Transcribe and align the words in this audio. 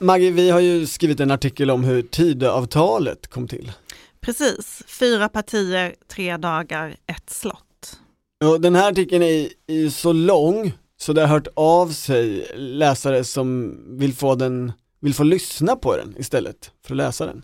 Maggie, 0.00 0.30
vi 0.30 0.50
har 0.50 0.60
ju 0.60 0.86
skrivit 0.86 1.20
en 1.20 1.30
artikel 1.30 1.70
om 1.70 1.84
hur 1.84 2.02
Tidöavtalet 2.02 3.26
kom 3.26 3.48
till. 3.48 3.72
Precis, 4.20 4.82
fyra 4.86 5.28
partier, 5.28 5.94
tre 6.08 6.36
dagar, 6.36 6.96
ett 7.06 7.30
slott. 7.30 7.98
Och 8.44 8.60
den 8.60 8.74
här 8.74 8.92
artikeln 8.92 9.22
är, 9.22 9.48
är 9.66 9.88
så 9.88 10.12
lång 10.12 10.72
så 10.96 11.12
det 11.12 11.20
har 11.20 11.28
hört 11.28 11.48
av 11.54 11.88
sig 11.88 12.52
läsare 12.56 13.24
som 13.24 13.76
vill 13.98 14.14
få 14.14 14.34
den, 14.34 14.72
vill 15.00 15.14
få 15.14 15.22
lyssna 15.22 15.76
på 15.76 15.96
den 15.96 16.14
istället 16.18 16.72
för 16.84 16.94
att 16.94 16.96
läsa 16.96 17.26
den. 17.26 17.42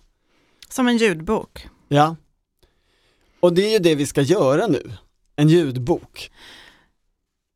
Som 0.68 0.88
en 0.88 0.96
ljudbok. 0.96 1.68
Ja. 1.88 2.16
Och 3.40 3.52
det 3.52 3.66
är 3.66 3.72
ju 3.72 3.78
det 3.78 3.94
vi 3.94 4.06
ska 4.06 4.20
göra 4.20 4.66
nu, 4.66 4.92
en 5.36 5.48
ljudbok. 5.48 6.30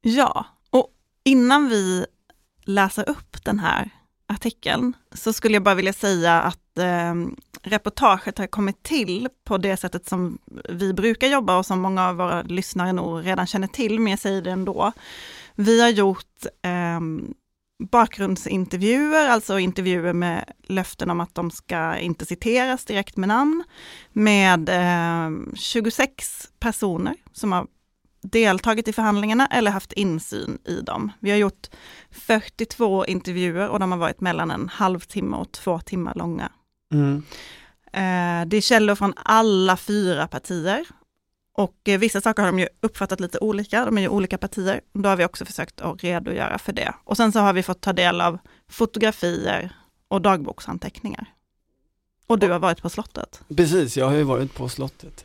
Ja, 0.01 0.47
och 0.71 0.89
innan 1.25 1.69
vi 1.69 2.07
läser 2.65 3.09
upp 3.09 3.45
den 3.45 3.59
här 3.59 3.91
artikeln 4.29 4.97
så 5.15 5.33
skulle 5.33 5.55
jag 5.55 5.63
bara 5.63 5.75
vilja 5.75 5.93
säga 5.93 6.43
att 6.43 6.79
eh, 6.79 7.15
reportaget 7.63 8.39
har 8.39 8.47
kommit 8.47 8.83
till 8.83 9.29
på 9.45 9.59
det 9.59 9.77
sättet 9.77 10.09
som 10.09 10.39
vi 10.69 10.93
brukar 10.93 11.29
jobba 11.29 11.59
och 11.59 11.67
som 11.67 11.81
många 11.81 12.09
av 12.09 12.17
våra 12.17 12.43
lyssnare 12.43 12.93
nog 12.93 13.27
redan 13.27 13.47
känner 13.47 13.69
till, 13.69 14.01
men 14.01 14.11
jag 14.11 14.21
säger 14.21 14.43
det 14.43 14.51
ändå. 14.51 14.93
Vi 15.55 15.81
har 15.83 15.89
gjort 15.89 16.47
eh, 16.63 17.01
bakgrundsintervjuer, 17.91 19.29
alltså 19.29 19.59
intervjuer 19.59 20.13
med 20.13 20.53
löften 20.67 21.11
om 21.11 21.21
att 21.21 21.35
de 21.35 21.51
ska 21.51 21.99
inte 21.99 22.27
citeras 22.27 22.85
direkt 22.85 23.17
med 23.17 23.29
namn, 23.29 23.65
med 24.13 24.69
eh, 24.69 25.55
26 25.55 26.49
personer 26.59 27.15
som 27.33 27.53
har 27.53 27.67
deltagit 28.23 28.89
i 28.89 28.93
förhandlingarna 28.93 29.47
eller 29.47 29.71
haft 29.71 29.93
insyn 29.93 30.59
i 30.65 30.81
dem. 30.81 31.13
Vi 31.21 31.31
har 31.31 31.39
gjort 31.39 31.67
42 32.11 33.07
intervjuer 33.07 33.69
och 33.69 33.81
de 33.81 33.93
har 33.93 33.99
varit 33.99 34.21
mellan 34.21 34.51
en 34.51 34.69
halvtimme 34.69 35.37
och 35.37 35.53
två 35.53 35.79
timmar 35.79 36.15
långa. 36.15 36.53
Mm. 36.93 37.23
Eh, 37.93 38.49
det 38.49 38.57
är 38.57 38.61
källor 38.61 38.95
från 38.95 39.15
alla 39.17 39.77
fyra 39.77 40.29
partier. 40.29 40.87
Och 41.53 41.89
eh, 41.89 41.99
vissa 41.99 42.21
saker 42.21 42.43
har 42.43 42.49
de 42.53 42.59
ju 42.59 42.69
uppfattat 42.81 43.21
lite 43.21 43.39
olika, 43.39 43.85
de 43.85 43.99
är 43.99 44.03
ju 44.03 44.09
olika 44.09 44.39
partier. 44.39 44.81
Då 44.93 45.09
har 45.09 45.17
vi 45.17 45.25
också 45.25 45.45
försökt 45.45 45.81
att 45.81 46.05
redogöra 46.05 46.59
för 46.59 46.73
det. 46.73 46.95
Och 47.05 47.17
sen 47.17 47.33
så 47.33 47.41
har 47.41 47.53
vi 47.53 47.63
fått 47.63 47.81
ta 47.81 47.93
del 47.93 48.21
av 48.21 48.39
fotografier 48.69 49.71
och 50.09 50.23
dagboksanteckningar. 50.23 51.35
Och 52.27 52.39
du 52.39 52.51
har 52.51 52.59
varit 52.59 52.83
på 52.83 52.91
slottet. 52.91 53.43
Precis, 53.57 53.97
jag 53.97 54.07
har 54.07 54.17
ju 54.17 54.23
varit 54.23 54.55
på 54.55 54.69
slottet. 54.69 55.25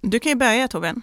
Du 0.00 0.18
kan 0.18 0.30
ju 0.30 0.36
börja 0.36 0.68
Torbjörn. 0.68 1.02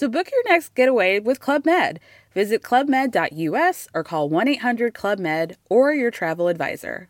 So 0.00 0.08
book 0.08 0.28
your 0.30 0.52
next 0.52 0.78
getaway 0.78 1.20
with 1.20 1.40
Club 1.40 1.64
Med. 1.64 1.98
Visit 2.34 2.62
clubmed.us 2.62 3.88
or 3.94 4.04
call 4.04 4.28
1 4.28 4.48
800 4.48 4.94
Club 4.94 5.18
Med 5.18 5.56
or 5.70 5.94
your 5.94 6.10
travel 6.10 6.48
advisor. 6.48 7.08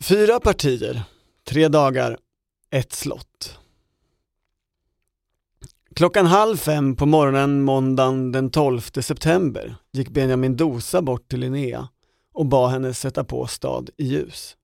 Fyra 0.00 0.40
partier, 0.40 1.02
tre 1.44 1.68
dagar, 1.68 2.18
ett 2.70 2.92
slott. 2.92 3.58
Klockan 5.94 6.26
halv 6.26 6.56
fem 6.56 6.96
på 6.96 7.06
morgonen 7.06 7.62
måndagen 7.62 8.32
den 8.32 8.50
12 8.50 8.80
september 8.80 9.74
gick 9.92 10.08
Benjamin 10.08 10.56
Dosa 10.56 11.02
bort 11.02 11.28
till 11.28 11.40
Linnea 11.40 11.88
och 12.32 12.46
bad 12.46 12.70
henne 12.70 12.94
sätta 12.94 13.24
på 13.24 13.46
stad 13.46 13.90
i 13.96 14.04
ljus. 14.04 14.56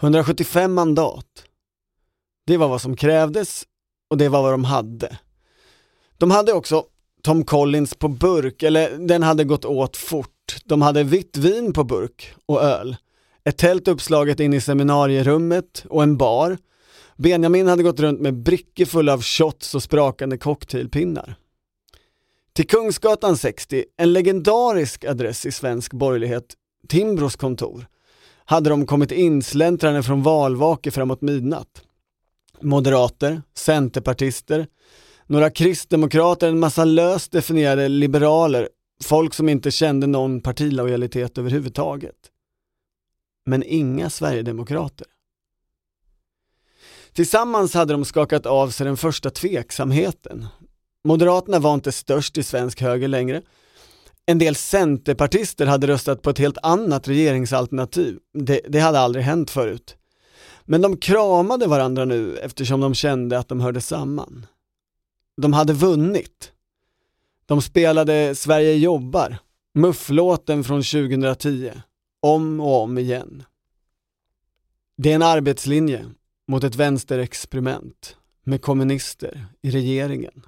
175 0.00 0.74
mandat, 0.74 1.44
det 2.46 2.56
var 2.56 2.68
vad 2.68 2.80
som 2.80 2.96
krävdes 2.96 3.64
och 4.10 4.18
det 4.18 4.28
var 4.28 4.42
vad 4.42 4.52
de 4.52 4.64
hade. 4.64 5.18
De 6.18 6.30
hade 6.30 6.52
också 6.52 6.84
Tom 7.22 7.44
Collins 7.44 7.94
på 7.94 8.08
burk, 8.08 8.62
eller 8.62 8.98
den 8.98 9.22
hade 9.22 9.44
gått 9.44 9.64
åt 9.64 9.96
fort. 9.96 10.56
De 10.64 10.82
hade 10.82 11.02
vitt 11.02 11.36
vin 11.36 11.72
på 11.72 11.84
burk 11.84 12.34
och 12.46 12.62
öl. 12.62 12.96
Ett 13.44 13.56
tält 13.56 13.88
uppslaget 13.88 14.40
in 14.40 14.54
i 14.54 14.60
seminarierummet 14.60 15.84
och 15.88 16.02
en 16.02 16.16
bar. 16.16 16.58
Benjamin 17.16 17.66
hade 17.66 17.82
gått 17.82 18.00
runt 18.00 18.20
med 18.20 18.34
brickor 18.42 18.84
fulla 18.84 19.12
av 19.12 19.22
shots 19.22 19.74
och 19.74 19.82
sprakande 19.82 20.38
cocktailpinnar. 20.38 21.36
Till 22.52 22.66
Kungsgatan 22.66 23.36
60, 23.36 23.84
en 23.96 24.12
legendarisk 24.12 25.04
adress 25.04 25.46
i 25.46 25.52
svensk 25.52 25.92
borgerlighet, 25.92 26.44
Timbros 26.88 27.36
kontor, 27.36 27.86
hade 28.44 28.70
de 28.70 28.86
kommit 28.86 29.12
insläntrande 29.12 30.02
från 30.02 30.22
valvake 30.22 30.90
framåt 30.90 31.20
midnatt 31.20 31.82
moderater, 32.64 33.42
centerpartister, 33.54 34.66
några 35.26 35.50
kristdemokrater, 35.50 36.48
en 36.48 36.58
massa 36.58 36.84
löst 36.84 37.32
definierade 37.32 37.88
liberaler, 37.88 38.68
folk 39.02 39.34
som 39.34 39.48
inte 39.48 39.70
kände 39.70 40.06
någon 40.06 40.40
partilojalitet 40.40 41.38
överhuvudtaget. 41.38 42.16
Men 43.46 43.62
inga 43.62 44.10
sverigedemokrater. 44.10 45.06
Tillsammans 47.12 47.74
hade 47.74 47.94
de 47.94 48.04
skakat 48.04 48.46
av 48.46 48.70
sig 48.70 48.86
den 48.86 48.96
första 48.96 49.30
tveksamheten. 49.30 50.46
Moderaterna 51.04 51.58
var 51.58 51.74
inte 51.74 51.92
störst 51.92 52.38
i 52.38 52.42
svensk 52.42 52.80
höger 52.80 53.08
längre. 53.08 53.42
En 54.26 54.38
del 54.38 54.54
centerpartister 54.54 55.66
hade 55.66 55.86
röstat 55.86 56.22
på 56.22 56.30
ett 56.30 56.38
helt 56.38 56.58
annat 56.62 57.08
regeringsalternativ. 57.08 58.18
Det, 58.32 58.60
det 58.68 58.78
hade 58.78 58.98
aldrig 58.98 59.24
hänt 59.24 59.50
förut. 59.50 59.96
Men 60.64 60.82
de 60.82 60.96
kramade 60.96 61.66
varandra 61.66 62.04
nu 62.04 62.36
eftersom 62.36 62.80
de 62.80 62.94
kände 62.94 63.38
att 63.38 63.48
de 63.48 63.60
hörde 63.60 63.80
samman. 63.80 64.46
De 65.36 65.52
hade 65.52 65.72
vunnit. 65.72 66.52
De 67.46 67.62
spelade 67.62 68.34
Sverige 68.34 68.74
jobbar, 68.74 69.38
mufflåten 69.74 70.64
från 70.64 70.82
2010, 70.82 71.72
om 72.20 72.60
och 72.60 72.82
om 72.82 72.98
igen. 72.98 73.42
Det 74.96 75.10
är 75.10 75.14
en 75.14 75.22
arbetslinje 75.22 76.06
mot 76.48 76.64
ett 76.64 76.74
vänsterexperiment 76.74 78.16
med 78.44 78.62
kommunister 78.62 79.46
i 79.62 79.70
regeringen. 79.70 80.42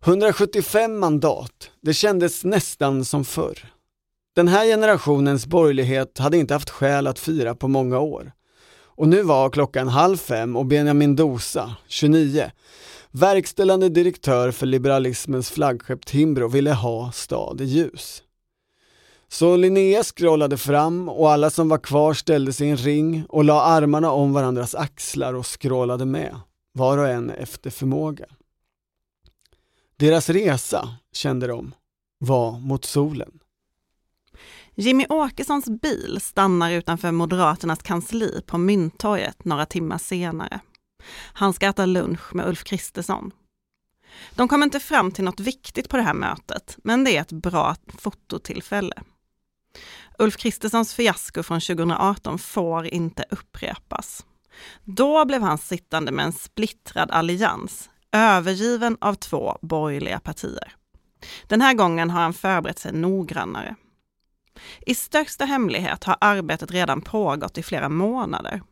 175 0.00 0.98
mandat, 0.98 1.70
det 1.80 1.94
kändes 1.94 2.44
nästan 2.44 3.04
som 3.04 3.24
förr. 3.24 3.75
Den 4.36 4.48
här 4.48 4.66
generationens 4.66 5.46
borgerlighet 5.46 6.18
hade 6.18 6.36
inte 6.36 6.54
haft 6.54 6.70
skäl 6.70 7.06
att 7.06 7.18
fira 7.18 7.54
på 7.54 7.68
många 7.68 7.98
år. 7.98 8.32
Och 8.78 9.08
nu 9.08 9.22
var 9.22 9.50
klockan 9.50 9.88
halv 9.88 10.16
fem 10.16 10.56
och 10.56 10.66
Benjamin 10.66 11.16
Dosa, 11.16 11.76
29, 11.88 12.50
verkställande 13.10 13.88
direktör 13.88 14.50
för 14.50 14.66
liberalismens 14.66 15.50
flaggskepp 15.50 16.06
Timbro 16.06 16.48
ville 16.48 16.72
ha 16.72 17.12
stad 17.12 17.60
i 17.60 17.64
ljus. 17.64 18.22
Så 19.28 19.56
Linnea 19.56 20.02
scrollade 20.02 20.56
fram 20.56 21.08
och 21.08 21.30
alla 21.30 21.50
som 21.50 21.68
var 21.68 21.78
kvar 21.78 22.14
ställde 22.14 22.52
sig 22.52 22.66
i 22.66 22.70
en 22.70 22.76
ring 22.76 23.26
och 23.28 23.44
la 23.44 23.62
armarna 23.62 24.10
om 24.10 24.32
varandras 24.32 24.74
axlar 24.74 25.34
och 25.34 25.46
scrollade 25.60 26.04
med, 26.04 26.40
var 26.72 26.98
och 26.98 27.08
en 27.08 27.30
efter 27.30 27.70
förmåga. 27.70 28.26
Deras 29.96 30.30
resa, 30.30 30.88
kände 31.12 31.46
de, 31.46 31.74
var 32.18 32.58
mot 32.58 32.84
solen. 32.84 33.30
Jimmy 34.78 35.06
Åkessons 35.08 35.68
bil 35.68 36.18
stannar 36.20 36.70
utanför 36.70 37.12
Moderaternas 37.12 37.82
kansli 37.82 38.42
på 38.46 38.58
Mynttorget 38.58 39.44
några 39.44 39.66
timmar 39.66 39.98
senare. 39.98 40.60
Han 41.32 41.52
ska 41.52 41.66
äta 41.66 41.86
lunch 41.86 42.34
med 42.34 42.48
Ulf 42.48 42.64
Kristersson. 42.64 43.30
De 44.34 44.48
kommer 44.48 44.64
inte 44.64 44.80
fram 44.80 45.12
till 45.12 45.24
något 45.24 45.40
viktigt 45.40 45.88
på 45.88 45.96
det 45.96 46.02
här 46.02 46.14
mötet, 46.14 46.76
men 46.84 47.04
det 47.04 47.16
är 47.16 47.20
ett 47.20 47.32
bra 47.32 47.76
fototillfälle. 47.98 49.02
Ulf 50.18 50.36
Kristerssons 50.36 50.94
fiasko 50.94 51.42
från 51.42 51.60
2018 51.60 52.38
får 52.38 52.86
inte 52.86 53.24
upprepas. 53.30 54.26
Då 54.84 55.24
blev 55.24 55.42
han 55.42 55.58
sittande 55.58 56.12
med 56.12 56.24
en 56.24 56.32
splittrad 56.32 57.10
allians, 57.10 57.90
övergiven 58.12 58.96
av 59.00 59.14
två 59.14 59.58
borgerliga 59.62 60.20
partier. 60.20 60.74
Den 61.46 61.60
här 61.60 61.74
gången 61.74 62.10
har 62.10 62.20
han 62.20 62.34
förberett 62.34 62.78
sig 62.78 62.92
noggrannare. 62.92 63.76
I 64.80 64.94
största 64.94 65.44
hemlighet 65.44 66.04
har 66.04 66.16
arbetet 66.20 66.70
redan 66.70 67.00
pågått 67.00 67.58
i 67.58 67.62
flera 67.62 67.88
månader. 67.88 68.62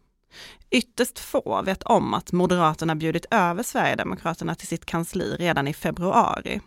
Ytterst 0.70 1.19
få 1.19 1.62
vet 1.62 1.82
om 1.82 2.14
att 2.14 2.32
Moderaterna 2.32 2.94
bjudit 2.94 3.26
över 3.31 3.62
Sverigedemokraterna 3.62 4.54
till 4.54 4.69
sitt 4.69 4.86
kansli 4.86 5.36
redan 5.36 5.69
i 5.69 5.75
februari. 5.75 6.60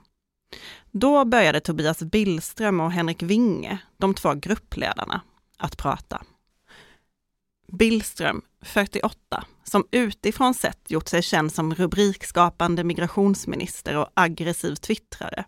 Då 0.92 1.26
började 1.26 1.60
Tobias 1.60 2.00
Billström 2.00 2.80
och 2.80 2.92
Henrik 2.92 3.24
Winge, 3.24 3.78
de 3.98 4.14
två 4.14 4.34
gruppledarna, 4.34 5.22
att 5.58 5.78
prata. 5.78 6.24
Billström, 7.72 8.42
48, 8.68 9.46
som 9.64 9.86
utifrån 9.92 10.54
sett 10.54 10.92
gjort 10.92 11.08
sig 11.08 11.22
känd 11.22 11.52
som 11.52 11.76
rubrikskapande 11.76 12.84
migrationsminister 12.84 13.98
och 13.98 14.10
aggressiv 14.14 14.76
twittrare, 14.76 15.44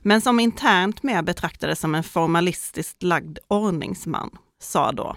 men 0.00 0.20
som 0.20 0.40
internt 0.40 1.02
mer 1.02 1.22
betraktades 1.22 1.80
som 1.80 1.94
en 1.94 2.04
formalistiskt 2.04 3.02
lagd 3.02 3.38
ordningsman, 3.48 4.30
sa 4.60 4.92
då 4.92 5.16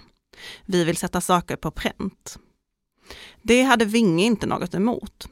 vi 0.65 0.83
vill 0.83 0.97
sätta 0.97 1.21
saker 1.21 1.55
på 1.55 1.71
pränt. 1.71 2.39
Det 3.41 3.61
hade 3.61 3.85
Vinge 3.85 4.23
inte 4.23 4.47
något 4.47 4.73
emot. 4.73 5.27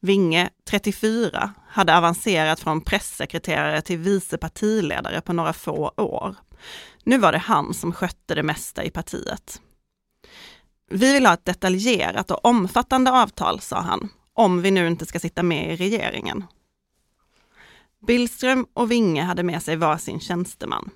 Vinge, 0.00 0.50
34, 0.70 1.54
hade 1.68 1.96
avancerat 1.96 2.60
från 2.60 2.80
pressekreterare 2.80 3.82
till 3.82 3.98
vice 3.98 4.38
partiledare 4.38 5.20
på 5.20 5.32
några 5.32 5.52
få 5.52 5.92
år. 5.96 6.36
Nu 7.04 7.18
var 7.18 7.32
det 7.32 7.38
han 7.38 7.74
som 7.74 7.92
skötte 7.92 8.34
det 8.34 8.42
mesta 8.42 8.84
i 8.84 8.90
partiet. 8.90 9.60
Vi 10.90 11.12
vill 11.12 11.26
ha 11.26 11.34
ett 11.34 11.44
detaljerat 11.44 12.30
och 12.30 12.44
omfattande 12.44 13.10
avtal, 13.12 13.60
sa 13.60 13.80
han, 13.80 14.08
om 14.32 14.62
vi 14.62 14.70
nu 14.70 14.86
inte 14.86 15.06
ska 15.06 15.20
sitta 15.20 15.42
med 15.42 15.72
i 15.72 15.76
regeringen. 15.76 16.44
Billström 18.06 18.66
och 18.74 18.90
Vinge 18.90 19.22
hade 19.22 19.42
med 19.42 19.62
sig 19.62 19.76
varsin 19.76 20.20
tjänsteman. 20.20 20.90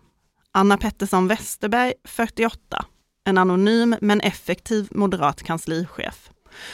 Anna 0.53 0.77
Pettersson 0.77 1.29
Westerberg, 1.29 1.95
48, 2.05 2.85
en 3.25 3.39
anonym 3.39 3.97
men 4.01 4.21
effektiv 4.21 4.89
moderat 4.91 5.43
kanslichef. 5.43 6.31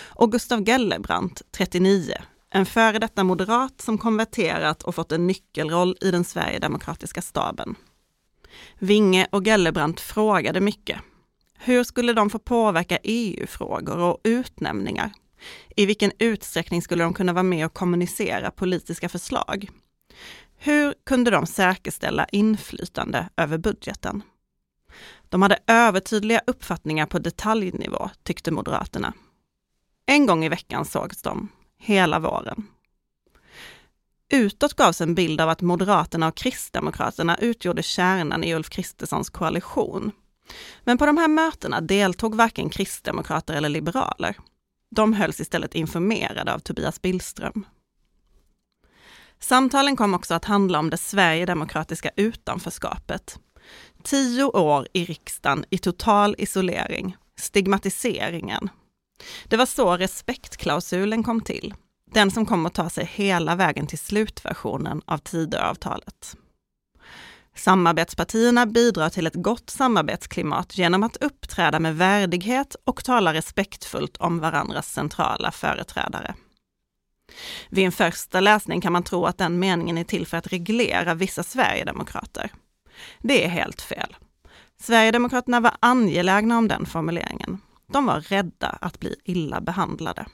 Och 0.08 0.32
Gustav 0.32 0.64
Gellerbrandt, 0.64 1.42
39, 1.50 2.14
en 2.50 2.66
före 2.66 2.98
detta 2.98 3.24
moderat 3.24 3.80
som 3.80 3.98
konverterat 3.98 4.82
och 4.82 4.94
fått 4.94 5.12
en 5.12 5.26
nyckelroll 5.26 5.96
i 6.00 6.10
den 6.10 6.24
Sverigedemokratiska 6.24 7.22
staben. 7.22 7.74
Vinge 8.78 9.26
och 9.30 9.44
Gellerbrandt 9.46 10.00
frågade 10.00 10.60
mycket. 10.60 10.98
Hur 11.58 11.84
skulle 11.84 12.12
de 12.12 12.30
få 12.30 12.38
påverka 12.38 12.98
EU-frågor 13.02 13.98
och 13.98 14.20
utnämningar? 14.24 15.12
I 15.76 15.86
vilken 15.86 16.12
utsträckning 16.18 16.82
skulle 16.82 17.04
de 17.04 17.14
kunna 17.14 17.32
vara 17.32 17.42
med 17.42 17.66
och 17.66 17.74
kommunicera 17.74 18.50
politiska 18.50 19.08
förslag? 19.08 19.68
Hur 20.56 20.94
kunde 21.06 21.30
de 21.30 21.46
säkerställa 21.46 22.26
inflytande 22.32 23.28
över 23.36 23.58
budgeten? 23.58 24.22
De 25.28 25.42
hade 25.42 25.58
övertydliga 25.66 26.40
uppfattningar 26.46 27.06
på 27.06 27.18
detaljnivå, 27.18 28.10
tyckte 28.22 28.50
Moderaterna. 28.50 29.12
En 30.06 30.26
gång 30.26 30.44
i 30.44 30.48
veckan 30.48 30.84
sågs 30.84 31.22
de, 31.22 31.48
hela 31.78 32.18
våren. 32.18 32.66
Utåt 34.32 34.74
gavs 34.74 35.00
en 35.00 35.14
bild 35.14 35.40
av 35.40 35.48
att 35.48 35.62
Moderaterna 35.62 36.28
och 36.28 36.36
Kristdemokraterna 36.36 37.36
utgjorde 37.36 37.82
kärnan 37.82 38.44
i 38.44 38.54
Ulf 38.54 38.68
Kristerssons 38.70 39.30
koalition. 39.30 40.12
Men 40.84 40.98
på 40.98 41.06
de 41.06 41.16
här 41.16 41.28
mötena 41.28 41.80
deltog 41.80 42.34
varken 42.34 42.70
kristdemokrater 42.70 43.54
eller 43.54 43.68
liberaler. 43.68 44.36
De 44.90 45.12
hölls 45.12 45.40
istället 45.40 45.74
informerade 45.74 46.54
av 46.54 46.58
Tobias 46.58 47.02
Billström. 47.02 47.66
Samtalen 49.38 49.96
kom 49.96 50.14
också 50.14 50.34
att 50.34 50.44
handla 50.44 50.78
om 50.78 50.90
det 50.90 50.96
Sverigedemokratiska 50.96 52.10
utanförskapet. 52.16 53.38
Tio 54.02 54.44
år 54.44 54.88
i 54.92 55.04
riksdagen 55.04 55.64
i 55.70 55.78
total 55.78 56.34
isolering, 56.38 57.16
stigmatiseringen. 57.36 58.70
Det 59.44 59.56
var 59.56 59.66
så 59.66 59.96
respektklausulen 59.96 61.22
kom 61.22 61.40
till. 61.40 61.74
Den 62.12 62.30
som 62.30 62.46
kom 62.46 62.66
att 62.66 62.74
ta 62.74 62.90
sig 62.90 63.10
hela 63.14 63.56
vägen 63.56 63.86
till 63.86 63.98
slutversionen 63.98 65.02
av 65.04 65.18
Tidöavtalet. 65.18 66.36
Samarbetspartierna 67.58 68.66
bidrar 68.66 69.08
till 69.08 69.26
ett 69.26 69.34
gott 69.34 69.70
samarbetsklimat 69.70 70.78
genom 70.78 71.02
att 71.02 71.16
uppträda 71.16 71.80
med 71.80 71.96
värdighet 71.96 72.76
och 72.84 73.04
tala 73.04 73.34
respektfullt 73.34 74.16
om 74.16 74.40
varandras 74.40 74.92
centrala 74.92 75.50
företrädare. 75.50 76.34
Vid 77.68 77.84
en 77.84 77.92
första 77.92 78.40
läsning 78.40 78.80
kan 78.80 78.92
man 78.92 79.02
tro 79.02 79.24
att 79.24 79.38
den 79.38 79.58
meningen 79.58 79.98
är 79.98 80.04
till 80.04 80.26
för 80.26 80.36
att 80.36 80.46
reglera 80.46 81.14
vissa 81.14 81.42
sverigedemokrater. 81.42 82.50
Det 83.18 83.44
är 83.44 83.48
helt 83.48 83.82
fel. 83.82 84.16
Sverigedemokraterna 84.80 85.60
var 85.60 85.76
angelägna 85.80 86.58
om 86.58 86.68
den 86.68 86.86
formuleringen. 86.86 87.58
De 87.92 88.06
var 88.06 88.20
rädda 88.20 88.68
att 88.80 89.00
bli 89.00 89.14
illa 89.24 89.60
behandlade. 89.60 90.26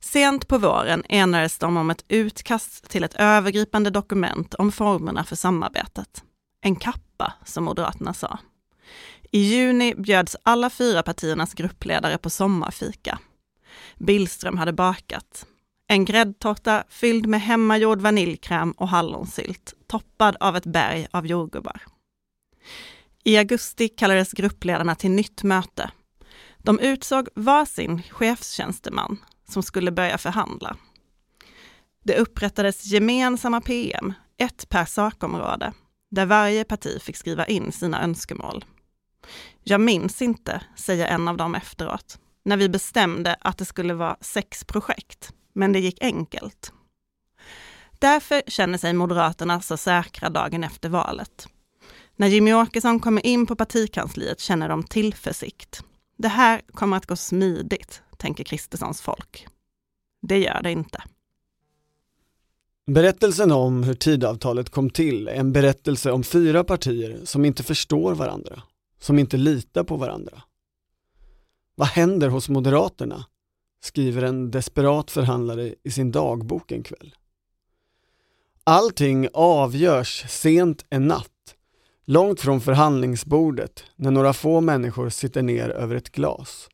Sent 0.00 0.48
på 0.48 0.58
våren 0.58 1.04
enades 1.08 1.58
de 1.58 1.76
om 1.76 1.90
ett 1.90 2.04
utkast 2.08 2.88
till 2.88 3.04
ett 3.04 3.14
övergripande 3.14 3.90
dokument 3.90 4.54
om 4.54 4.72
formerna 4.72 5.24
för 5.24 5.36
samarbetet. 5.36 6.24
En 6.60 6.76
kappa, 6.76 7.32
som 7.44 7.64
Moderaterna 7.64 8.14
sa. 8.14 8.38
I 9.30 9.38
juni 9.40 9.94
bjöds 9.94 10.36
alla 10.42 10.70
fyra 10.70 11.02
partiernas 11.02 11.54
gruppledare 11.54 12.18
på 12.18 12.30
sommarfika. 12.30 13.18
Billström 13.98 14.58
hade 14.58 14.72
bakat. 14.72 15.46
En 15.86 16.04
gräddtårta 16.04 16.84
fylld 16.88 17.26
med 17.26 17.40
hemmagjord 17.40 18.00
vaniljkräm 18.00 18.72
och 18.72 18.88
hallonsylt, 18.88 19.74
toppad 19.86 20.36
av 20.40 20.56
ett 20.56 20.66
berg 20.66 21.06
av 21.10 21.26
jordgubbar. 21.26 21.82
I 23.24 23.36
augusti 23.36 23.88
kallades 23.88 24.32
gruppledarna 24.32 24.94
till 24.94 25.10
nytt 25.10 25.42
möte. 25.42 25.90
De 26.58 26.78
utsåg 26.78 27.28
varsin 27.34 28.02
chefstjänsteman 28.02 29.18
som 29.50 29.62
skulle 29.62 29.90
börja 29.90 30.18
förhandla. 30.18 30.76
Det 32.04 32.16
upprättades 32.16 32.86
gemensamma 32.86 33.60
PM, 33.60 34.12
ett 34.36 34.68
per 34.68 34.84
sakområde, 34.84 35.72
där 36.10 36.26
varje 36.26 36.64
parti 36.64 37.02
fick 37.02 37.16
skriva 37.16 37.46
in 37.46 37.72
sina 37.72 38.02
önskemål. 38.02 38.64
Jag 39.62 39.80
minns 39.80 40.22
inte, 40.22 40.62
säger 40.76 41.06
en 41.06 41.28
av 41.28 41.36
dem 41.36 41.54
efteråt, 41.54 42.18
när 42.44 42.56
vi 42.56 42.68
bestämde 42.68 43.36
att 43.40 43.58
det 43.58 43.64
skulle 43.64 43.94
vara 43.94 44.16
sex 44.20 44.64
projekt, 44.64 45.32
men 45.52 45.72
det 45.72 45.80
gick 45.80 46.02
enkelt. 46.02 46.72
Därför 47.98 48.42
känner 48.46 48.78
sig 48.78 48.92
Moderaterna 48.92 49.60
så 49.60 49.76
säkra 49.76 50.30
dagen 50.30 50.64
efter 50.64 50.88
valet. 50.88 51.48
När 52.16 52.26
Jimmy 52.26 52.52
Åkesson 52.52 53.00
kommer 53.00 53.26
in 53.26 53.46
på 53.46 53.56
partikansliet 53.56 54.40
känner 54.40 54.68
de 54.68 54.82
tillförsikt. 54.82 55.84
Det 56.18 56.28
här 56.28 56.62
kommer 56.72 56.96
att 56.96 57.06
gå 57.06 57.16
smidigt, 57.16 58.02
tänker 58.20 58.44
Kristerssons 58.44 59.00
folk. 59.00 59.46
Det 60.22 60.38
gör 60.38 60.62
det 60.62 60.70
inte. 60.70 61.02
Berättelsen 62.86 63.52
om 63.52 63.82
hur 63.82 63.94
tidavtalet 63.94 64.70
kom 64.70 64.90
till 64.90 65.28
är 65.28 65.34
en 65.34 65.52
berättelse 65.52 66.12
om 66.12 66.22
fyra 66.22 66.64
partier 66.64 67.20
som 67.24 67.44
inte 67.44 67.62
förstår 67.62 68.14
varandra, 68.14 68.62
som 69.00 69.18
inte 69.18 69.36
litar 69.36 69.84
på 69.84 69.96
varandra. 69.96 70.42
Vad 71.74 71.88
händer 71.88 72.28
hos 72.28 72.48
Moderaterna? 72.48 73.26
skriver 73.82 74.22
en 74.22 74.50
desperat 74.50 75.10
förhandlare 75.10 75.74
i 75.82 75.90
sin 75.90 76.12
dagbok 76.12 76.72
en 76.72 76.82
kväll. 76.82 77.14
Allting 78.64 79.28
avgörs 79.34 80.24
sent 80.28 80.84
en 80.90 81.06
natt, 81.06 81.56
långt 82.04 82.40
från 82.40 82.60
förhandlingsbordet, 82.60 83.84
när 83.96 84.10
några 84.10 84.32
få 84.32 84.60
människor 84.60 85.08
sitter 85.08 85.42
ner 85.42 85.68
över 85.68 85.96
ett 85.96 86.12
glas. 86.12 86.68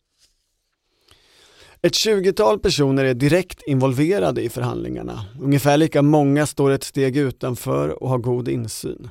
Ett 1.83 1.95
tjugotal 1.95 2.59
personer 2.59 3.05
är 3.05 3.15
direkt 3.15 3.63
involverade 3.67 4.43
i 4.43 4.49
förhandlingarna. 4.49 5.25
Ungefär 5.41 5.77
lika 5.77 6.03
många 6.03 6.47
står 6.47 6.71
ett 6.71 6.85
steg 6.85 7.17
utanför 7.17 8.03
och 8.03 8.09
har 8.09 8.19
god 8.19 8.49
insyn. 8.49 9.09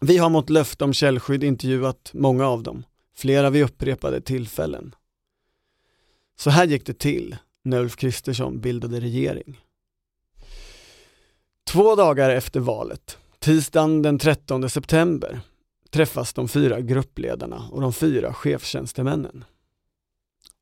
Vi 0.00 0.18
har 0.18 0.30
mot 0.30 0.50
löfte 0.50 0.84
om 0.84 0.92
källskydd 0.92 1.44
intervjuat 1.44 2.10
många 2.14 2.46
av 2.46 2.62
dem, 2.62 2.84
flera 3.16 3.50
vid 3.50 3.64
upprepade 3.64 4.20
tillfällen. 4.20 4.94
Så 6.36 6.50
här 6.50 6.66
gick 6.66 6.86
det 6.86 6.98
till 6.98 7.36
när 7.64 7.80
Ulf 7.80 7.96
Kristersson 7.96 8.60
bildade 8.60 9.00
regering. 9.00 9.60
Två 11.66 11.94
dagar 11.94 12.30
efter 12.30 12.60
valet, 12.60 13.18
tisdagen 13.38 14.02
den 14.02 14.18
13 14.18 14.70
september, 14.70 15.40
träffas 15.90 16.32
de 16.32 16.48
fyra 16.48 16.80
gruppledarna 16.80 17.68
och 17.72 17.80
de 17.80 17.92
fyra 17.92 18.34
chefstjänstemännen. 18.34 19.44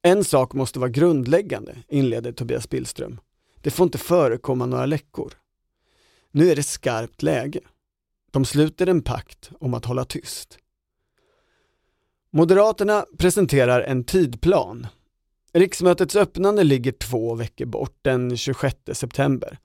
En 0.02 0.24
sak 0.24 0.52
måste 0.52 0.78
vara 0.78 0.90
grundläggande, 0.90 1.76
inleder 1.88 2.32
Tobias 2.32 2.68
Billström. 2.68 3.20
Det 3.60 3.70
får 3.70 3.84
inte 3.84 3.98
förekomma 3.98 4.66
några 4.66 4.86
läckor. 4.86 5.32
Nu 6.30 6.50
är 6.50 6.56
det 6.56 6.62
skarpt 6.62 7.22
läge. 7.22 7.60
De 8.30 8.44
sluter 8.44 8.86
en 8.86 9.02
pakt 9.02 9.50
om 9.60 9.74
att 9.74 9.84
hålla 9.84 10.04
tyst. 10.04 10.58
Moderaterna 12.30 13.06
presenterar 13.18 13.80
en 13.80 14.04
tidplan. 14.04 14.86
Riksmötets 15.52 16.16
öppnande 16.16 16.64
ligger 16.64 16.92
två 16.92 17.34
veckor 17.34 17.66
bort, 17.66 17.98
den 18.02 18.36
26 18.36 18.76
september. 18.92 19.58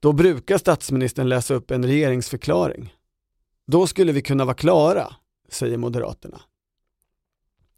Då 0.00 0.12
brukar 0.12 0.58
statsministern 0.58 1.28
läsa 1.28 1.54
upp 1.54 1.70
en 1.70 1.86
regeringsförklaring. 1.86 2.94
Då 3.66 3.86
skulle 3.86 4.12
vi 4.12 4.22
kunna 4.22 4.44
vara 4.44 4.54
klara, 4.54 5.14
säger 5.48 5.76
Moderaterna. 5.76 6.40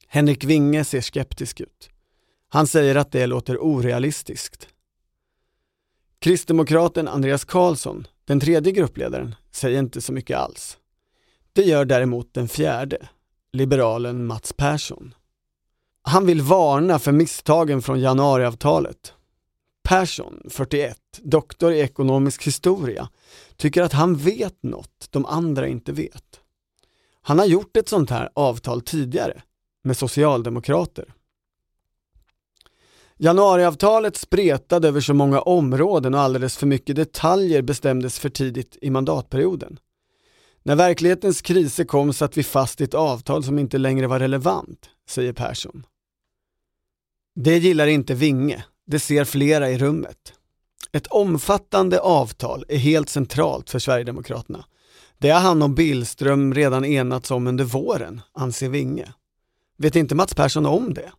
Henrik 0.06 0.44
Winge 0.44 0.84
ser 0.84 1.00
skeptisk 1.00 1.60
ut. 1.60 1.89
Han 2.52 2.66
säger 2.66 2.94
att 2.94 3.12
det 3.12 3.26
låter 3.26 3.58
orealistiskt. 3.58 4.68
Kristdemokraten 6.18 7.08
Andreas 7.08 7.44
Karlsson, 7.44 8.06
den 8.24 8.40
tredje 8.40 8.72
gruppledaren, 8.72 9.34
säger 9.50 9.78
inte 9.78 10.00
så 10.00 10.12
mycket 10.12 10.38
alls. 10.38 10.78
Det 11.52 11.62
gör 11.62 11.84
däremot 11.84 12.34
den 12.34 12.48
fjärde, 12.48 13.08
liberalen 13.52 14.26
Mats 14.26 14.52
Persson. 14.52 15.14
Han 16.02 16.26
vill 16.26 16.40
varna 16.42 16.98
för 16.98 17.12
misstagen 17.12 17.82
från 17.82 18.00
januariavtalet. 18.00 19.14
Persson, 19.82 20.42
41, 20.48 20.98
doktor 21.22 21.72
i 21.72 21.80
ekonomisk 21.80 22.46
historia, 22.46 23.08
tycker 23.56 23.82
att 23.82 23.92
han 23.92 24.16
vet 24.16 24.62
något 24.62 25.08
de 25.10 25.26
andra 25.26 25.68
inte 25.68 25.92
vet. 25.92 26.40
Han 27.22 27.38
har 27.38 27.46
gjort 27.46 27.76
ett 27.76 27.88
sånt 27.88 28.10
här 28.10 28.30
avtal 28.34 28.80
tidigare 28.80 29.42
med 29.82 29.96
socialdemokrater. 29.96 31.14
Januariavtalet 33.22 34.16
spretade 34.16 34.88
över 34.88 35.00
så 35.00 35.14
många 35.14 35.40
områden 35.40 36.14
och 36.14 36.20
alldeles 36.20 36.56
för 36.56 36.66
mycket 36.66 36.96
detaljer 36.96 37.62
bestämdes 37.62 38.18
för 38.18 38.28
tidigt 38.28 38.78
i 38.80 38.90
mandatperioden. 38.90 39.78
När 40.62 40.76
verklighetens 40.76 41.42
kriser 41.42 41.84
kom 41.84 42.12
satt 42.12 42.36
vi 42.36 42.42
fast 42.42 42.80
i 42.80 42.84
ett 42.84 42.94
avtal 42.94 43.44
som 43.44 43.58
inte 43.58 43.78
längre 43.78 44.06
var 44.06 44.18
relevant, 44.18 44.90
säger 45.08 45.32
Persson. 45.32 45.86
Det 47.34 47.58
gillar 47.58 47.86
inte 47.86 48.14
Vinge, 48.14 48.64
det 48.86 48.98
ser 48.98 49.24
flera 49.24 49.70
i 49.70 49.78
rummet. 49.78 50.32
Ett 50.92 51.06
omfattande 51.06 52.00
avtal 52.00 52.64
är 52.68 52.78
helt 52.78 53.08
centralt 53.08 53.70
för 53.70 53.78
Sverigedemokraterna. 53.78 54.64
Det 55.18 55.30
har 55.30 55.40
han 55.40 55.62
och 55.62 55.70
Billström 55.70 56.54
redan 56.54 56.84
enats 56.84 57.30
om 57.30 57.46
under 57.46 57.64
våren, 57.64 58.20
anser 58.32 58.68
Vinge. 58.68 59.12
Vet 59.78 59.96
inte 59.96 60.14
Mats 60.14 60.34
Persson 60.34 60.66
om 60.66 60.94
det? 60.94 61.12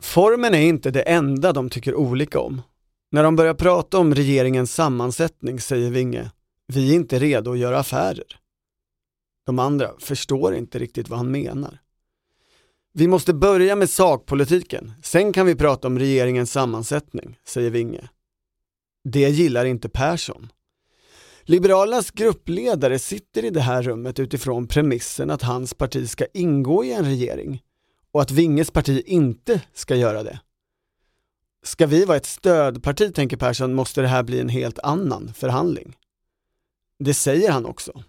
Formen 0.00 0.54
är 0.54 0.60
inte 0.60 0.90
det 0.90 1.02
enda 1.02 1.52
de 1.52 1.70
tycker 1.70 1.94
olika 1.94 2.40
om. 2.40 2.62
När 3.10 3.22
de 3.22 3.36
börjar 3.36 3.54
prata 3.54 3.98
om 3.98 4.14
regeringens 4.14 4.74
sammansättning 4.74 5.60
säger 5.60 5.90
Vinge, 5.90 6.30
vi 6.66 6.90
är 6.90 6.94
inte 6.94 7.18
redo 7.18 7.52
att 7.52 7.58
göra 7.58 7.78
affärer. 7.78 8.40
De 9.46 9.58
andra 9.58 9.90
förstår 9.98 10.54
inte 10.54 10.78
riktigt 10.78 11.08
vad 11.08 11.18
han 11.18 11.30
menar. 11.30 11.80
Vi 12.92 13.08
måste 13.08 13.34
börja 13.34 13.76
med 13.76 13.90
sakpolitiken, 13.90 14.92
sen 15.02 15.32
kan 15.32 15.46
vi 15.46 15.54
prata 15.54 15.88
om 15.88 15.98
regeringens 15.98 16.52
sammansättning, 16.52 17.38
säger 17.46 17.70
Vinge. 17.70 18.08
Det 19.04 19.28
gillar 19.28 19.64
inte 19.64 19.88
Persson. 19.88 20.52
Liberalernas 21.42 22.10
gruppledare 22.10 22.98
sitter 22.98 23.44
i 23.44 23.50
det 23.50 23.60
här 23.60 23.82
rummet 23.82 24.18
utifrån 24.18 24.66
premissen 24.66 25.30
att 25.30 25.42
hans 25.42 25.74
parti 25.74 26.10
ska 26.10 26.26
ingå 26.34 26.84
i 26.84 26.92
en 26.92 27.04
regering 27.04 27.62
och 28.16 28.22
att 28.22 28.30
Vinges 28.30 28.70
parti 28.70 29.02
inte 29.06 29.60
ska 29.74 29.96
göra 29.96 30.22
det. 30.22 30.40
Ska 31.62 31.86
vi 31.86 32.04
vara 32.04 32.16
ett 32.16 32.26
stödparti, 32.26 33.14
tänker 33.14 33.36
Persson, 33.36 33.74
måste 33.74 34.02
det 34.02 34.08
här 34.08 34.22
bli 34.22 34.40
en 34.40 34.48
helt 34.48 34.78
annan 34.78 35.32
förhandling. 35.34 35.96
Det 36.98 37.14
säger 37.14 37.50
han 37.50 37.66
också. 37.66 38.02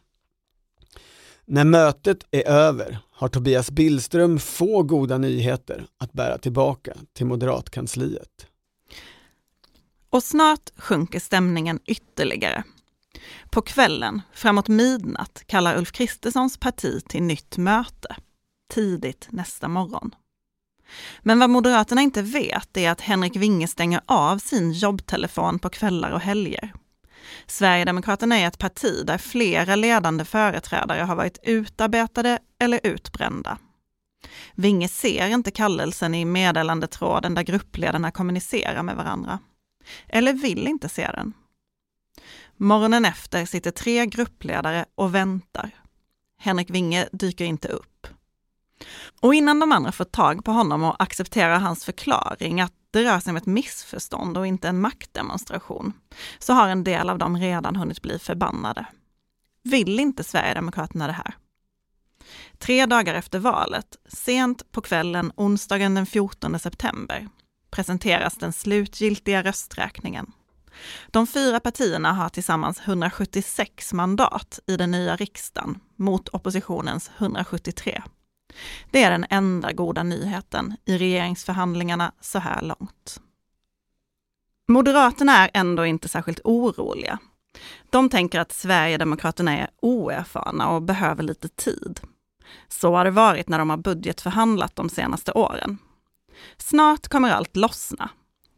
När 1.46 1.64
mötet 1.64 2.18
är 2.32 2.48
över 2.48 3.00
har 3.12 3.28
Tobias 3.28 3.72
Billström 3.72 4.40
få 4.40 4.84
goda 4.84 5.18
nyheter 5.18 5.88
att 5.98 6.14
bära 6.14 6.38
tillbaka 6.38 6.94
till 7.14 7.26
moderatkansliet. 7.26 8.48
Och 10.10 10.24
snart 10.24 10.70
sjunker 10.78 11.20
stämningen 11.20 11.80
ytterligare. 11.86 12.64
På 13.50 13.62
kvällen, 13.62 14.22
framåt 14.34 14.68
midnatt, 14.68 15.44
kallar 15.48 15.78
Ulf 15.78 15.92
Kristerssons 15.92 16.58
parti 16.58 17.04
till 17.08 17.24
nytt 17.24 17.58
möte. 17.58 18.16
Tidigt 18.74 19.28
nästa 19.32 19.68
morgon. 19.68 20.16
Men 21.22 21.40
vad 21.40 21.50
Moderaterna 21.50 22.02
inte 22.02 22.22
vet 22.22 22.78
är 22.78 22.92
att 22.92 23.02
Henrik 23.02 23.36
Winge 23.36 23.68
stänger 23.68 24.02
av 24.06 24.38
sin 24.38 24.72
jobbtelefon 24.72 25.60
på 25.60 25.70
kvällar 25.70 26.12
och 26.12 26.22
helger. 26.22 26.74
Sverigedemokraterna 27.46 28.38
är 28.38 28.48
ett 28.48 28.58
parti 28.58 29.04
där 29.06 29.18
flera 29.18 29.76
ledande 29.76 30.26
företrädare 30.26 31.02
har 31.02 31.16
varit 31.16 31.40
utarbetade 31.44 32.40
eller 32.60 32.80
utbrända. 32.84 33.58
Winge 34.56 34.88
ser 34.88 35.28
inte 35.28 35.52
kallelsen 35.52 36.16
i 36.16 36.26
meddelandetråden 36.26 37.36
där 37.36 37.44
gruppledarna 37.44 38.12
kommunicerar 38.12 38.84
med 38.84 38.96
varandra. 38.96 39.40
Eller 40.08 40.34
vill 40.34 40.68
inte 40.68 40.90
se 40.90 41.12
den. 41.12 41.34
Morgonen 42.58 43.06
efter 43.06 43.46
sitter 43.46 43.72
tre 43.72 44.06
gruppledare 44.06 44.86
och 44.96 45.16
väntar. 45.16 45.72
Henrik 46.40 46.70
Winge 46.70 47.08
dyker 47.12 47.46
inte 47.46 47.68
upp. 47.68 48.08
Och 49.22 49.36
innan 49.36 49.60
de 49.60 49.72
andra 49.72 49.92
får 49.92 50.06
tag 50.06 50.46
på 50.46 50.52
honom 50.52 50.84
och 50.84 51.04
accepterar 51.04 51.60
hans 51.60 51.86
förklaring 51.86 52.62
att 52.62 52.74
det 52.92 53.04
rör 53.04 53.20
sig 53.20 53.32
om 53.32 53.38
ett 53.38 53.46
missförstånd 53.46 54.38
och 54.38 54.48
inte 54.48 54.68
en 54.68 54.82
maktdemonstration, 54.82 55.94
så 56.40 56.54
har 56.54 56.68
en 56.68 56.84
del 56.84 57.10
av 57.10 57.18
dem 57.18 57.38
redan 57.38 57.76
hunnit 57.76 58.02
bli 58.02 58.20
förbannade. 58.20 58.86
Vill 59.64 60.00
inte 60.00 60.24
Sverigedemokraterna 60.24 61.08
det 61.08 61.14
här? 61.14 61.36
Tre 62.58 62.86
dagar 62.86 63.14
efter 63.14 63.40
valet, 63.40 63.98
sent 64.08 64.72
på 64.72 64.82
kvällen 64.82 65.32
onsdagen 65.36 65.96
den 65.96 66.06
14 66.06 66.60
september, 66.60 67.30
presenteras 67.70 68.36
den 68.38 68.54
slutgiltiga 68.54 69.44
rösträkningen. 69.44 70.32
De 71.08 71.28
fyra 71.28 71.60
partierna 71.60 72.14
har 72.14 72.30
tillsammans 72.30 72.82
176 72.86 73.94
mandat 73.94 74.60
i 74.68 74.78
den 74.78 74.92
nya 74.92 75.16
riksdagen 75.16 75.80
mot 75.96 76.30
oppositionens 76.30 77.12
173. 77.18 78.04
Det 78.92 79.04
är 79.04 79.12
den 79.12 79.26
enda 79.30 79.72
goda 79.72 80.04
nyheten 80.04 80.78
i 80.86 80.98
regeringsförhandlingarna 80.98 82.12
så 82.22 82.40
här 82.40 82.62
långt. 82.62 83.22
Moderaterna 84.68 85.38
är 85.38 85.50
ändå 85.54 85.86
inte 85.86 86.08
särskilt 86.08 86.42
oroliga. 86.44 87.20
De 87.90 88.10
tänker 88.10 88.40
att 88.40 88.52
Sverigedemokraterna 88.52 89.58
är 89.58 89.70
oerfarna 89.82 90.70
och 90.70 90.82
behöver 90.82 91.24
lite 91.24 91.50
tid. 91.50 92.00
Så 92.68 92.96
har 92.96 93.06
det 93.06 93.12
varit 93.12 93.50
när 93.50 93.60
de 93.60 93.70
har 93.70 93.78
budgetförhandlat 93.78 94.76
de 94.76 94.90
senaste 94.90 95.32
åren. 95.32 95.78
Snart 96.58 97.08
kommer 97.08 97.30
allt 97.30 97.56
lossna. 97.56 98.10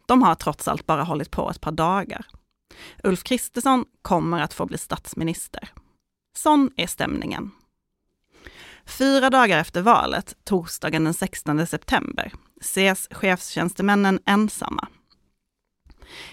De 0.05 0.23
har 0.23 0.35
trots 0.35 0.67
allt 0.67 0.85
bara 0.85 1.03
hållit 1.03 1.31
på 1.31 1.49
ett 1.49 1.61
par 1.61 1.71
dagar. 1.71 2.25
Ulf 3.03 3.23
Kristersson 3.23 3.85
kommer 4.01 4.41
att 4.41 4.53
få 4.53 4.65
bli 4.65 4.77
statsminister. 4.77 5.69
Sån 6.37 6.71
är 6.75 6.87
stämningen. 6.87 7.51
Fyra 8.89 9.29
dagar 9.29 9.59
efter 9.59 9.81
valet, 9.81 10.35
torsdagen 10.43 11.03
den 11.03 11.13
16 11.13 11.67
september, 11.67 12.31
ses 12.61 13.07
chefstjänstemännen 13.11 14.19
ensamma. 14.25 14.87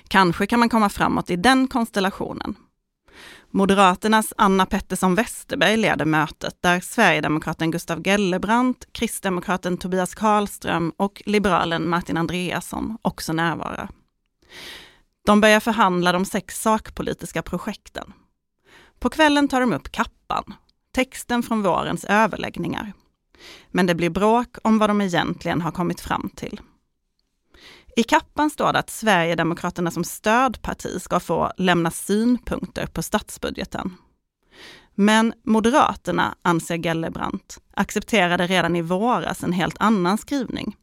Kanske 0.09 0.47
kan 0.47 0.61
man 0.61 0.69
komma 0.69 0.89
framåt 0.89 1.31
i 1.31 1.37
den 1.37 1.69
konstellationen. 1.69 2.55
Moderaternas 3.51 4.33
Anna 4.37 4.67
Pettersson 4.67 5.15
Westerberg 5.15 5.77
leder 5.77 6.05
mötet 6.05 6.63
där 6.63 6.81
Sverigedemokraten 6.81 7.71
Gustav 7.71 8.03
Gellebrant, 8.03 8.89
Kristdemokraten 8.93 9.79
Tobias 9.79 10.15
Karlström 10.15 10.93
och 10.97 11.23
liberalen 11.27 11.89
Martin 11.89 12.17
Andreasson 12.17 12.99
också 13.03 13.33
närvarar. 13.33 13.89
De 15.27 15.41
börjar 15.41 15.61
förhandla 15.61 16.13
de 16.13 16.25
sex 16.25 16.63
sakpolitiska 16.63 17.43
projekten. 17.43 18.13
På 18.99 19.11
kvällen 19.11 19.49
tar 19.49 19.61
de 19.61 19.73
upp 19.73 19.93
kappan, 19.93 20.55
texten 20.97 21.43
från 21.43 21.63
vårens 21.63 22.05
överläggningar. 22.05 22.93
Men 23.71 23.87
det 23.87 23.95
blir 23.95 24.11
bråk 24.11 24.57
om 24.63 24.79
vad 24.79 24.91
de 24.91 25.01
egentligen 25.01 25.61
har 25.61 25.71
kommit 25.71 26.01
fram 26.01 26.31
till. 26.37 26.61
I 27.97 28.03
kappan 28.03 28.51
står 28.51 28.73
det 28.73 28.79
att 28.79 28.91
Sverigedemokraterna 28.91 29.91
som 29.91 30.05
stödparti 30.05 31.03
ska 31.03 31.21
få 31.21 31.53
lämna 31.57 31.91
synpunkter 31.91 32.87
på 32.87 33.03
statsbudgeten. 33.03 33.97
Men 34.95 35.33
Moderaterna, 35.45 36.35
anser 36.43 36.77
Gellebrant, 36.77 37.59
accepterade 37.75 38.47
redan 38.47 38.77
i 38.77 38.83
våras 38.83 39.43
en 39.45 39.53
helt 39.53 39.77
annan 39.79 40.19
skrivning 40.19 40.77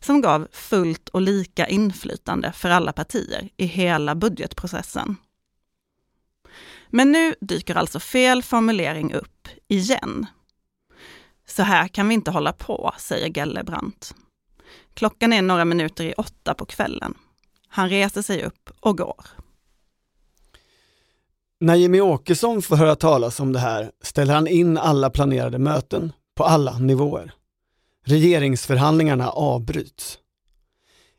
som 0.00 0.20
gav 0.20 0.48
fullt 0.52 1.08
och 1.08 1.20
lika 1.20 1.68
inflytande 1.68 2.52
för 2.52 2.70
alla 2.70 2.92
partier 2.92 3.48
i 3.56 3.66
hela 3.66 4.14
budgetprocessen. 4.14 5.16
Men 6.90 7.12
nu 7.12 7.34
dyker 7.40 7.74
alltså 7.74 8.00
fel 8.00 8.42
formulering 8.42 9.14
upp 9.14 9.48
igen. 9.68 10.26
Så 11.48 11.62
här 11.62 11.88
kan 11.88 12.08
vi 12.08 12.14
inte 12.14 12.30
hålla 12.30 12.52
på, 12.52 12.94
säger 12.98 13.28
Gellebrant. 13.28 14.14
Klockan 14.94 15.32
är 15.32 15.42
några 15.42 15.64
minuter 15.64 16.04
i 16.04 16.12
åtta 16.12 16.54
på 16.54 16.64
kvällen. 16.64 17.14
Han 17.68 17.88
reser 17.88 18.22
sig 18.22 18.42
upp 18.42 18.70
och 18.80 18.98
går. 18.98 19.26
När 21.60 21.74
Jimmy 21.74 22.00
Åkesson 22.00 22.62
får 22.62 22.76
höra 22.76 22.96
talas 22.96 23.40
om 23.40 23.52
det 23.52 23.58
här 23.58 23.90
ställer 24.02 24.34
han 24.34 24.46
in 24.46 24.78
alla 24.78 25.10
planerade 25.10 25.58
möten 25.58 26.12
på 26.34 26.44
alla 26.44 26.78
nivåer. 26.78 27.32
Regeringsförhandlingarna 28.04 29.30
avbryts. 29.30 30.18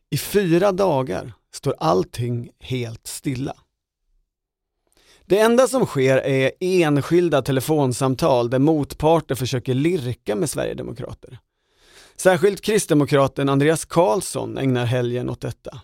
I 0.09 0.17
fyra 0.17 0.71
dagar 0.71 1.33
står 1.53 1.75
allting 1.79 2.49
helt 2.59 3.07
stilla. 3.07 3.55
Det 5.29 5.39
enda 5.39 5.67
som 5.67 5.85
sker 5.85 6.17
är 6.17 6.51
enskilda 6.59 7.41
telefonsamtal 7.41 8.49
där 8.49 8.59
motparter 8.59 9.35
försöker 9.35 9.73
lirka 9.73 10.35
med 10.35 10.49
Sverigedemokrater. 10.49 11.39
Särskilt 12.15 12.61
kristdemokraten 12.61 13.49
Andreas 13.49 13.85
Karlsson 13.85 14.57
ägnar 14.57 14.85
helgen 14.85 15.29
åt 15.29 15.41
detta. 15.41 15.81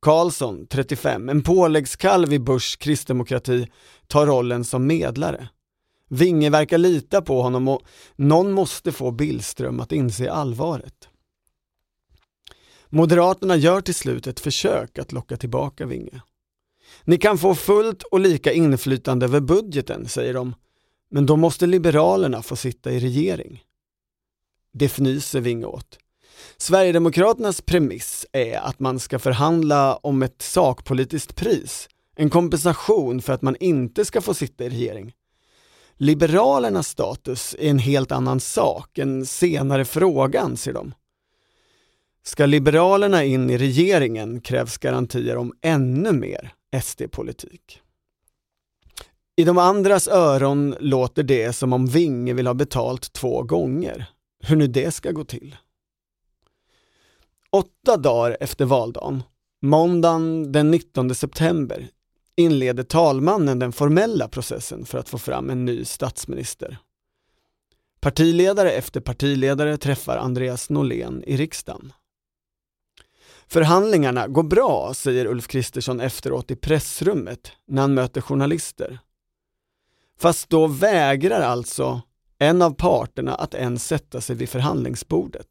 Karlsson, 0.00 0.66
35, 0.66 1.28
en 1.28 1.42
påläggskalv 1.42 2.32
i 2.32 2.38
Bush 2.38 2.78
kristdemokrati, 2.78 3.66
tar 4.06 4.26
rollen 4.26 4.64
som 4.64 4.86
medlare. 4.86 5.48
Vinge 6.08 6.50
verkar 6.50 6.78
lita 6.78 7.22
på 7.22 7.42
honom 7.42 7.68
och 7.68 7.82
någon 8.16 8.52
måste 8.52 8.92
få 8.92 9.10
Billström 9.10 9.80
att 9.80 9.92
inse 9.92 10.30
allvaret. 10.30 11.08
Moderaterna 12.88 13.56
gör 13.56 13.80
till 13.80 13.94
slut 13.94 14.26
ett 14.26 14.40
försök 14.40 14.98
att 14.98 15.12
locka 15.12 15.36
tillbaka 15.36 15.86
Vinge. 15.86 16.20
Ni 17.08 17.18
kan 17.18 17.38
få 17.38 17.54
fullt 17.54 18.02
och 18.02 18.20
lika 18.20 18.52
inflytande 18.52 19.26
över 19.26 19.40
budgeten, 19.40 20.08
säger 20.08 20.34
de, 20.34 20.54
men 21.10 21.26
då 21.26 21.36
måste 21.36 21.66
Liberalerna 21.66 22.42
få 22.42 22.56
sitta 22.56 22.90
i 22.90 23.00
regering. 23.00 23.62
Det 24.72 24.84
fnyser 24.84 25.40
Vinge 25.40 25.66
åt. 25.66 25.98
Sverigedemokraternas 26.56 27.60
premiss 27.60 28.26
är 28.32 28.58
att 28.58 28.80
man 28.80 28.98
ska 28.98 29.18
förhandla 29.18 29.96
om 29.96 30.22
ett 30.22 30.42
sakpolitiskt 30.42 31.36
pris, 31.36 31.88
en 32.16 32.30
kompensation 32.30 33.22
för 33.22 33.32
att 33.32 33.42
man 33.42 33.56
inte 33.60 34.04
ska 34.04 34.20
få 34.20 34.34
sitta 34.34 34.64
i 34.64 34.68
regering. 34.68 35.12
Liberalernas 35.96 36.88
status 36.88 37.56
är 37.58 37.70
en 37.70 37.78
helt 37.78 38.12
annan 38.12 38.40
sak, 38.40 38.98
en 38.98 39.26
senare 39.26 39.84
fråga 39.84 40.40
anser 40.40 40.72
de. 40.72 40.94
Ska 42.22 42.46
Liberalerna 42.46 43.24
in 43.24 43.50
i 43.50 43.58
regeringen 43.58 44.40
krävs 44.40 44.78
garantier 44.78 45.36
om 45.36 45.52
ännu 45.62 46.12
mer 46.12 46.52
SD-politik. 46.82 47.82
I 49.36 49.44
de 49.44 49.58
andras 49.58 50.08
öron 50.08 50.76
låter 50.80 51.22
det 51.22 51.52
som 51.52 51.72
om 51.72 51.86
Vinge 51.86 52.34
vill 52.34 52.46
ha 52.46 52.54
betalt 52.54 53.12
två 53.12 53.42
gånger. 53.42 54.06
Hur 54.44 54.56
nu 54.56 54.66
det 54.66 54.90
ska 54.90 55.10
gå 55.10 55.24
till. 55.24 55.56
Åtta 57.50 57.96
dagar 57.96 58.36
efter 58.40 58.64
valdagen, 58.64 59.22
måndagen 59.62 60.52
den 60.52 60.70
19 60.70 61.14
september, 61.14 61.88
inleder 62.36 62.82
talmannen 62.82 63.58
den 63.58 63.72
formella 63.72 64.28
processen 64.28 64.84
för 64.84 64.98
att 64.98 65.08
få 65.08 65.18
fram 65.18 65.50
en 65.50 65.64
ny 65.64 65.84
statsminister. 65.84 66.78
Partiledare 68.00 68.72
efter 68.72 69.00
partiledare 69.00 69.76
träffar 69.76 70.16
Andreas 70.16 70.70
Norlén 70.70 71.24
i 71.26 71.36
riksdagen. 71.36 71.92
Förhandlingarna 73.48 74.28
går 74.28 74.42
bra, 74.42 74.94
säger 74.94 75.26
Ulf 75.26 75.46
Kristersson 75.46 76.00
efteråt 76.00 76.50
i 76.50 76.56
pressrummet 76.56 77.52
när 77.66 77.82
han 77.82 77.94
möter 77.94 78.20
journalister. 78.20 78.98
Fast 80.18 80.50
då 80.50 80.66
vägrar 80.66 81.40
alltså 81.40 82.00
en 82.38 82.62
av 82.62 82.70
parterna 82.70 83.34
att 83.34 83.54
ens 83.54 83.86
sätta 83.86 84.20
sig 84.20 84.36
vid 84.36 84.48
förhandlingsbordet. 84.48 85.46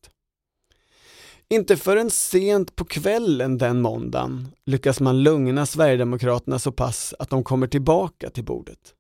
Inte 1.50 1.78
förrän 1.78 2.10
sent 2.10 2.76
på 2.76 2.86
kvällen 2.86 3.58
den 3.58 3.82
måndagen 3.82 4.48
lyckas 4.66 5.00
man 5.00 5.24
lugna 5.24 5.66
Sverigedemokraterna 5.66 6.60
så 6.60 6.72
pass 6.72 7.14
att 7.20 7.30
de 7.30 7.44
kommer 7.44 7.68
tillbaka 7.68 8.30
till 8.30 8.44
bordet. 8.44 8.94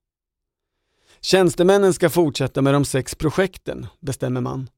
Tjänstemännen 1.21 1.93
ska 1.93 2.09
fortsätta 2.09 2.61
med 2.61 2.73
de 2.73 2.85
sex 2.85 3.15
projekten, 3.15 3.87
bestämmer 3.99 4.41
man. 4.41 4.69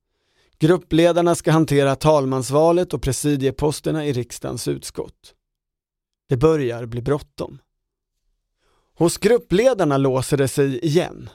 Gruppledarna 0.59 1.35
ska 1.35 1.51
hantera 1.51 1.95
talmansvalet 1.95 2.93
och 2.93 3.01
presidieposterna 3.01 4.05
i 4.05 4.13
riksdagens 4.13 4.67
utskott. 4.67 5.33
Det 6.29 6.37
börjar 6.37 6.85
bli 6.85 7.01
bråttom. 7.01 7.59
Hos 8.97 9.17
gruppledarna 9.17 9.97
låser 9.97 10.37
det 10.37 10.47
sig 10.47 10.85
igen. 10.85 11.29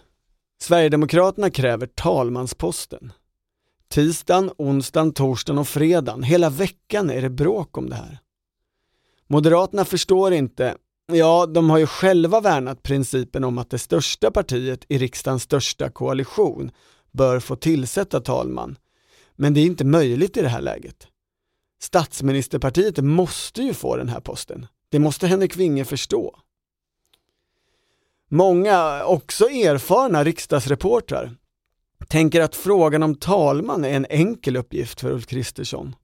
Sverigedemokraterna 0.63 1.51
kräver 1.51 1.87
talmansposten. 1.87 3.13
Tisdagen, 3.89 4.51
onsdagen, 4.59 5.13
torsdagen 5.13 5.59
och 5.59 5.69
fredagen, 5.69 6.23
hela 6.23 6.51
veckan 6.51 7.11
är 7.11 7.23
det 7.23 7.31
bråk 7.31 7.79
om 7.79 7.89
det 7.89 7.97
här. 7.97 8.19
Moderaterna 9.27 9.85
förstår 9.85 10.33
inte, 10.33 10.77
ja, 11.13 11.47
de 11.47 11.71
har 11.71 11.79
ju 11.79 11.87
själva 11.87 12.41
värnat 12.41 12.83
principen 12.83 13.45
om 13.45 13.59
att 13.59 13.71
det 13.71 13.79
största 13.79 14.31
partiet 14.31 14.85
i 14.89 14.99
riksdagens 14.99 15.43
största 15.43 15.91
koalition 15.91 16.71
bör 17.13 17.41
få 17.41 17.57
tillsätta 17.57 18.21
talman. 18.21 18.77
Men 19.43 19.55
det 19.55 19.61
är 19.61 19.67
inte 19.67 19.85
möjligt 19.85 20.37
i 20.37 20.43
det 20.43 20.49
här 20.49 20.61
läget. 20.61 21.07
Statsministerpartiet 21.81 22.99
måste 22.99 23.63
ju 23.63 23.75
få 23.75 23.97
den 23.97 24.09
här 24.09 24.21
posten. 24.21 24.67
Det 24.89 24.99
måste 24.99 25.27
Henrik 25.27 25.57
Winge 25.57 25.85
förstå. 25.85 26.39
Många, 28.29 29.05
också 29.05 29.45
erfarna 29.45 30.25
riksdagsreportrar, 30.25 31.37
tänker 32.09 32.41
att 32.41 32.57
frågan 32.57 33.03
om 33.03 33.15
talman 33.15 33.85
är 33.85 33.97
en 33.97 34.07
enkel 34.11 34.57
uppgift 34.57 35.01
för 35.01 35.11
Ulf 35.11 35.27
Kristersson. 35.27 35.97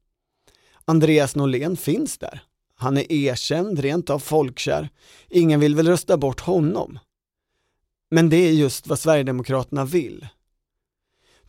Andreas 0.85 1.37
Norlén 1.37 1.77
finns 1.77 2.19
där. 2.19 2.43
Han 2.75 2.97
är 2.97 3.13
erkänd, 3.13 3.79
rent 3.79 4.11
av 4.11 4.19
folkkär. 4.19 4.89
Ingen 5.29 5.61
vill 5.61 5.75
väl 5.75 5.89
rösta 5.89 6.17
bort 6.17 6.41
honom. 6.41 6.99
Men 8.11 8.31
det 8.31 8.37
är 8.37 8.53
just 8.53 8.87
vad 8.87 8.99
Sverigedemokraterna 8.99 9.85
vill. 9.85 10.29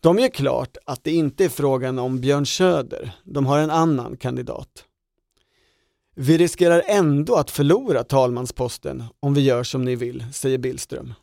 De 0.01 0.19
gör 0.19 0.29
klart 0.29 0.77
att 0.85 1.03
det 1.03 1.11
inte 1.11 1.45
är 1.45 1.49
frågan 1.49 1.99
om 1.99 2.19
Björn 2.19 2.45
Söder, 2.45 3.11
de 3.23 3.45
har 3.45 3.59
en 3.59 3.69
annan 3.69 4.17
kandidat. 4.17 4.85
Vi 6.15 6.37
riskerar 6.37 6.83
ändå 6.87 7.35
att 7.35 7.51
förlora 7.51 8.03
talmansposten 8.03 9.03
om 9.19 9.33
vi 9.33 9.41
gör 9.41 9.63
som 9.63 9.85
ni 9.85 9.95
vill, 9.95 10.25
säger 10.33 10.57
Billström. 10.57 11.13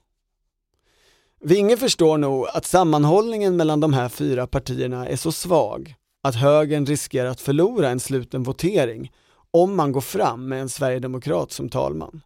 Vinge 1.40 1.76
förstår 1.76 2.18
nog 2.18 2.46
att 2.48 2.64
sammanhållningen 2.64 3.56
mellan 3.56 3.80
de 3.80 3.92
här 3.92 4.08
fyra 4.08 4.46
partierna 4.46 5.08
är 5.08 5.16
så 5.16 5.32
svag 5.32 5.94
att 6.22 6.34
högern 6.34 6.86
riskerar 6.86 7.28
att 7.28 7.40
förlora 7.40 7.88
en 7.88 8.00
sluten 8.00 8.42
votering 8.42 9.12
om 9.50 9.76
man 9.76 9.92
går 9.92 10.00
fram 10.00 10.48
med 10.48 10.60
en 10.60 10.68
sverigedemokrat 10.68 11.52
som 11.52 11.68
talman. 11.68 12.20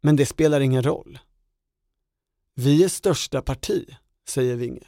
Men 0.00 0.16
det 0.16 0.26
spelar 0.26 0.60
ingen 0.60 0.82
roll. 0.82 1.18
Vi 2.54 2.84
är 2.84 2.88
största 2.88 3.42
parti, 3.42 3.84
säger 4.28 4.56
Vinge. 4.56 4.86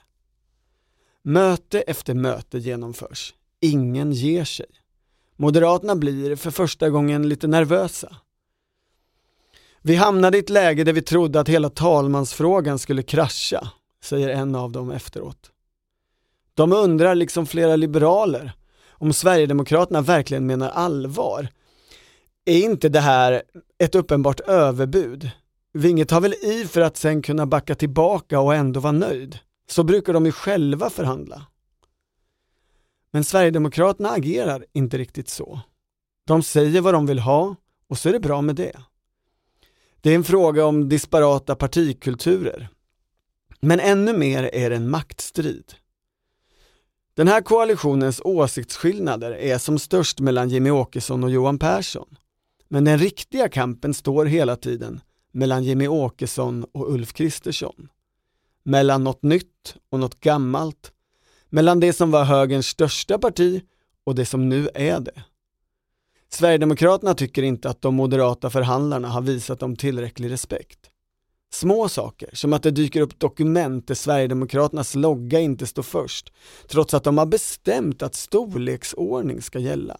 Möte 1.29 1.81
efter 1.81 2.15
möte 2.15 2.59
genomförs. 2.59 3.35
Ingen 3.61 4.13
ger 4.13 4.45
sig. 4.45 4.67
Moderaterna 5.37 5.97
blir 5.97 6.37
för 6.37 6.51
första 6.51 6.91
gången 6.91 7.29
lite 7.29 7.47
nervösa. 7.47 8.17
Vi 9.83 9.95
hamnade 9.95 10.37
i 10.37 10.41
ett 10.41 10.51
läge 10.51 10.85
där 10.85 10.93
vi 10.93 11.03
trodde 11.03 11.41
att 11.41 11.49
hela 11.49 11.71
talmansfrågan 11.71 12.79
skulle 12.79 13.03
krascha, 13.03 13.71
säger 14.03 14.29
en 14.29 14.55
av 14.55 14.73
dem 14.73 14.91
efteråt. 14.91 15.51
De 16.55 16.73
undrar, 16.73 17.15
liksom 17.15 17.47
flera 17.47 17.77
liberaler, 17.77 18.53
om 18.91 19.13
Sverigedemokraterna 19.13 20.01
verkligen 20.01 20.47
menar 20.47 20.69
allvar. 20.69 21.49
Är 22.45 22.59
inte 22.59 22.89
det 22.89 23.01
här 23.01 23.43
ett 23.79 23.95
uppenbart 23.95 24.41
överbud? 24.41 25.31
Vinge 25.73 26.05
tar 26.05 26.21
väl 26.21 26.35
i 26.35 26.65
för 26.65 26.81
att 26.81 26.97
sen 26.97 27.23
kunna 27.23 27.47
backa 27.47 27.75
tillbaka 27.75 28.41
och 28.41 28.55
ändå 28.55 28.81
vara 28.81 28.93
nöjd? 28.93 29.39
Så 29.67 29.85
brukar 29.85 30.13
de 30.13 30.27
ju 30.27 30.33
själva 30.33 30.91
förhandla. 30.91 31.47
Men 33.11 33.25
Sverigedemokraterna 33.25 34.11
agerar 34.11 34.67
inte 34.73 34.99
riktigt 34.99 35.29
så. 35.29 35.61
De 36.27 36.43
säger 36.43 36.81
vad 36.81 36.95
de 36.95 37.07
vill 37.07 37.19
ha 37.19 37.57
och 37.89 37.99
så 37.99 38.09
är 38.09 38.13
det 38.13 38.21
bra 38.21 38.43
med 38.43 38.57
det. 38.57 38.77
Det 40.01 40.11
är 40.11 40.15
en 40.15 40.25
fråga 40.25 40.65
om 40.65 40.89
disparata 40.89 41.57
partikulturer. 41.57 42.69
Men 43.61 43.81
ännu 43.81 44.19
mer 44.19 44.55
är 44.55 44.71
det 44.71 44.77
en 44.77 44.91
maktstrid. 44.91 45.75
Den 47.15 47.29
här 47.29 47.41
koalitionens 47.41 48.21
åsiktsskillnader 48.25 49.31
är 49.31 49.59
som 49.59 49.79
störst 49.79 50.21
mellan 50.21 50.49
Jimmy 50.49 50.71
Åkesson 50.71 51.25
och 51.25 51.31
Johan 51.31 51.59
Persson. 51.59 52.17
Men 52.69 52.85
den 52.85 52.99
riktiga 52.99 53.49
kampen 53.49 53.95
står 53.95 54.27
hela 54.27 54.57
tiden 54.57 55.01
mellan 55.33 55.65
Jimmy 55.65 55.89
Åkesson 55.89 56.65
och 56.73 56.93
Ulf 56.93 57.13
Kristersson. 57.13 57.89
Mellan 58.67 59.05
något 59.05 59.23
nytt 59.23 59.77
och 59.91 60.01
något 60.01 60.21
gammalt. 60.21 60.93
Mellan 61.49 61.81
det 61.81 61.93
som 61.93 62.11
var 62.11 62.25
högerns 62.25 62.67
största 62.67 63.19
parti 63.19 63.63
och 64.05 64.15
det 64.15 64.27
som 64.27 64.49
nu 64.49 64.69
är 64.75 65.01
det. 65.01 65.25
Sverigedemokraterna 66.29 67.15
tycker 67.15 67.43
inte 67.43 67.71
att 67.71 67.83
de 67.83 67.95
moderata 67.95 68.51
förhandlarna 68.51 69.09
har 69.09 69.21
visat 69.21 69.61
dem 69.61 69.77
tillräcklig 69.77 70.31
respekt. 70.31 70.79
Små 71.53 71.89
saker, 71.89 72.31
som 72.33 72.53
att 72.53 72.63
det 72.63 72.71
dyker 72.71 73.01
upp 73.01 73.19
dokument 73.19 73.89
där 73.89 73.95
Sverigedemokraternas 73.95 74.95
logga 74.95 75.41
inte 75.41 75.67
står 75.67 75.83
först, 75.83 76.33
trots 76.69 76.95
att 76.95 77.05
de 77.05 77.19
har 77.19 77.27
bestämt 77.27 78.03
att 78.03 78.15
storleksordning 78.15 79.43
ska 79.43 79.59
gälla. 79.59 79.97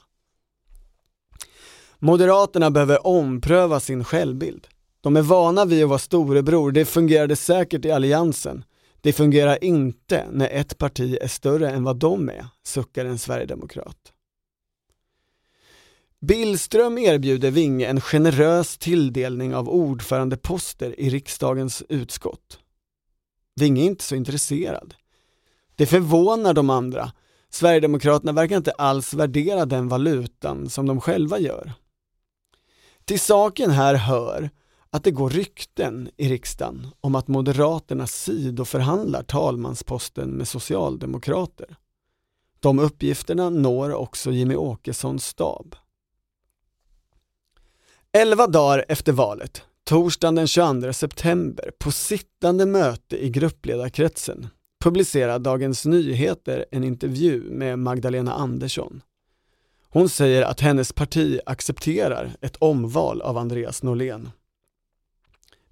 Moderaterna 1.99 2.71
behöver 2.71 3.07
ompröva 3.07 3.81
sin 3.81 4.05
självbild. 4.05 4.69
De 5.07 5.17
är 5.17 5.23
vana 5.23 5.65
vid 5.65 5.83
att 5.83 5.89
vara 5.89 5.99
storebror, 5.99 6.73
det 6.73 6.85
fungerade 6.85 7.37
säkert 7.37 7.85
i 7.85 7.91
alliansen. 7.91 8.65
Det 9.01 9.13
fungerar 9.13 9.65
inte 9.65 10.27
när 10.33 10.49
ett 10.49 10.79
parti 10.79 11.19
är 11.21 11.29
större 11.29 11.71
än 11.71 11.85
vad 11.85 11.97
de 11.97 12.29
är, 12.29 12.47
suckar 12.65 13.05
en 13.05 13.19
sverigedemokrat. 13.19 14.13
Billström 16.21 16.99
erbjuder 16.99 17.51
Vinge 17.51 17.87
en 17.87 18.01
generös 18.01 18.79
tilldelning 18.79 19.55
av 19.55 19.69
ordförandeposter 19.69 21.01
i 21.01 21.11
riksdagens 21.11 21.83
utskott. 21.89 22.59
Vinge 23.57 23.83
är 23.83 23.87
inte 23.87 24.05
så 24.05 24.15
intresserad. 24.15 24.95
Det 25.75 25.87
förvånar 25.87 26.55
de 26.55 26.71
andra 26.71 27.13
Sverigedemokraterna 27.51 28.33
verkar 28.33 28.57
inte 28.57 28.73
alls 28.73 29.15
värdera 29.15 29.67
den 29.67 29.89
valutan 29.89 30.71
som 30.71 30.87
de 30.87 31.01
själva 31.01 31.39
gör. 31.39 31.73
Till 33.05 33.21
saken 33.21 33.71
här 33.71 33.95
hör 33.95 34.51
att 34.91 35.05
det 35.05 35.11
går 35.11 35.31
rykten 35.31 36.11
i 36.17 36.29
riksdagen 36.29 36.87
om 37.01 37.15
att 37.15 37.29
Moderaterna 37.29 38.07
sidoförhandlar 38.07 39.23
talmansposten 39.23 40.31
med 40.31 40.49
Socialdemokrater. 40.49 41.77
De 42.61 42.79
uppgifterna 42.79 43.51
når 43.51 43.95
också 43.95 44.31
Jimmy 44.31 44.55
Åkessons 44.55 45.27
stab. 45.27 45.77
Elva 48.13 48.47
dagar 48.47 48.85
efter 48.89 49.13
valet, 49.13 49.63
torsdagen 49.85 50.35
den 50.35 50.47
22 50.47 50.93
september, 50.93 51.71
på 51.79 51.93
sittande 51.93 52.67
möte 52.67 53.25
i 53.25 53.31
gruppledarkretsen, 53.31 54.49
publicerar 54.85 55.39
Dagens 55.39 55.87
Nyheter 55.87 56.67
en 56.71 56.85
intervju 56.85 57.43
med 57.51 57.79
Magdalena 57.79 58.33
Andersson. 58.33 59.03
Hon 59.89 60.09
säger 60.09 60.43
att 60.43 60.61
hennes 60.61 60.93
parti 60.93 61.41
accepterar 61.47 62.37
ett 62.41 62.57
omval 62.57 63.23
av 63.23 63.39
Andreas 63.39 63.83
Norlén. 63.83 64.31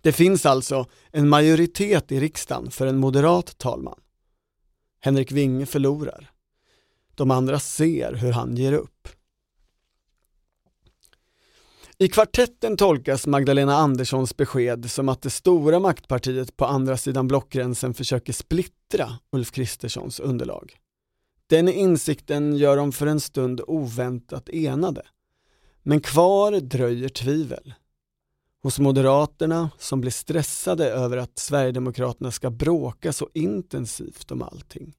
Det 0.05 0.13
finns 0.13 0.47
alltså 0.47 0.87
en 1.11 1.29
majoritet 1.29 2.13
i 2.13 2.21
riksdagen 2.21 2.71
för 2.71 2.87
en 2.87 2.97
moderat 2.97 3.59
talman. 3.59 4.01
Henrik 5.01 5.33
Winge 5.33 5.67
förlorar. 5.67 6.31
De 7.15 7.31
andra 7.31 7.59
ser 7.59 8.15
hur 8.15 8.33
han 8.33 8.57
ger 8.57 8.73
upp. 8.73 9.09
I 11.99 12.09
kvartetten 12.09 12.77
tolkas 12.77 13.27
Magdalena 13.27 13.77
Anderssons 13.77 14.37
besked 14.37 14.91
som 14.91 15.09
att 15.09 15.23
det 15.23 15.31
stora 15.31 15.79
maktpartiet 15.79 16.57
på 16.57 16.65
andra 16.65 16.97
sidan 16.97 17.29
blockgränsen 17.29 17.95
försöker 17.95 18.33
splittra 18.33 19.19
Ulf 19.33 19.53
Kristerssons 19.53 20.21
underlag. 20.21 20.77
Den 21.47 21.69
insikten 21.69 22.57
gör 22.57 22.77
dem 22.77 22.93
för 22.93 23.07
en 23.07 23.21
stund 23.21 23.61
oväntat 23.67 24.49
enade. 24.49 25.03
Men 25.83 26.01
kvar 26.01 26.53
dröjer 26.53 27.09
tvivel. 27.09 27.75
Hos 28.65 28.79
Moderaterna, 28.79 29.71
som 29.79 30.01
blir 30.01 30.11
stressade 30.11 30.91
över 30.91 31.17
att 31.17 31.39
Sverigedemokraterna 31.39 32.31
ska 32.31 32.51
bråka 32.51 33.13
så 33.13 33.29
intensivt 33.35 34.31
om 34.31 34.43
allting. 34.43 34.95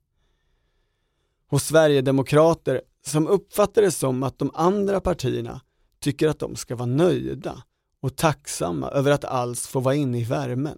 Hos 1.47 1.63
Sverigedemokrater 1.63 2.81
som 3.05 3.27
uppfattar 3.27 3.81
det 3.81 3.91
som 3.91 4.23
att 4.23 4.39
de 4.39 4.51
andra 4.53 5.01
partierna 5.01 5.61
tycker 5.99 6.27
att 6.27 6.39
de 6.39 6.55
ska 6.55 6.75
vara 6.75 6.85
nöjda 6.85 7.63
och 7.99 8.15
tacksamma 8.15 8.89
över 8.89 9.11
att 9.11 9.25
alls 9.25 9.67
få 9.67 9.79
vara 9.79 9.95
inne 9.95 10.19
i 10.19 10.23
värmen. 10.23 10.77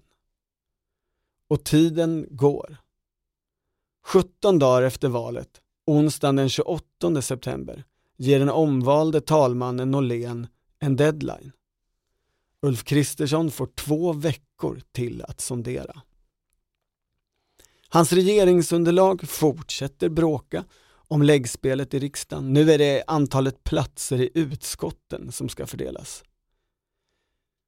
Och 1.49 1.63
tiden 1.63 2.27
går. 2.29 2.77
17 4.05 4.59
dagar 4.59 4.81
efter 4.81 5.07
valet, 5.07 5.61
onsdagen 5.85 6.35
den 6.35 6.49
28 6.49 7.21
september, 7.21 7.83
ger 8.17 8.39
den 8.39 8.49
omvalde 8.49 9.21
talmannen 9.21 9.91
Norlén 9.91 10.47
en 10.79 10.95
deadline. 10.95 11.51
Ulf 12.61 12.83
Kristersson 12.83 13.51
får 13.51 13.67
två 13.75 14.13
veckor 14.13 14.81
till 14.91 15.21
att 15.21 15.41
sondera. 15.41 16.01
Hans 17.89 18.13
regeringsunderlag 18.13 19.29
fortsätter 19.29 20.09
bråka 20.09 20.65
om 21.07 21.21
läggspelet 21.21 21.93
i 21.93 21.99
riksdagen. 21.99 22.53
Nu 22.53 22.71
är 22.71 22.77
det 22.77 23.03
antalet 23.07 23.63
platser 23.63 24.21
i 24.21 24.29
utskotten 24.33 25.31
som 25.31 25.49
ska 25.49 25.67
fördelas. 25.67 26.23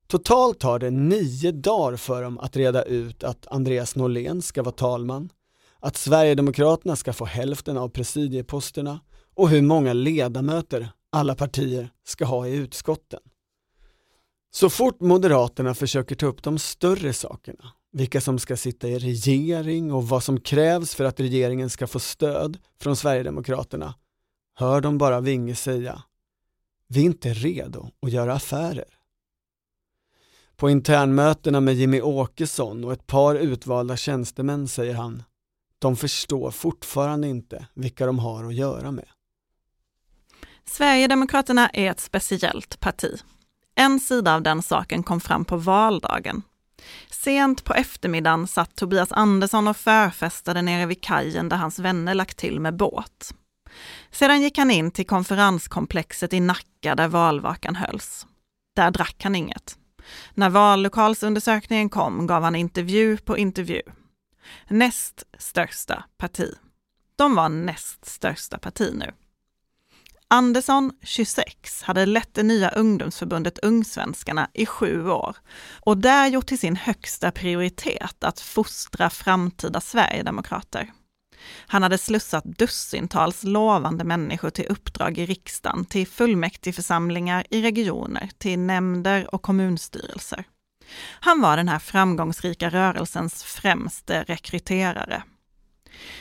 Totalt 0.07 0.59
tar 0.59 0.79
det 0.79 0.89
nio 0.89 1.51
dagar 1.51 1.97
för 1.97 2.23
dem 2.23 2.39
att 2.39 2.55
reda 2.55 2.83
ut 2.83 3.23
att 3.23 3.47
Andreas 3.47 3.95
Norlén 3.95 4.41
ska 4.41 4.63
vara 4.63 4.75
talman, 4.75 5.29
att 5.79 5.97
Sverigedemokraterna 5.97 6.95
ska 6.95 7.13
få 7.13 7.25
hälften 7.25 7.77
av 7.77 7.89
presidieposterna 7.89 8.99
och 9.35 9.49
hur 9.49 9.61
många 9.61 9.93
ledamöter 9.93 10.89
alla 11.09 11.35
partier 11.35 11.89
ska 12.03 12.25
ha 12.25 12.47
i 12.47 12.55
utskotten. 12.55 13.19
Så 14.51 14.69
fort 14.69 15.01
Moderaterna 15.01 15.73
försöker 15.73 16.15
ta 16.15 16.25
upp 16.25 16.43
de 16.43 16.59
större 16.59 17.13
sakerna, 17.13 17.73
vilka 17.91 18.21
som 18.21 18.39
ska 18.39 18.57
sitta 18.57 18.87
i 18.87 18.99
regering 18.99 19.93
och 19.93 20.07
vad 20.07 20.23
som 20.23 20.39
krävs 20.39 20.95
för 20.95 21.03
att 21.03 21.19
regeringen 21.19 21.69
ska 21.69 21.87
få 21.87 21.99
stöd 21.99 22.57
från 22.81 22.95
Sverigedemokraterna, 22.95 23.93
hör 24.55 24.81
de 24.81 24.97
bara 24.97 25.21
Vinge 25.21 25.55
säga 25.55 26.03
Vi 26.87 27.01
är 27.01 27.05
inte 27.05 27.33
redo 27.33 27.89
att 28.01 28.11
göra 28.11 28.33
affärer. 28.33 28.99
På 30.55 30.69
internmötena 30.69 31.59
med 31.59 31.75
Jimmy 31.75 32.01
Åkesson 32.01 32.83
och 32.83 32.93
ett 32.93 33.07
par 33.07 33.35
utvalda 33.35 33.97
tjänstemän 33.97 34.67
säger 34.67 34.93
han 34.93 35.23
de 35.79 35.95
förstår 35.95 36.51
fortfarande 36.51 37.27
inte 37.27 37.67
vilka 37.73 38.05
de 38.05 38.19
har 38.19 38.43
att 38.43 38.55
göra 38.55 38.91
med. 38.91 39.07
Sverigedemokraterna 40.65 41.69
är 41.69 41.91
ett 41.91 41.99
speciellt 41.99 42.79
parti. 42.79 43.19
En 43.79 43.99
sida 43.99 44.35
av 44.35 44.41
den 44.41 44.61
saken 44.61 45.03
kom 45.03 45.19
fram 45.19 45.45
på 45.45 45.57
valdagen. 45.57 46.41
Sent 47.09 47.63
på 47.63 47.73
eftermiddagen 47.73 48.47
satt 48.47 48.75
Tobias 48.75 49.11
Andersson 49.11 49.67
och 49.67 49.77
förfestade 49.77 50.61
nere 50.61 50.85
vid 50.85 51.03
kajen 51.03 51.49
där 51.49 51.57
hans 51.57 51.79
vänner 51.79 52.13
lagt 52.13 52.37
till 52.37 52.59
med 52.59 52.75
båt. 52.75 53.33
Sedan 54.11 54.41
gick 54.41 54.57
han 54.57 54.71
in 54.71 54.91
till 54.91 55.07
konferenskomplexet 55.07 56.33
i 56.33 56.39
Nacka 56.39 56.95
där 56.95 57.07
valvakan 57.07 57.75
hölls. 57.75 58.27
Där 58.75 58.91
drack 58.91 59.23
han 59.23 59.35
inget. 59.35 59.77
När 60.33 60.49
vallokalsundersökningen 60.49 61.89
kom 61.89 62.27
gav 62.27 62.43
han 62.43 62.55
intervju 62.55 63.17
på 63.17 63.37
intervju. 63.37 63.81
Näst 64.67 65.23
största 65.37 66.03
parti. 66.17 66.53
De 67.15 67.35
var 67.35 67.49
näst 67.49 68.05
största 68.05 68.57
parti 68.57 68.91
nu. 68.93 69.11
Andersson, 70.31 70.91
26, 71.03 71.83
hade 71.83 72.05
lett 72.05 72.33
det 72.33 72.43
nya 72.43 72.69
ungdomsförbundet 72.69 73.59
Ungsvenskarna 73.59 74.49
i 74.53 74.65
sju 74.65 75.09
år 75.09 75.37
och 75.79 75.97
där 75.97 76.27
gjort 76.27 76.47
till 76.47 76.59
sin 76.59 76.75
högsta 76.75 77.31
prioritet 77.31 78.23
att 78.23 78.39
fostra 78.39 79.09
framtida 79.09 79.81
Sverigedemokrater. 79.81 80.91
Han 81.67 81.83
hade 81.83 81.97
slussat 81.97 82.43
dussintals 82.43 83.43
lovande 83.43 84.03
människor 84.03 84.49
till 84.49 84.65
uppdrag 84.65 85.17
i 85.17 85.25
riksdagen, 85.25 85.85
till 85.85 86.07
fullmäktigeförsamlingar 86.07 87.45
i 87.49 87.61
regioner, 87.61 88.29
till 88.37 88.59
nämnder 88.59 89.35
och 89.35 89.41
kommunstyrelser. 89.41 90.43
Han 91.19 91.41
var 91.41 91.57
den 91.57 91.69
här 91.69 91.79
framgångsrika 91.79 92.69
rörelsens 92.69 93.43
främste 93.43 94.23
rekryterare. 94.23 95.23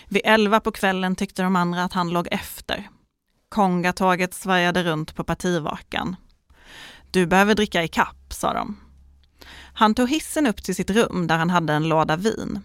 Vid 0.08 0.22
elva 0.24 0.60
på 0.60 0.72
kvällen 0.72 1.16
tyckte 1.16 1.42
de 1.42 1.56
andra 1.56 1.84
att 1.84 1.92
han 1.92 2.10
låg 2.10 2.28
efter 2.30 2.88
Kongatåget 3.48 4.34
svajade 4.34 4.82
runt 4.82 5.14
på 5.14 5.24
partivakan. 5.24 6.16
Du 7.10 7.26
behöver 7.26 7.54
dricka 7.54 7.82
i 7.82 7.88
kapp, 7.88 8.32
sa 8.32 8.52
de. 8.52 8.76
Han 9.74 9.94
tog 9.94 10.08
hissen 10.08 10.46
upp 10.46 10.62
till 10.62 10.74
sitt 10.74 10.90
rum 10.90 11.26
där 11.26 11.38
han 11.38 11.50
hade 11.50 11.72
en 11.72 11.88
låda 11.88 12.16
vin. 12.16 12.60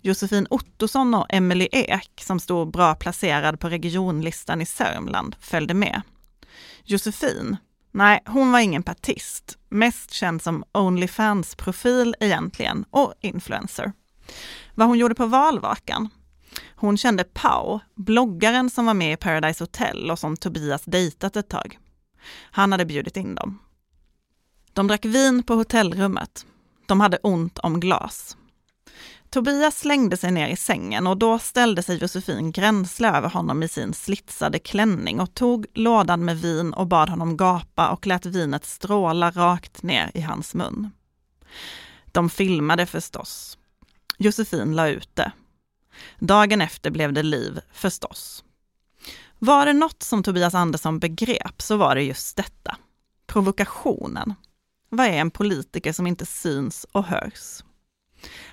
Josefin 0.00 0.46
Ottosson 0.50 1.14
och 1.14 1.26
Emily 1.28 1.68
Ek, 1.72 2.10
som 2.20 2.40
stod 2.40 2.70
bra 2.70 2.94
placerad 2.94 3.60
på 3.60 3.68
regionlistan 3.68 4.60
i 4.60 4.66
Sörmland, 4.66 5.36
följde 5.40 5.74
med. 5.74 6.02
Josefin? 6.84 7.56
Nej, 7.92 8.22
hon 8.26 8.52
var 8.52 8.60
ingen 8.60 8.82
partist, 8.82 9.58
mest 9.68 10.10
känd 10.10 10.42
som 10.42 10.64
Onlyfans-profil 10.72 12.14
egentligen 12.20 12.84
och 12.90 13.14
influencer. 13.20 13.92
Vad 14.74 14.88
hon 14.88 14.98
gjorde 14.98 15.14
på 15.14 15.26
valvakan? 15.26 16.08
Hon 16.76 16.96
kände 16.96 17.24
Pau, 17.24 17.80
bloggaren 17.94 18.70
som 18.70 18.86
var 18.86 18.94
med 18.94 19.12
i 19.12 19.16
Paradise 19.16 19.64
Hotel 19.64 20.10
och 20.10 20.18
som 20.18 20.36
Tobias 20.36 20.84
dejtat 20.84 21.36
ett 21.36 21.48
tag. 21.48 21.78
Han 22.50 22.72
hade 22.72 22.84
bjudit 22.84 23.16
in 23.16 23.34
dem. 23.34 23.58
De 24.72 24.86
drack 24.86 25.04
vin 25.04 25.42
på 25.42 25.54
hotellrummet. 25.54 26.46
De 26.86 27.00
hade 27.00 27.16
ont 27.16 27.58
om 27.58 27.80
glas. 27.80 28.36
Tobias 29.30 29.78
slängde 29.78 30.16
sig 30.16 30.30
ner 30.30 30.48
i 30.48 30.56
sängen 30.56 31.06
och 31.06 31.16
då 31.16 31.38
ställde 31.38 31.82
sig 31.82 31.98
Josefin 31.98 32.52
gränsle 32.52 33.16
över 33.16 33.28
honom 33.28 33.62
i 33.62 33.68
sin 33.68 33.94
slitsade 33.94 34.58
klänning 34.58 35.20
och 35.20 35.34
tog 35.34 35.66
lådan 35.74 36.24
med 36.24 36.40
vin 36.40 36.72
och 36.72 36.86
bad 36.86 37.08
honom 37.08 37.36
gapa 37.36 37.88
och 37.88 38.06
lät 38.06 38.26
vinet 38.26 38.64
stråla 38.64 39.30
rakt 39.30 39.82
ner 39.82 40.10
i 40.14 40.20
hans 40.20 40.54
mun. 40.54 40.90
De 42.06 42.30
filmade 42.30 42.86
förstås. 42.86 43.58
Josefin 44.18 44.76
la 44.76 44.88
ut 44.88 45.10
det 45.14 45.32
Dagen 46.18 46.60
efter 46.60 46.90
blev 46.90 47.12
det 47.12 47.22
liv, 47.22 47.60
förstås. 47.72 48.44
Var 49.38 49.66
det 49.66 49.72
något 49.72 50.02
som 50.02 50.22
Tobias 50.22 50.54
Andersson 50.54 50.98
begrep 50.98 51.62
så 51.62 51.76
var 51.76 51.94
det 51.94 52.02
just 52.02 52.36
detta. 52.36 52.76
Provokationen. 53.26 54.34
Vad 54.88 55.06
är 55.06 55.12
en 55.12 55.30
politiker 55.30 55.92
som 55.92 56.06
inte 56.06 56.26
syns 56.26 56.86
och 56.92 57.04
hörs? 57.04 57.62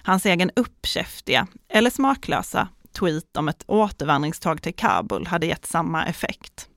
Hans 0.03 0.25
egen 0.25 0.51
uppkäftiga, 0.56 1.47
eller 1.69 1.89
smaklösa, 1.89 2.67
tweet 2.91 3.38
om 3.38 3.49
ett 3.49 3.63
återvandringståg 3.67 4.62
till 4.62 4.75
Kabul 4.75 5.27
hade 5.27 5.45
gett 5.45 5.65
samma 5.65 6.06
effekt. 6.06 6.67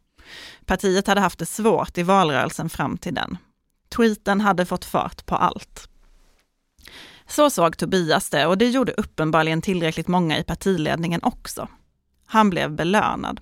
Partiet 0.65 1.07
hade 1.07 1.21
haft 1.21 1.39
det 1.39 1.47
svårt 1.47 1.99
i 1.99 2.03
valrörelsen 2.03 2.69
fram 2.69 2.99
till 2.99 3.15
den. 3.15 3.39
Tweeten 3.97 4.41
hade 4.41 4.67
fått 4.67 4.85
fart 4.85 5.27
på 5.27 5.37
allt. 5.37 5.89
Så 7.29 7.51
såg 7.51 7.77
Tobias 7.77 8.31
det 8.31 8.47
och 8.47 8.59
det 8.59 8.69
gjorde 8.69 8.93
uppenbarligen 8.93 9.63
tillräckligt 9.63 10.09
många 10.09 10.39
i 10.39 10.45
partiledningen 10.45 11.21
också. 11.23 11.69
Han 12.27 12.51
blev 12.51 12.71
belönad. 12.71 13.41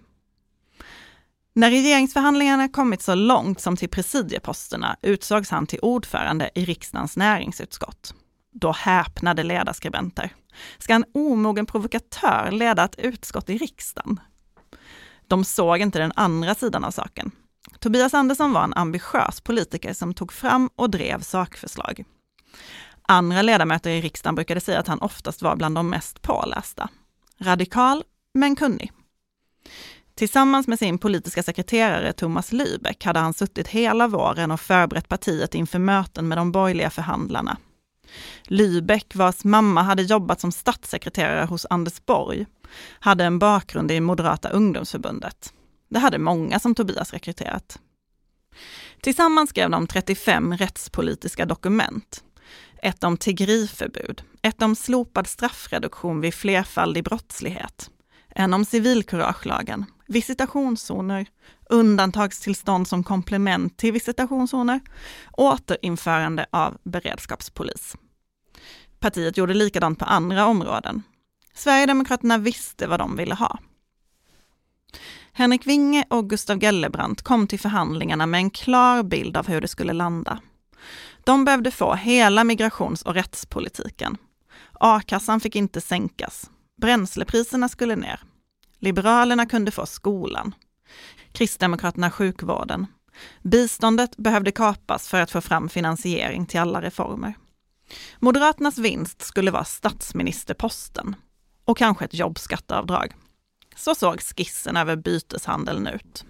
När 1.52 1.70
regeringsförhandlingarna 1.70 2.68
kommit 2.68 3.02
så 3.02 3.14
långt 3.14 3.60
som 3.60 3.76
till 3.76 3.88
presidieposterna 3.88 4.96
utsågs 5.02 5.50
han 5.50 5.66
till 5.66 5.78
ordförande 5.82 6.50
i 6.54 6.64
riksdagens 6.64 7.16
näringsutskott. 7.16 8.14
Då 8.52 8.72
häpnade 8.72 9.42
ledarskribenter. 9.42 10.32
Ska 10.78 10.94
en 10.94 11.04
omogen 11.14 11.66
provokatör 11.66 12.50
leda 12.50 12.84
ett 12.84 12.98
utskott 12.98 13.50
i 13.50 13.58
riksdagen? 13.58 14.20
De 15.28 15.44
såg 15.44 15.78
inte 15.78 15.98
den 15.98 16.12
andra 16.16 16.54
sidan 16.54 16.84
av 16.84 16.90
saken. 16.90 17.30
Tobias 17.78 18.14
Andersson 18.14 18.52
var 18.52 18.64
en 18.64 18.74
ambitiös 18.74 19.40
politiker 19.40 19.92
som 19.92 20.14
tog 20.14 20.32
fram 20.32 20.70
och 20.76 20.90
drev 20.90 21.20
sakförslag. 21.20 22.04
Andra 23.08 23.42
ledamöter 23.42 23.90
i 23.90 24.00
riksdagen 24.00 24.34
brukade 24.34 24.60
säga 24.60 24.80
att 24.80 24.88
han 24.88 24.98
oftast 24.98 25.42
var 25.42 25.56
bland 25.56 25.74
de 25.74 25.90
mest 25.90 26.22
pålästa. 26.22 26.88
Radikal, 27.38 28.04
men 28.34 28.56
kunnig. 28.56 28.92
Tillsammans 30.14 30.66
med 30.66 30.78
sin 30.78 30.98
politiska 30.98 31.42
sekreterare 31.42 32.12
Thomas 32.12 32.52
Lybeck 32.52 33.04
hade 33.04 33.18
han 33.18 33.34
suttit 33.34 33.68
hela 33.68 34.08
våren 34.08 34.50
och 34.50 34.60
förberett 34.60 35.08
partiet 35.08 35.54
inför 35.54 35.78
möten 35.78 36.28
med 36.28 36.38
de 36.38 36.52
borgerliga 36.52 36.90
förhandlarna. 36.90 37.56
Lybeck, 38.44 39.14
vars 39.14 39.44
mamma 39.44 39.82
hade 39.82 40.02
jobbat 40.02 40.40
som 40.40 40.52
statssekreterare 40.52 41.44
hos 41.44 41.66
Anders 41.70 42.06
Borg, 42.06 42.46
hade 43.00 43.24
en 43.24 43.38
bakgrund 43.38 43.90
i 43.90 44.00
Moderata 44.00 44.48
ungdomsförbundet. 44.48 45.52
Det 45.88 45.98
hade 45.98 46.18
många 46.18 46.58
som 46.58 46.74
Tobias 46.74 47.12
rekryterat. 47.12 47.78
Tillsammans 49.00 49.50
skrev 49.50 49.70
de 49.70 49.86
35 49.86 50.56
rättspolitiska 50.56 51.46
dokument. 51.46 52.23
Ett 52.84 53.04
om 53.04 53.16
tiggeriförbud, 53.16 54.22
ett 54.42 54.62
om 54.62 54.76
slopad 54.76 55.26
straffreduktion 55.26 56.20
vid 56.20 56.34
flerfaldig 56.34 57.04
brottslighet, 57.04 57.90
en 58.28 58.54
om 58.54 58.64
civilkuragelagen, 58.64 59.84
visitationszoner, 60.06 61.26
undantagstillstånd 61.70 62.88
som 62.88 63.04
komplement 63.04 63.76
till 63.76 63.92
visitationszoner, 63.92 64.80
återinförande 65.32 66.46
av 66.50 66.76
beredskapspolis. 66.82 67.96
Partiet 68.98 69.36
gjorde 69.36 69.54
likadant 69.54 69.98
på 69.98 70.04
andra 70.04 70.46
områden. 70.46 71.02
Sverigedemokraterna 71.54 72.38
visste 72.38 72.86
vad 72.86 73.00
de 73.00 73.16
ville 73.16 73.34
ha. 73.34 73.58
Henrik 75.32 75.66
Winge 75.66 76.04
och 76.10 76.30
Gustav 76.30 76.58
Gellebrant 76.58 77.22
kom 77.22 77.46
till 77.46 77.60
förhandlingarna 77.60 78.26
med 78.26 78.38
en 78.38 78.50
klar 78.50 79.02
bild 79.02 79.36
av 79.36 79.48
hur 79.48 79.60
det 79.60 79.68
skulle 79.68 79.92
landa. 79.92 80.40
De 81.26 81.44
behövde 81.44 81.70
få 81.70 81.94
hela 81.94 82.44
migrations 82.44 83.02
och 83.02 83.14
rättspolitiken. 83.14 84.16
A-kassan 84.72 85.40
fick 85.40 85.56
inte 85.56 85.80
sänkas. 85.80 86.50
Bränslepriserna 86.80 87.68
skulle 87.68 87.96
ner. 87.96 88.20
Liberalerna 88.78 89.46
kunde 89.46 89.70
få 89.70 89.86
skolan. 89.86 90.54
Kristdemokraterna 91.32 92.10
sjukvården. 92.10 92.86
Biståndet 93.42 94.16
behövde 94.16 94.52
kapas 94.52 95.08
för 95.08 95.20
att 95.20 95.30
få 95.30 95.40
fram 95.40 95.68
finansiering 95.68 96.46
till 96.46 96.60
alla 96.60 96.82
reformer. 96.82 97.34
Moderaternas 98.18 98.78
vinst 98.78 99.22
skulle 99.22 99.50
vara 99.50 99.64
statsministerposten 99.64 101.16
och 101.64 101.78
kanske 101.78 102.04
ett 102.04 102.14
jobbskatteavdrag. 102.14 103.14
Så 103.76 103.94
såg 103.94 104.20
skissen 104.20 104.76
över 104.76 104.96
byteshandeln 104.96 105.86
ut. 105.86 106.24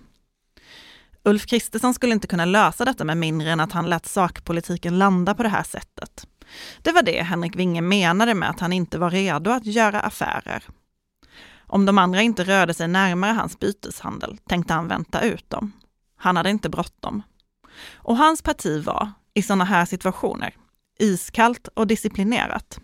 Ulf 1.25 1.47
Kristersson 1.47 1.95
skulle 1.95 2.13
inte 2.13 2.27
kunna 2.27 2.45
lösa 2.45 2.85
detta 2.85 3.05
med 3.05 3.17
mindre 3.17 3.51
än 3.51 3.61
att 3.61 3.73
han 3.73 3.91
lät 3.91 4.07
sakpolitiken 4.07 4.99
landa 4.99 5.35
på 5.35 5.43
det 5.43 5.49
här 5.49 5.63
sättet. 5.63 6.27
Det 6.83 6.93
var 6.93 7.03
det 7.03 7.23
Henrik 7.23 7.57
Winge 7.57 7.81
menade 7.81 8.35
med 8.35 8.51
att 8.51 8.61
han 8.61 8.73
inte 8.73 8.99
var 8.99 9.11
redo 9.11 9.51
att 9.51 9.67
göra 9.67 10.01
affärer. 10.01 10.65
Om 11.67 11.87
de 11.87 11.99
andra 11.99 12.23
inte 12.23 12.45
rörde 12.45 12.75
sig 12.75 12.89
närmare 12.89 13.33
hans 13.33 13.59
byteshandel 13.59 14.39
tänkte 14.49 14.75
han 14.75 14.89
vänta 14.89 15.21
ut 15.21 15.51
dem. 15.51 15.73
Han 16.17 16.37
hade 16.37 16.51
inte 16.51 16.69
bråttom. 16.69 17.23
Och 17.95 18.17
hans 18.17 18.43
parti 18.43 18.85
var, 18.85 19.13
i 19.35 19.43
sådana 19.43 19.65
här 19.65 19.85
situationer, 19.85 20.55
iskallt 20.99 21.69
och 21.69 21.87
disciplinerat. 21.87 22.81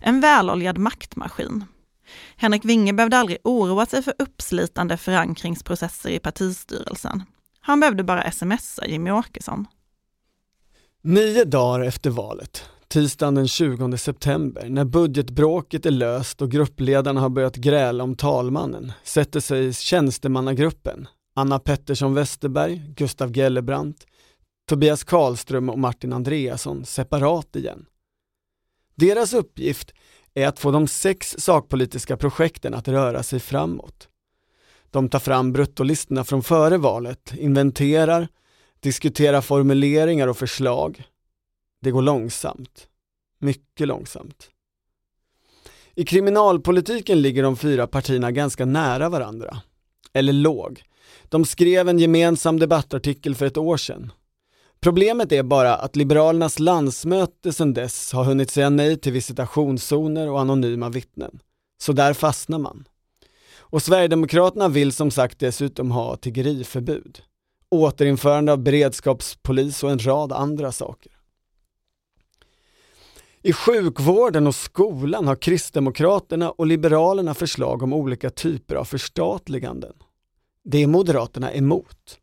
En 0.00 0.20
väloljad 0.20 0.78
maktmaskin. 0.78 1.64
Henrik 2.36 2.64
Winge 2.64 2.92
behövde 2.92 3.18
aldrig 3.18 3.38
oroa 3.44 3.86
sig 3.86 4.02
för 4.02 4.14
uppslitande 4.18 4.96
förankringsprocesser 4.96 6.10
i 6.10 6.18
partistyrelsen. 6.18 7.22
Han 7.66 7.80
behövde 7.80 8.04
bara 8.04 8.30
smsa 8.30 8.86
Jimmy 8.86 9.10
Åkesson. 9.10 9.66
Nio 11.02 11.44
dagar 11.44 11.80
efter 11.80 12.10
valet, 12.10 12.64
tisdagen 12.88 13.34
den 13.34 13.48
20 13.48 13.96
september, 13.98 14.68
när 14.68 14.84
budgetbråket 14.84 15.86
är 15.86 15.90
löst 15.90 16.42
och 16.42 16.50
gruppledarna 16.50 17.20
har 17.20 17.28
börjat 17.28 17.56
gräla 17.56 18.04
om 18.04 18.16
talmannen, 18.16 18.92
sätter 19.04 19.40
sig 19.40 19.72
tjänstemannagruppen, 19.74 21.08
Anna 21.34 21.58
Pettersson 21.58 22.14
Westerberg, 22.14 22.82
Gustav 22.96 23.32
Gellebrant, 23.32 24.06
Tobias 24.68 25.04
Karlström 25.04 25.70
och 25.70 25.78
Martin 25.78 26.12
Andreasson 26.12 26.84
separat 26.84 27.56
igen. 27.56 27.86
Deras 28.94 29.32
uppgift 29.32 29.92
är 30.34 30.48
att 30.48 30.58
få 30.58 30.70
de 30.70 30.88
sex 30.88 31.36
sakpolitiska 31.38 32.16
projekten 32.16 32.74
att 32.74 32.88
röra 32.88 33.22
sig 33.22 33.40
framåt. 33.40 34.08
De 34.96 35.08
tar 35.08 35.18
fram 35.18 35.52
bruttolistorna 35.52 36.24
från 36.24 36.42
före 36.42 36.78
valet, 36.78 37.34
inventerar, 37.38 38.28
diskuterar 38.80 39.40
formuleringar 39.40 40.28
och 40.28 40.36
förslag. 40.36 41.02
Det 41.82 41.90
går 41.90 42.02
långsamt. 42.02 42.88
Mycket 43.38 43.88
långsamt. 43.88 44.48
I 45.94 46.04
kriminalpolitiken 46.04 47.22
ligger 47.22 47.42
de 47.42 47.56
fyra 47.56 47.86
partierna 47.86 48.30
ganska 48.30 48.64
nära 48.64 49.08
varandra. 49.08 49.62
Eller 50.12 50.32
låg. 50.32 50.82
De 51.24 51.44
skrev 51.44 51.88
en 51.88 51.98
gemensam 51.98 52.58
debattartikel 52.58 53.34
för 53.34 53.46
ett 53.46 53.56
år 53.56 53.76
sedan. 53.76 54.12
Problemet 54.80 55.32
är 55.32 55.42
bara 55.42 55.74
att 55.74 55.96
Liberalernas 55.96 56.58
landsmöte 56.58 57.52
sedan 57.52 57.74
dess 57.74 58.12
har 58.12 58.24
hunnit 58.24 58.50
säga 58.50 58.70
nej 58.70 58.96
till 58.98 59.12
visitationszoner 59.12 60.30
och 60.30 60.40
anonyma 60.40 60.88
vittnen. 60.88 61.38
Så 61.82 61.92
där 61.92 62.14
fastnar 62.14 62.58
man. 62.58 62.84
Och 63.70 63.82
Sverigedemokraterna 63.82 64.68
vill 64.68 64.92
som 64.92 65.10
sagt 65.10 65.38
dessutom 65.38 65.90
ha 65.90 66.16
tiggeriförbud, 66.16 67.22
återinförande 67.70 68.52
av 68.52 68.58
beredskapspolis 68.58 69.82
och 69.82 69.90
en 69.90 70.06
rad 70.06 70.32
andra 70.32 70.72
saker. 70.72 71.12
I 73.42 73.52
sjukvården 73.52 74.46
och 74.46 74.54
skolan 74.54 75.26
har 75.26 75.36
Kristdemokraterna 75.36 76.50
och 76.50 76.66
Liberalerna 76.66 77.34
förslag 77.34 77.82
om 77.82 77.92
olika 77.92 78.30
typer 78.30 78.74
av 78.74 78.84
förstatliganden. 78.84 79.92
Det 80.64 80.82
är 80.82 80.86
Moderaterna 80.86 81.52
emot. 81.52 82.18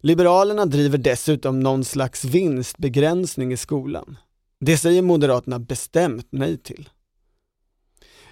Liberalerna 0.00 0.66
driver 0.66 0.98
dessutom 0.98 1.60
någon 1.60 1.84
slags 1.84 2.24
vinstbegränsning 2.24 3.52
i 3.52 3.56
skolan. 3.56 4.16
Det 4.60 4.76
säger 4.76 5.02
Moderaterna 5.02 5.58
bestämt 5.58 6.28
nej 6.30 6.58
till. 6.58 6.88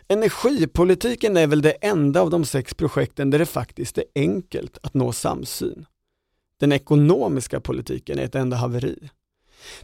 Energipolitiken 0.09 1.37
är 1.37 1.47
väl 1.47 1.63
det 1.63 1.71
enda 1.71 2.21
av 2.21 2.31
de 2.31 2.45
sex 2.45 2.75
projekten 2.75 3.31
där 3.31 3.39
det 3.39 3.47
faktiskt 3.47 3.99
är 3.99 4.05
enkelt 4.15 4.79
att 4.83 4.95
nå 4.95 5.13
samsyn. 5.13 5.87
Den 6.61 6.73
ekonomiska 6.73 7.61
politiken 7.61 8.19
är 8.19 8.25
ett 8.25 8.35
enda 8.35 8.57
haveri. 8.57 9.11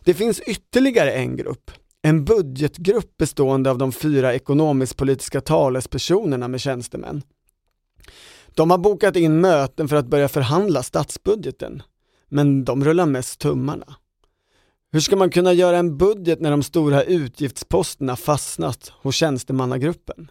Det 0.04 0.14
finns 0.14 0.40
ytterligare 0.40 1.12
en 1.12 1.36
grupp, 1.36 1.70
en 2.02 2.24
budgetgrupp 2.24 3.16
bestående 3.16 3.70
av 3.70 3.78
de 3.78 3.92
fyra 3.92 4.34
ekonomisk-politiska 4.34 5.40
talespersonerna 5.40 6.48
med 6.48 6.60
tjänstemän. 6.60 7.22
De 8.54 8.70
har 8.70 8.78
bokat 8.78 9.16
in 9.16 9.40
möten 9.40 9.88
för 9.88 9.96
att 9.96 10.06
börja 10.06 10.28
förhandla 10.28 10.82
statsbudgeten, 10.82 11.82
men 12.28 12.64
de 12.64 12.84
rullar 12.84 13.06
mest 13.06 13.40
tummarna. 13.40 13.96
Hur 14.94 15.00
ska 15.00 15.16
man 15.16 15.30
kunna 15.30 15.52
göra 15.52 15.78
en 15.78 15.96
budget 15.96 16.40
när 16.40 16.50
de 16.50 16.62
stora 16.62 17.02
utgiftsposterna 17.02 18.16
fastnat 18.16 18.92
hos 19.02 19.14
tjänstemannagruppen? 19.14 20.30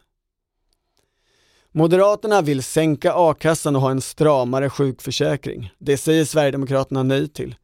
Moderaterna 1.71 2.41
vill 2.41 2.63
sänka 2.63 3.13
a-kassan 3.15 3.75
och 3.75 3.81
ha 3.81 3.91
en 3.91 4.01
stramare 4.01 4.69
sjukförsäkring. 4.69 5.71
Det 5.79 5.97
säger 5.97 6.25
Sverigedemokraterna 6.25 7.03
nej 7.03 7.27
till. 7.27 7.55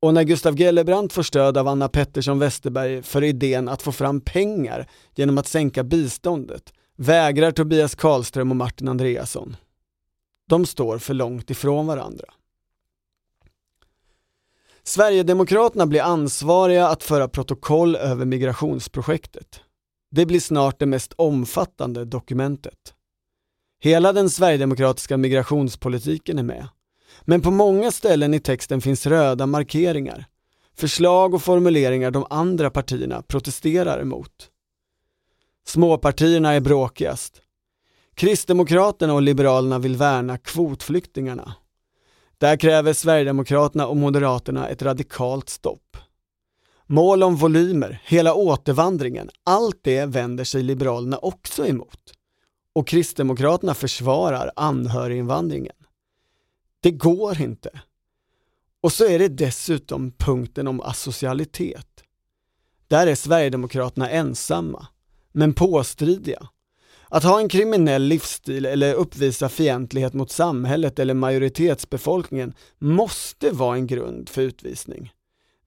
Och 0.00 0.14
när 0.14 0.22
Gustav 0.22 0.56
Gellebrand 0.56 1.12
får 1.12 1.22
stöd 1.22 1.58
av 1.58 1.68
Anna 1.68 1.88
Pettersson 1.88 2.38
Westerberg 2.38 3.02
för 3.02 3.24
idén 3.24 3.68
att 3.68 3.82
få 3.82 3.92
fram 3.92 4.20
pengar 4.20 4.90
genom 5.14 5.38
att 5.38 5.46
sänka 5.46 5.84
biståndet 5.84 6.72
vägrar 6.96 7.50
Tobias 7.50 7.94
Karlström 7.94 8.50
och 8.50 8.56
Martin 8.56 8.88
Andreasson. 8.88 9.56
De 10.48 10.66
står 10.66 10.98
för 10.98 11.14
långt 11.14 11.50
ifrån 11.50 11.86
varandra. 11.86 12.26
Sverigedemokraterna 14.86 15.86
blir 15.86 16.02
ansvariga 16.02 16.88
att 16.88 17.02
föra 17.02 17.28
protokoll 17.28 17.96
över 17.96 18.24
migrationsprojektet. 18.24 19.60
Det 20.10 20.26
blir 20.26 20.40
snart 20.40 20.78
det 20.78 20.86
mest 20.86 21.12
omfattande 21.16 22.04
dokumentet. 22.04 22.94
Hela 23.80 24.12
den 24.12 24.30
sverigedemokratiska 24.30 25.16
migrationspolitiken 25.16 26.38
är 26.38 26.42
med. 26.42 26.68
Men 27.22 27.40
på 27.40 27.50
många 27.50 27.90
ställen 27.90 28.34
i 28.34 28.40
texten 28.40 28.80
finns 28.80 29.06
röda 29.06 29.46
markeringar. 29.46 30.24
Förslag 30.76 31.34
och 31.34 31.42
formuleringar 31.42 32.10
de 32.10 32.26
andra 32.30 32.70
partierna 32.70 33.22
protesterar 33.22 34.00
emot. 34.00 34.50
Småpartierna 35.66 36.52
är 36.52 36.60
bråkigast. 36.60 37.42
Kristdemokraterna 38.14 39.14
och 39.14 39.22
Liberalerna 39.22 39.78
vill 39.78 39.96
värna 39.96 40.38
kvotflyktingarna. 40.38 41.54
Där 42.44 42.56
kräver 42.56 42.92
Sverigedemokraterna 42.92 43.86
och 43.86 43.96
Moderaterna 43.96 44.68
ett 44.68 44.82
radikalt 44.82 45.48
stopp. 45.48 45.96
Mål 46.86 47.22
om 47.22 47.36
volymer, 47.36 48.02
hela 48.04 48.34
återvandringen, 48.34 49.30
allt 49.44 49.78
det 49.82 50.06
vänder 50.06 50.44
sig 50.44 50.62
Liberalerna 50.62 51.18
också 51.18 51.66
emot. 51.66 52.12
Och 52.72 52.88
Kristdemokraterna 52.88 53.74
försvarar 53.74 54.50
anhöriginvandringen. 54.56 55.76
Det 56.80 56.90
går 56.90 57.40
inte. 57.40 57.70
Och 58.80 58.92
så 58.92 59.04
är 59.04 59.18
det 59.18 59.28
dessutom 59.28 60.12
punkten 60.12 60.68
om 60.68 60.80
asocialitet. 60.80 62.04
Där 62.88 63.06
är 63.06 63.14
Sverigedemokraterna 63.14 64.10
ensamma, 64.10 64.86
men 65.32 65.54
påstridiga. 65.54 66.48
Att 67.14 67.24
ha 67.24 67.40
en 67.40 67.48
kriminell 67.48 68.02
livsstil 68.02 68.66
eller 68.66 68.94
uppvisa 68.94 69.48
fientlighet 69.48 70.14
mot 70.14 70.30
samhället 70.30 70.98
eller 70.98 71.14
majoritetsbefolkningen 71.14 72.54
måste 72.78 73.50
vara 73.50 73.76
en 73.76 73.86
grund 73.86 74.28
för 74.28 74.42
utvisning. 74.42 75.12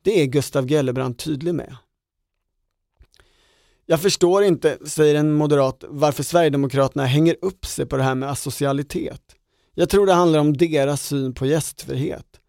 Det 0.01 0.21
är 0.21 0.25
Gustav 0.25 0.67
Gellebrand 0.67 1.17
tydlig 1.17 1.55
med. 1.55 1.75
Jag 3.85 4.01
förstår 4.01 4.43
inte, 4.43 4.77
säger 4.85 5.15
en 5.15 5.33
moderat, 5.33 5.83
varför 5.87 6.23
Sverigedemokraterna 6.23 7.05
hänger 7.05 7.35
upp 7.41 7.65
sig 7.65 7.85
på 7.85 7.97
det 7.97 8.03
här 8.03 8.15
med 8.15 8.29
asocialitet. 8.29 9.21
Jag 9.73 9.89
tror 9.89 10.05
det 10.05 10.13
handlar 10.13 10.39
om 10.39 10.57
deras 10.57 11.01
syn 11.01 11.33
på 11.33 11.45
gästfrihet. 11.45 12.39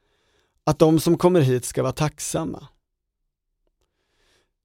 Att 0.64 0.78
de 0.78 1.00
som 1.00 1.18
kommer 1.18 1.40
hit 1.40 1.64
ska 1.64 1.82
vara 1.82 1.92
tacksamma. 1.92 2.68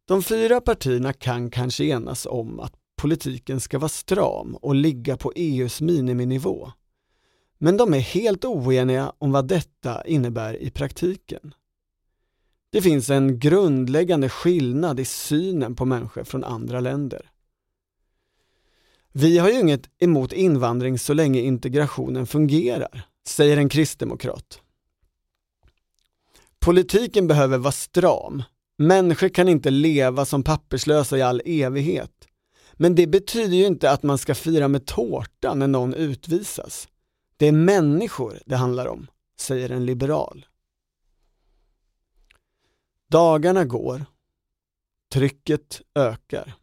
De 0.08 0.24
fyra 0.24 0.62
partierna 0.62 1.14
kan 1.14 1.50
kanske 1.50 1.84
enas 1.84 2.26
om 2.26 2.60
att 2.60 2.74
politiken 2.96 3.60
ska 3.60 3.80
vara 3.80 3.90
stram 3.90 4.56
och 4.56 4.76
ligga 4.76 5.18
på 5.18 5.34
EUs 5.36 5.82
miniminivå. 5.82 6.72
Men 7.58 7.78
de 7.78 7.94
är 7.94 8.00
helt 8.00 8.46
oeniga 8.46 9.14
om 9.18 9.32
vad 9.32 9.48
detta 9.48 10.08
innebär 10.08 10.62
i 10.62 10.70
praktiken. 10.70 11.54
Det 12.72 12.82
finns 12.82 13.10
en 13.10 13.40
grundläggande 13.40 14.30
skillnad 14.30 15.00
i 15.00 15.06
synen 15.06 15.76
på 15.76 15.86
människor 15.86 16.24
från 16.24 16.44
andra 16.44 16.80
länder. 16.80 17.32
Vi 19.12 19.38
har 19.38 19.50
ju 19.50 19.60
inget 19.60 19.90
emot 20.00 20.34
invandring 20.34 21.00
så 21.00 21.14
länge 21.14 21.42
integrationen 21.42 22.28
fungerar, 22.28 23.06
säger 23.28 23.58
en 23.58 23.70
kristdemokrat. 23.70 24.62
Politiken 26.60 27.28
behöver 27.28 27.58
vara 27.58 27.72
stram. 27.72 28.44
Människor 28.78 29.30
kan 29.30 29.48
inte 29.50 29.70
leva 29.70 30.26
som 30.26 30.44
papperslösa 30.44 31.18
i 31.18 31.22
all 31.22 31.42
evighet. 31.46 32.28
Men 32.84 32.96
det 32.96 33.08
betyder 33.08 33.58
ju 33.58 33.66
inte 33.66 33.92
att 33.92 34.04
man 34.04 34.18
ska 34.18 34.36
fira 34.36 34.68
med 34.68 34.86
tårta 34.86 35.54
när 35.54 35.68
någon 35.68 35.94
utvisas. 35.94 36.88
Det 37.38 37.48
är 37.48 37.52
människor 37.52 38.40
det 38.46 38.56
handlar 38.56 38.86
om, 38.86 39.08
säger 39.40 39.70
en 39.70 39.86
liberal. 39.86 40.46
Dagarna 43.10 43.66
går. 43.66 44.06
Trycket 45.14 45.82
ökar. 45.96 46.56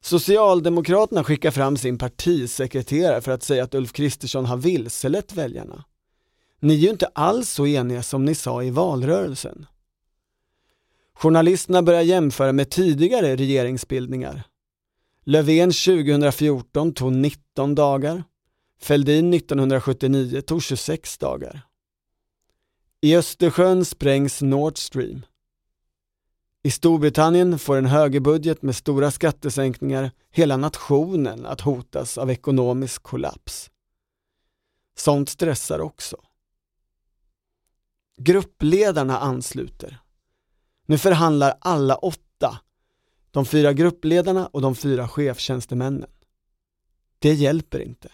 Socialdemokraterna 0.00 1.24
skickar 1.24 1.50
fram 1.50 1.76
sin 1.76 1.98
partisekreterare 1.98 3.20
för 3.20 3.32
att 3.32 3.42
säga 3.42 3.64
att 3.64 3.74
Ulf 3.74 3.92
Kristersson 3.92 4.46
har 4.46 4.56
vilselett 4.56 5.32
väljarna. 5.32 5.84
Ni 6.60 6.74
är 6.74 6.78
ju 6.78 6.90
inte 6.90 7.06
alls 7.06 7.50
så 7.50 7.66
eniga 7.66 8.02
som 8.02 8.24
ni 8.24 8.34
sa 8.34 8.62
i 8.62 8.70
valrörelsen. 8.70 9.66
Journalisterna 11.14 11.82
börjar 11.82 12.02
jämföra 12.02 12.52
med 12.52 12.70
tidigare 12.70 13.36
regeringsbildningar. 13.36 14.44
Löfven 15.30 15.70
2014 15.70 16.94
tog 16.94 17.12
19 17.12 17.74
dagar. 17.74 18.24
Fälldin 18.80 19.34
1979 19.34 20.40
tog 20.40 20.62
26 20.62 21.18
dagar. 21.18 21.60
I 23.00 23.16
Östersjön 23.16 23.84
sprängs 23.84 24.42
Nord 24.42 24.78
Stream. 24.78 25.26
I 26.62 26.70
Storbritannien 26.70 27.58
får 27.58 27.76
en 27.76 27.86
högerbudget 27.86 28.62
med 28.62 28.76
stora 28.76 29.10
skattesänkningar 29.10 30.10
hela 30.30 30.56
nationen 30.56 31.46
att 31.46 31.60
hotas 31.60 32.18
av 32.18 32.30
ekonomisk 32.30 33.02
kollaps. 33.02 33.70
Sånt 34.96 35.28
stressar 35.28 35.80
också. 35.80 36.16
Gruppledarna 38.16 39.18
ansluter. 39.18 39.98
Nu 40.86 40.98
förhandlar 40.98 41.58
alla 41.60 41.96
åtta, 41.96 42.60
de 43.38 43.46
fyra 43.46 43.72
gruppledarna 43.72 44.46
och 44.46 44.62
de 44.62 44.74
fyra 44.74 45.08
chefstjänstemännen. 45.08 46.10
Det 47.18 47.34
hjälper 47.34 47.80
inte. 47.80 48.08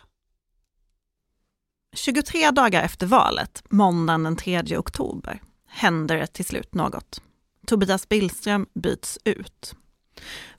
23 1.94 2.50
dagar 2.50 2.82
efter 2.82 3.06
valet, 3.06 3.62
måndagen 3.70 4.22
den 4.22 4.36
3 4.36 4.78
oktober, 4.78 5.42
händer 5.66 6.16
det 6.16 6.26
till 6.26 6.44
slut 6.44 6.74
något. 6.74 7.22
Tobias 7.66 8.08
Billström 8.08 8.66
byts 8.74 9.18
ut. 9.24 9.74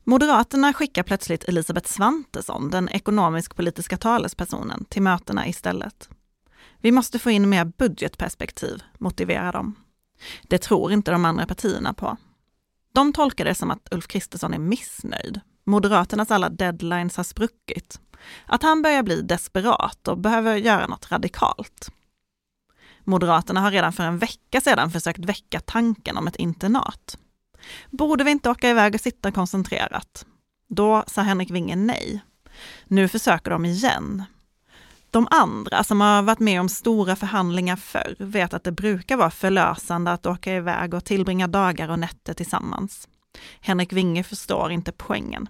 Moderaterna 0.04 0.74
skickar 0.74 1.04
plötsligt 1.04 1.44
Elisabeth 1.44 1.92
Svantesson, 1.92 2.70
den 2.70 2.90
ekonomisk-politiska 2.90 3.98
talespersonen, 3.98 4.86
till 4.86 5.02
mötena 5.02 5.48
istället. 5.48 6.10
Vi 6.78 6.92
måste 6.92 7.20
få 7.20 7.32
in 7.32 7.50
mer 7.50 7.66
budgetperspektiv, 7.66 8.84
motiverar 8.98 9.54
de. 9.54 9.76
Det 10.44 10.58
tror 10.58 10.92
inte 10.92 11.12
de 11.12 11.26
andra 11.26 11.46
partierna 11.46 11.94
på. 11.94 12.18
De 12.96 13.14
tolkar 13.14 13.46
det 13.46 13.56
som 13.56 13.72
att 13.72 13.88
Ulf 13.92 14.08
Kristersson 14.08 14.54
är 14.54 14.60
missnöjd. 14.60 15.42
Moderaternas 15.64 16.32
alla 16.32 16.50
deadlines 16.50 17.18
har 17.18 17.24
spruckit. 17.24 18.00
Att 18.46 18.64
han 18.64 18.82
börjar 18.82 19.04
bli 19.04 19.22
desperat 19.22 20.08
och 20.08 20.18
behöver 20.18 20.56
göra 20.56 20.88
något 20.88 21.12
radikalt. 21.12 21.92
Moderaterna 23.04 23.62
har 23.62 23.72
redan 23.72 23.94
för 23.94 24.04
en 24.04 24.18
vecka 24.18 24.62
sedan 24.62 24.92
försökt 24.92 25.20
väcka 25.20 25.60
tanken 25.60 26.18
om 26.18 26.28
ett 26.28 26.36
internat. 26.36 27.18
Borde 27.90 28.24
vi 28.24 28.32
inte 28.32 28.50
åka 28.50 28.70
iväg 28.70 28.96
och 28.96 29.02
sitta 29.02 29.32
koncentrerat? 29.32 30.26
Då 30.70 31.04
sa 31.08 31.22
Henrik 31.22 31.52
Winge 31.52 31.76
nej. 31.76 32.22
Nu 32.86 33.08
försöker 33.08 33.52
de 33.52 33.66
igen. 33.66 34.24
De 35.16 35.28
andra 35.32 35.84
som 35.84 36.02
har 36.02 36.22
varit 36.22 36.40
med 36.40 36.60
om 36.60 36.70
stora 36.70 37.16
förhandlingar 37.16 37.76
förr 37.76 38.16
vet 38.20 38.54
att 38.54 38.64
det 38.64 38.72
brukar 38.72 39.18
vara 39.18 39.32
förlösande 39.32 40.12
att 40.12 40.26
åka 40.26 40.56
iväg 40.56 40.94
och 40.94 41.06
tillbringa 41.06 41.48
dagar 41.48 41.90
och 41.90 42.00
nätter 42.00 42.34
tillsammans. 42.34 43.08
Henrik 43.60 43.94
Winge 43.94 44.24
förstår 44.24 44.72
inte 44.72 44.92
poängen. 44.92 45.50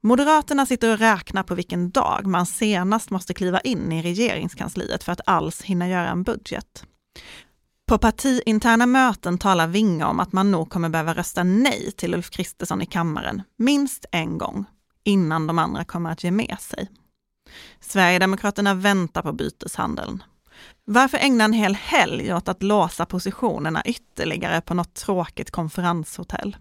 Moderaterna 0.00 0.66
sitter 0.66 0.92
och 0.92 0.98
räknar 0.98 1.42
på 1.42 1.54
vilken 1.54 1.90
dag 1.90 2.26
man 2.26 2.46
senast 2.46 3.10
måste 3.10 3.34
kliva 3.34 3.60
in 3.60 3.92
i 3.92 4.02
regeringskansliet 4.02 5.04
för 5.04 5.12
att 5.12 5.20
alls 5.26 5.62
hinna 5.62 5.88
göra 5.88 6.08
en 6.08 6.22
budget. 6.22 6.84
På 7.86 7.98
partiinterna 7.98 8.86
möten 8.86 9.38
talar 9.38 9.66
Winge 9.66 10.04
om 10.04 10.20
att 10.20 10.32
man 10.32 10.50
nog 10.50 10.70
kommer 10.70 10.88
behöva 10.88 11.14
rösta 11.14 11.42
nej 11.42 11.92
till 11.96 12.14
Ulf 12.14 12.30
Kristersson 12.30 12.82
i 12.82 12.86
kammaren 12.86 13.42
minst 13.58 14.04
en 14.12 14.38
gång 14.38 14.64
innan 15.04 15.46
de 15.46 15.58
andra 15.58 15.84
kommer 15.84 16.12
att 16.12 16.24
ge 16.24 16.30
med 16.30 16.56
sig. 16.60 16.88
Sverigedemokraterna 17.80 18.74
väntar 18.74 19.22
på 19.22 19.32
byteshandeln. 19.32 20.22
Varför 20.84 21.18
ägna 21.18 21.44
en 21.44 21.52
hel 21.52 21.74
helg 21.74 22.34
åt 22.34 22.48
att 22.48 22.62
låsa 22.62 23.06
positionerna 23.06 23.82
ytterligare 23.84 24.60
på 24.60 24.74
något 24.74 24.94
tråkigt 24.94 25.50
konferenshotell? 25.50 26.56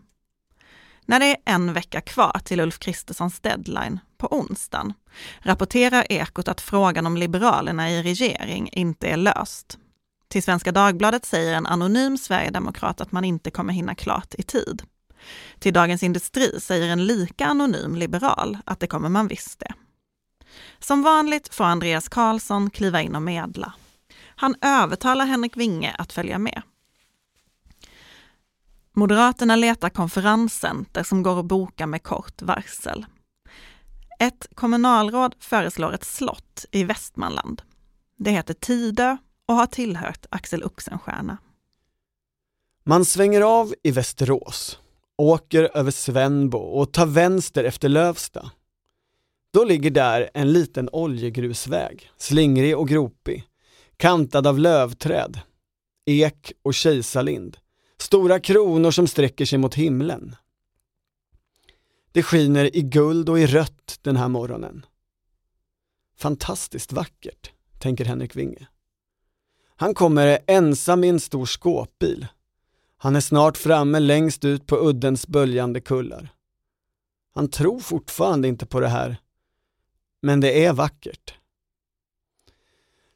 När 1.05 1.19
det 1.19 1.25
är 1.25 1.37
en 1.45 1.73
vecka 1.73 2.01
kvar 2.01 2.39
till 2.43 2.59
Ulf 2.59 2.79
Kristerssons 2.79 3.39
deadline, 3.39 3.99
på 4.17 4.27
onsdagen, 4.27 4.93
rapporterar 5.39 6.05
Ekot 6.09 6.47
att 6.47 6.61
frågan 6.61 7.05
om 7.05 7.17
Liberalerna 7.17 7.91
i 7.91 8.03
regering 8.03 8.69
inte 8.71 9.07
är 9.07 9.17
löst. 9.17 9.77
Till 10.27 10.43
Svenska 10.43 10.71
Dagbladet 10.71 11.25
säger 11.25 11.53
en 11.53 11.65
anonym 11.65 12.17
sverigedemokrat 12.17 13.01
att 13.01 13.11
man 13.11 13.25
inte 13.25 13.51
kommer 13.51 13.73
hinna 13.73 13.95
klart 13.95 14.35
i 14.37 14.43
tid. 14.43 14.83
Till 15.59 15.73
Dagens 15.73 16.03
Industri 16.03 16.59
säger 16.61 16.89
en 16.89 17.05
lika 17.05 17.45
anonym 17.45 17.95
liberal 17.95 18.57
att 18.65 18.79
det 18.79 18.87
kommer 18.87 19.09
man 19.09 19.27
visst 19.27 19.59
det. 19.59 19.73
Som 20.79 21.01
vanligt 21.01 21.53
får 21.53 21.63
Andreas 21.63 22.09
Karlsson 22.09 22.69
kliva 22.69 23.01
in 23.01 23.15
och 23.15 23.21
medla. 23.21 23.73
Han 24.35 24.55
övertalar 24.61 25.25
Henrik 25.25 25.57
Winge 25.57 25.95
att 25.97 26.13
följa 26.13 26.37
med. 26.37 26.61
Moderaterna 28.93 29.55
letar 29.55 29.89
konferenscenter 29.89 31.03
som 31.03 31.23
går 31.23 31.39
att 31.39 31.45
boka 31.45 31.87
med 31.87 32.03
kort 32.03 32.41
varsel. 32.41 33.05
Ett 34.19 34.47
kommunalråd 34.55 35.35
föreslår 35.39 35.93
ett 35.93 36.03
slott 36.03 36.65
i 36.71 36.83
Västmanland. 36.83 37.61
Det 38.17 38.31
heter 38.31 38.53
Tidö 38.53 39.17
och 39.45 39.55
har 39.55 39.65
tillhört 39.65 40.25
Axel 40.29 40.63
Oxenstierna. 40.63 41.37
Man 42.83 43.05
svänger 43.05 43.41
av 43.41 43.73
i 43.83 43.91
Västerås, 43.91 44.79
åker 45.17 45.77
över 45.77 45.91
Svenbo 45.91 46.57
och 46.57 46.93
tar 46.93 47.05
vänster 47.05 47.63
efter 47.63 47.89
Lövsta. 47.89 48.51
Då 49.55 49.63
ligger 49.63 49.91
där 49.91 50.29
en 50.33 50.53
liten 50.53 50.89
oljegrusväg, 50.91 52.09
slingrig 52.17 52.77
och 52.77 52.87
gropig, 52.87 53.43
kantad 53.97 54.47
av 54.47 54.59
lövträd, 54.59 55.39
ek 56.05 56.51
och 56.61 56.73
kejsarlind. 56.73 57.57
Stora 57.97 58.39
kronor 58.39 58.91
som 58.91 59.07
sträcker 59.07 59.45
sig 59.45 59.59
mot 59.59 59.75
himlen. 59.75 60.35
Det 62.11 62.23
skiner 62.23 62.75
i 62.75 62.81
guld 62.81 63.29
och 63.29 63.39
i 63.39 63.45
rött 63.45 63.99
den 64.01 64.15
här 64.15 64.27
morgonen. 64.27 64.85
Fantastiskt 66.17 66.91
vackert, 66.91 67.51
tänker 67.79 68.05
Henrik 68.05 68.35
Winge. 68.35 68.67
Han 69.75 69.93
kommer 69.93 70.39
ensam 70.47 71.03
i 71.03 71.09
en 71.09 71.19
stor 71.19 71.45
skåpbil. 71.45 72.27
Han 72.97 73.15
är 73.15 73.21
snart 73.21 73.57
framme 73.57 73.99
längst 73.99 74.45
ut 74.45 74.67
på 74.67 74.89
uddens 74.89 75.27
böljande 75.27 75.81
kullar. 75.81 76.29
Han 77.33 77.49
tror 77.49 77.79
fortfarande 77.79 78.47
inte 78.47 78.65
på 78.65 78.79
det 78.79 78.87
här, 78.87 79.17
men 80.21 80.39
det 80.39 80.65
är 80.65 80.73
vackert. 80.73 81.33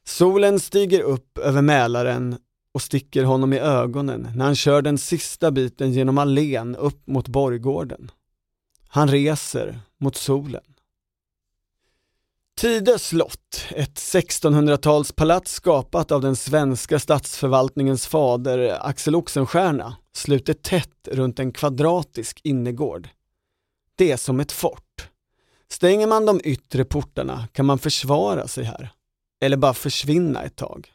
Solen 0.04 0.60
stiger 0.60 1.00
upp 1.00 1.38
över 1.38 1.62
Mälaren 1.62 2.38
och 2.74 2.82
sticker 2.82 3.24
honom 3.24 3.52
i 3.52 3.58
ögonen 3.58 4.28
när 4.34 4.44
han 4.44 4.56
kör 4.56 4.82
den 4.82 4.98
sista 4.98 5.50
biten 5.50 5.92
genom 5.92 6.18
allén 6.18 6.76
upp 6.76 7.06
mot 7.06 7.28
Borggården. 7.28 8.10
Han 8.88 9.08
reser 9.08 9.80
mot 9.98 10.16
solen. 10.16 10.62
Tidö 12.60 12.98
slott, 12.98 13.64
ett 13.70 13.94
1600-talspalats 13.94 15.52
skapat 15.52 16.12
av 16.12 16.20
den 16.20 16.36
svenska 16.36 16.98
statsförvaltningens 16.98 18.06
fader 18.06 18.78
Axel 18.80 19.14
Oxenstierna, 19.14 19.96
sluter 20.12 20.54
tätt 20.54 21.08
runt 21.12 21.38
en 21.38 21.52
kvadratisk 21.52 22.40
innergård. 22.44 23.08
Det 23.94 24.12
är 24.12 24.16
som 24.16 24.40
ett 24.40 24.52
fort. 24.52 24.89
Stänger 25.72 26.06
man 26.06 26.26
de 26.26 26.40
yttre 26.44 26.84
portarna 26.84 27.48
kan 27.52 27.66
man 27.66 27.78
försvara 27.78 28.48
sig 28.48 28.64
här, 28.64 28.90
eller 29.40 29.56
bara 29.56 29.74
försvinna 29.74 30.42
ett 30.42 30.56
tag. 30.56 30.92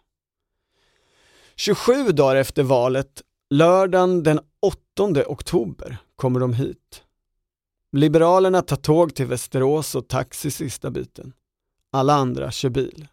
27 1.56 2.12
dagar 2.12 2.36
efter 2.36 2.64
valet, 2.64 3.22
lördagen 3.50 4.24
den 4.24 4.40
8 4.60 5.24
oktober, 5.26 5.98
kommer 6.16 6.40
de 6.40 6.54
hit. 6.54 7.04
Liberalerna 7.92 8.62
tar 8.62 8.76
tåg 8.76 9.16
till 9.16 9.26
Västerås 9.26 9.96
och 9.96 10.08
taxi 10.08 10.52
sista 10.52 10.92
biten. 10.92 11.34
Alla 11.92 12.14
andra 12.14 12.52
kör 12.52 12.70
bil. 12.70 13.08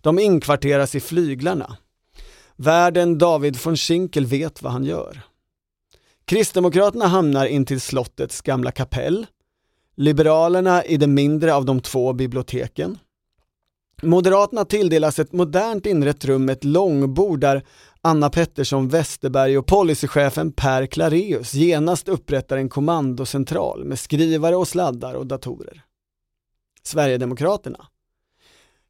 De 0.00 0.18
inkvarteras 0.18 0.94
i 0.94 1.00
flyglarna. 1.00 1.76
Värden 2.56 3.18
David 3.18 3.58
von 3.64 3.76
Schinkel 3.76 4.26
vet 4.26 4.62
vad 4.62 4.72
han 4.72 4.84
gör. 4.84 5.20
Kristdemokraterna 6.24 7.06
hamnar 7.06 7.46
in 7.46 7.66
till 7.66 7.80
slottets 7.80 8.40
gamla 8.40 8.70
kapell. 8.70 9.26
Liberalerna 10.00 10.84
i 10.84 10.96
det 10.96 11.06
mindre 11.06 11.54
av 11.54 11.64
de 11.64 11.80
två 11.80 12.12
biblioteken. 12.12 12.98
Moderaterna 14.02 14.64
tilldelas 14.64 15.18
ett 15.18 15.32
modernt 15.32 15.86
inrett 15.86 16.24
rum 16.24 16.44
med 16.44 16.52
ett 16.52 16.64
långbord 16.64 17.40
där 17.40 17.64
Anna 18.02 18.30
Pettersson 18.30 18.88
Westerberg 18.88 19.58
och 19.58 19.66
policychefen 19.66 20.52
Per 20.52 20.86
Clareus 20.86 21.54
genast 21.54 22.08
upprättar 22.08 22.56
en 22.56 22.68
kommandocentral 22.68 23.84
med 23.84 23.98
skrivare 23.98 24.56
och 24.56 24.68
sladdar 24.68 25.14
och 25.14 25.26
datorer. 25.26 25.82
Sverigedemokraterna. 26.82 27.86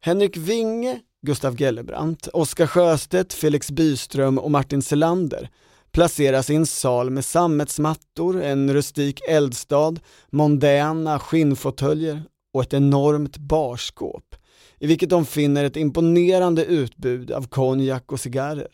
Henrik 0.01 0.37
Winge, 0.37 1.01
Gustav 1.23 1.57
Gellebrant, 1.57 2.29
Oskar 2.33 2.67
Sjöstedt, 2.67 3.33
Felix 3.33 3.71
Byström 3.71 4.39
och 4.39 4.51
Martin 4.51 4.83
Selander 4.83 5.51
placeras 5.99 6.51
i 6.51 6.55
en 6.55 6.67
sal 6.67 7.11
med 7.11 7.25
sammetsmattor, 7.25 8.43
en 8.43 8.73
rustik 8.73 9.21
eldstad, 9.29 10.01
mondäna 10.31 11.19
skinnfåtöljer 11.19 12.23
och 12.53 12.63
ett 12.63 12.75
enormt 12.75 13.39
barskåp 13.39 14.35
i 14.79 14.87
vilket 14.87 15.11
de 15.11 15.27
finner 15.27 15.65
ett 15.65 15.77
imponerande 15.77 16.65
utbud 16.65 17.31
av 17.31 17.49
konjak 17.49 18.13
och 18.13 18.21
cigarrer. 18.21 18.69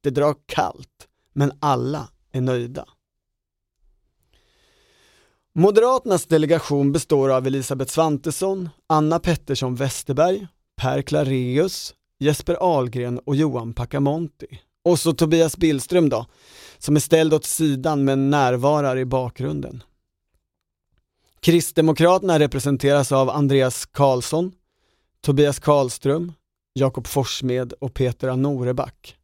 Det 0.00 0.10
drar 0.10 0.34
kallt, 0.46 1.08
men 1.32 1.52
alla 1.60 2.08
är 2.32 2.40
nöjda. 2.40 2.84
Moderaternas 5.54 6.26
delegation 6.26 6.92
består 6.92 7.28
av 7.28 7.46
Elisabeth 7.46 7.92
Svantesson, 7.92 8.68
Anna 8.86 9.18
Pettersson 9.18 9.74
Westerberg, 9.74 10.46
Per 10.76 11.02
Clareus, 11.02 11.94
Jesper 12.18 12.56
Ahlgren 12.60 13.18
och 13.18 13.36
Johan 13.36 13.74
Packamonti. 13.74 14.58
Och 14.88 14.98
så 14.98 15.12
Tobias 15.12 15.56
Billström 15.56 16.08
då, 16.08 16.26
som 16.78 16.96
är 16.96 17.00
ställd 17.00 17.34
åt 17.34 17.44
sidan 17.44 18.04
men 18.04 18.30
närvarar 18.30 18.98
i 18.98 19.04
bakgrunden. 19.04 19.82
Kristdemokraterna 21.40 22.38
representeras 22.38 23.12
av 23.12 23.30
Andreas 23.30 23.86
Karlsson, 23.86 24.52
Tobias 25.20 25.58
Karlström, 25.58 26.32
Jakob 26.72 27.06
Forsmed 27.06 27.72
och 27.72 27.94
Peter 27.94 28.36
Noreback. 28.36 29.16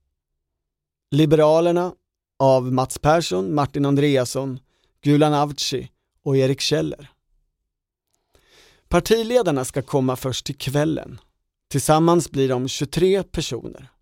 Liberalerna 1.11 1.93
av 2.39 2.73
Mats 2.73 2.99
Persson, 2.99 3.55
Martin 3.55 3.85
Andreasson, 3.85 4.59
Gulan 5.03 5.35
Avci 5.35 5.91
och 6.25 6.37
Erik 6.37 6.61
Kjeller. 6.61 7.11
Partiledarna 8.89 9.65
ska 9.65 9.83
komma 9.83 10.17
först 10.17 10.47
till 10.47 10.59
kvällen. 10.59 11.21
Tillsammans 11.71 12.31
blir 12.31 12.49
de 12.49 12.69
23 12.69 13.23
personer. 13.23 13.93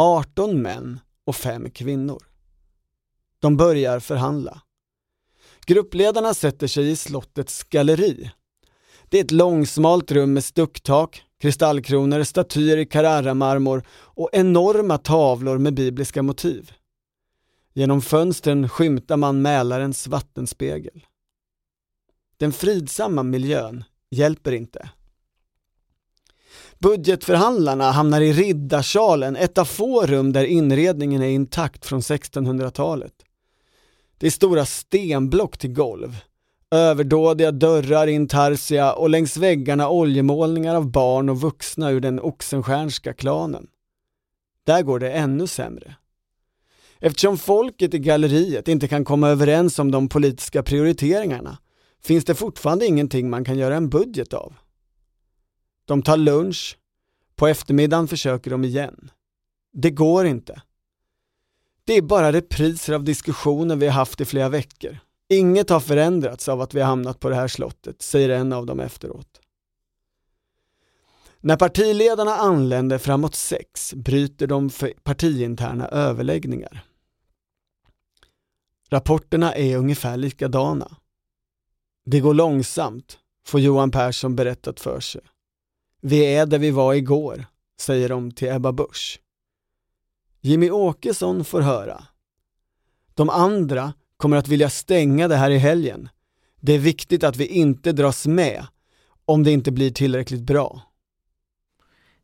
18 0.00 0.62
män 0.62 1.00
och 1.24 1.36
5 1.36 1.70
kvinnor. 1.70 2.22
De 3.38 3.56
börjar 3.56 4.00
förhandla. 4.00 4.62
Gruppledarna 5.66 6.34
sätter 6.34 6.66
sig 6.66 6.90
i 6.90 6.96
slottets 6.96 7.64
galleri. 7.64 8.30
Det 9.08 9.18
är 9.18 9.24
ett 9.24 9.30
långsmalt 9.30 10.12
rum 10.12 10.32
med 10.32 10.44
stucktak, 10.44 11.22
kristallkronor, 11.40 12.22
statyer 12.22 12.76
i 12.76 12.86
Carrara-marmor 12.86 13.82
och 13.90 14.30
enorma 14.32 14.98
tavlor 14.98 15.58
med 15.58 15.74
bibliska 15.74 16.22
motiv. 16.22 16.72
Genom 17.72 18.02
fönstren 18.02 18.68
skymtar 18.68 19.16
man 19.16 19.42
Mälarens 19.42 20.06
vattenspegel. 20.06 21.06
Den 22.36 22.52
fridsamma 22.52 23.22
miljön 23.22 23.84
hjälper 24.10 24.52
inte. 24.52 24.90
Budgetförhandlarna 26.80 27.90
hamnar 27.90 28.20
i 28.20 28.32
Riddarsalen, 28.32 29.36
ett 29.36 29.58
av 29.58 29.64
få 29.64 30.06
rum 30.06 30.32
där 30.32 30.44
inredningen 30.44 31.22
är 31.22 31.28
intakt 31.28 31.86
från 31.86 32.00
1600-talet. 32.00 33.12
Det 34.18 34.26
är 34.26 34.30
stora 34.30 34.66
stenblock 34.66 35.58
till 35.58 35.72
golv, 35.72 36.16
överdådiga 36.70 37.52
dörrar 37.52 38.06
i 38.06 38.12
intarsia 38.12 38.92
och 38.92 39.10
längs 39.10 39.36
väggarna 39.36 39.88
oljemålningar 39.88 40.74
av 40.74 40.90
barn 40.90 41.28
och 41.28 41.40
vuxna 41.40 41.90
ur 41.90 42.00
den 42.00 42.20
oxenstjärnska 42.20 43.12
klanen. 43.12 43.66
Där 44.66 44.82
går 44.82 44.98
det 44.98 45.12
ännu 45.12 45.46
sämre. 45.46 45.94
Eftersom 46.98 47.38
folket 47.38 47.94
i 47.94 47.98
galleriet 47.98 48.68
inte 48.68 48.88
kan 48.88 49.04
komma 49.04 49.28
överens 49.28 49.78
om 49.78 49.90
de 49.90 50.08
politiska 50.08 50.62
prioriteringarna 50.62 51.58
finns 52.02 52.24
det 52.24 52.34
fortfarande 52.34 52.86
ingenting 52.86 53.30
man 53.30 53.44
kan 53.44 53.58
göra 53.58 53.76
en 53.76 53.88
budget 53.88 54.32
av. 54.32 54.54
De 55.90 56.02
tar 56.02 56.16
lunch, 56.16 56.78
på 57.36 57.46
eftermiddagen 57.46 58.08
försöker 58.08 58.50
de 58.50 58.64
igen. 58.64 59.10
Det 59.72 59.90
går 59.90 60.26
inte. 60.26 60.62
Det 61.84 61.94
är 61.94 62.02
bara 62.02 62.32
repriser 62.32 62.92
av 62.92 63.04
diskussioner 63.04 63.76
vi 63.76 63.86
har 63.86 63.92
haft 63.92 64.20
i 64.20 64.24
flera 64.24 64.48
veckor. 64.48 64.98
Inget 65.28 65.70
har 65.70 65.80
förändrats 65.80 66.48
av 66.48 66.60
att 66.60 66.74
vi 66.74 66.80
har 66.80 66.86
hamnat 66.86 67.20
på 67.20 67.28
det 67.28 67.34
här 67.34 67.48
slottet, 67.48 68.02
säger 68.02 68.28
en 68.28 68.52
av 68.52 68.66
dem 68.66 68.80
efteråt. 68.80 69.40
När 71.40 71.56
partiledarna 71.56 72.34
anländer 72.34 72.98
framåt 72.98 73.34
sex 73.34 73.94
bryter 73.94 74.46
de 74.46 74.70
för 74.70 74.92
partiinterna 75.02 75.88
överläggningar. 75.88 76.84
Rapporterna 78.90 79.54
är 79.54 79.76
ungefär 79.76 80.16
likadana. 80.16 80.96
Det 82.04 82.20
går 82.20 82.34
långsamt, 82.34 83.18
får 83.46 83.60
Johan 83.60 83.90
Persson 83.90 84.36
berättat 84.36 84.80
för 84.80 85.00
sig. 85.00 85.20
Vi 86.00 86.34
är 86.34 86.46
där 86.46 86.58
vi 86.58 86.70
var 86.70 86.94
igår, 86.94 87.46
säger 87.80 88.08
de 88.08 88.32
till 88.32 88.48
Ebba 88.48 88.72
Busch. 88.72 89.20
Jimmy 90.40 90.70
Åkesson 90.70 91.44
får 91.44 91.60
höra. 91.60 92.04
De 93.14 93.30
andra 93.30 93.92
kommer 94.16 94.36
att 94.36 94.48
vilja 94.48 94.70
stänga 94.70 95.28
det 95.28 95.36
här 95.36 95.50
i 95.50 95.58
helgen. 95.58 96.08
Det 96.60 96.72
är 96.72 96.78
viktigt 96.78 97.24
att 97.24 97.36
vi 97.36 97.46
inte 97.46 97.92
dras 97.92 98.26
med 98.26 98.66
om 99.24 99.44
det 99.44 99.50
inte 99.50 99.70
blir 99.72 99.90
tillräckligt 99.90 100.40
bra. 100.40 100.82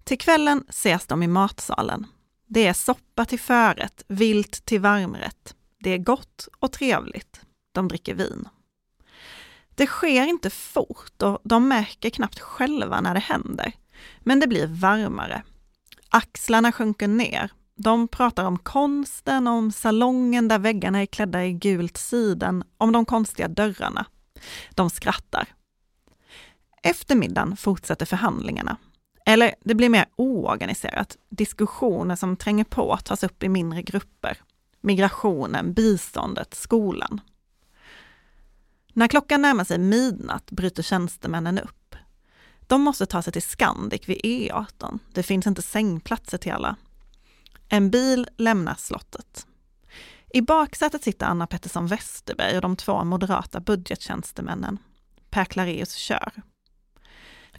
Till 0.04 0.18
kvällen 0.18 0.64
ses 0.68 1.06
de 1.06 1.22
i 1.22 1.26
matsalen. 1.26 2.06
Det 2.46 2.66
är 2.66 2.72
soppa 2.72 3.24
till 3.24 3.40
förrätt, 3.40 4.04
vilt 4.08 4.64
till 4.64 4.80
varmrätt. 4.80 5.54
Det 5.80 5.90
är 5.90 5.98
gott 5.98 6.48
och 6.58 6.72
trevligt. 6.72 7.40
De 7.72 7.88
dricker 7.88 8.14
vin. 8.14 8.48
Det 9.76 9.86
sker 9.86 10.26
inte 10.26 10.50
fort 10.50 11.22
och 11.22 11.38
de 11.44 11.68
märker 11.68 12.10
knappt 12.10 12.40
själva 12.40 13.00
när 13.00 13.14
det 13.14 13.20
händer. 13.20 13.72
Men 14.20 14.40
det 14.40 14.46
blir 14.46 14.66
varmare. 14.66 15.42
Axlarna 16.08 16.72
sjunker 16.72 17.08
ner. 17.08 17.50
De 17.76 18.08
pratar 18.08 18.44
om 18.44 18.58
konsten, 18.58 19.46
om 19.46 19.72
salongen 19.72 20.48
där 20.48 20.58
väggarna 20.58 21.02
är 21.02 21.06
klädda 21.06 21.44
i 21.44 21.52
gult 21.52 21.96
siden, 21.96 22.64
om 22.78 22.92
de 22.92 23.04
konstiga 23.04 23.48
dörrarna. 23.48 24.06
De 24.70 24.90
skrattar. 24.90 25.48
Eftermiddagen 26.82 27.56
fortsätter 27.56 28.06
förhandlingarna. 28.06 28.76
Eller 29.26 29.54
det 29.64 29.74
blir 29.74 29.88
mer 29.88 30.06
oorganiserat. 30.16 31.16
Diskussioner 31.28 32.16
som 32.16 32.36
tränger 32.36 32.64
på 32.64 32.96
tas 32.96 33.22
upp 33.24 33.42
i 33.42 33.48
mindre 33.48 33.82
grupper. 33.82 34.38
Migrationen, 34.80 35.72
biståndet, 35.72 36.54
skolan. 36.54 37.20
När 38.96 39.08
klockan 39.08 39.42
närmar 39.42 39.64
sig 39.64 39.78
midnatt 39.78 40.50
bryter 40.50 40.82
tjänstemännen 40.82 41.58
upp. 41.58 41.96
De 42.60 42.82
måste 42.82 43.06
ta 43.06 43.22
sig 43.22 43.32
till 43.32 43.42
Scandic 43.42 44.08
vid 44.08 44.20
E18. 44.24 44.98
Det 45.12 45.22
finns 45.22 45.46
inte 45.46 45.62
sängplatser 45.62 46.38
till 46.38 46.52
alla. 46.52 46.76
En 47.68 47.90
bil 47.90 48.28
lämnar 48.36 48.74
slottet. 48.74 49.46
I 50.32 50.40
baksätet 50.40 51.04
sitter 51.04 51.26
Anna 51.26 51.46
Pettersson 51.46 51.86
Westerberg 51.86 52.56
och 52.56 52.62
de 52.62 52.76
två 52.76 53.04
moderata 53.04 53.60
budgettjänstemännen. 53.60 54.78
Per 55.30 55.44
Clareus 55.44 55.94
kör. 55.94 56.32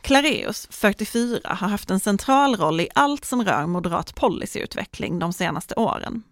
Clareus, 0.01 0.67
44, 0.71 1.39
har 1.43 1.67
haft 1.67 1.91
en 1.91 1.99
central 1.99 2.55
roll 2.55 2.79
i 2.79 2.89
allt 2.95 3.25
som 3.25 3.45
rör 3.45 3.65
moderat 3.65 4.15
policyutveckling 4.15 5.19
de 5.19 5.33
senaste 5.33 5.75
åren. 5.75 6.23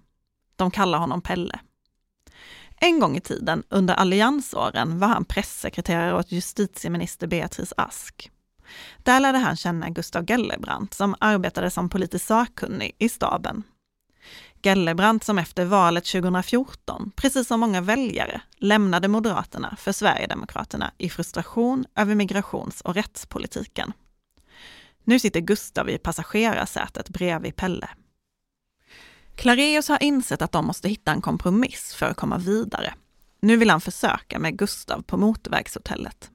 De 0.55 0.71
kallar 0.71 0.99
honom 0.99 1.21
Pelle. 1.21 1.59
En 2.80 2.99
gång 2.99 3.17
i 3.17 3.21
tiden, 3.21 3.63
under 3.69 3.93
alliansåren, 3.93 4.99
var 4.99 5.07
han 5.07 5.26
pressekreterare 5.26 6.15
åt 6.15 6.32
justitieminister 6.32 7.28
Beatrice 7.28 7.73
Ask. 7.78 8.32
Där 9.03 9.19
lärde 9.19 9.38
han 9.38 9.55
känna 9.55 9.89
Gustav 9.89 10.26
Gellerbrandt 10.26 10.93
som 10.93 11.15
arbetade 11.19 11.69
som 11.69 11.89
politisk 11.89 12.26
sakkunnig 12.26 12.95
i 12.99 13.09
staben. 13.09 13.63
Gellerbrandt 14.63 15.23
som 15.23 15.39
efter 15.39 15.65
valet 15.65 16.05
2014, 16.05 17.11
precis 17.15 17.47
som 17.47 17.59
många 17.59 17.82
väljare, 17.82 18.41
lämnade 18.57 19.07
Moderaterna 19.07 19.76
för 19.80 19.91
Sverigedemokraterna 19.91 20.91
i 20.97 21.09
frustration 21.09 21.86
över 21.95 22.15
migrations 22.15 22.82
och 22.82 22.95
rättspolitiken. 22.95 23.93
Nu 25.03 25.19
sitter 25.19 25.39
Gustav 25.39 25.89
i 25.89 25.97
passagerarsätet 25.97 27.09
bredvid 27.09 27.55
Pelle. 27.55 27.89
Clareus 29.36 29.89
har 29.89 30.03
insett 30.03 30.41
att 30.41 30.51
de 30.51 30.65
måste 30.65 30.89
hitta 30.89 31.11
en 31.11 31.21
kompromiss 31.21 31.93
för 31.93 32.05
att 32.05 32.17
komma 32.17 32.38
vidare. 32.38 32.93
Nu 33.41 33.57
vill 33.57 33.69
han 33.69 33.81
försöka 33.81 34.39
med 34.39 34.57
Gustav 34.57 35.01
på 35.01 35.17
motorvägshotellet. 35.17 36.29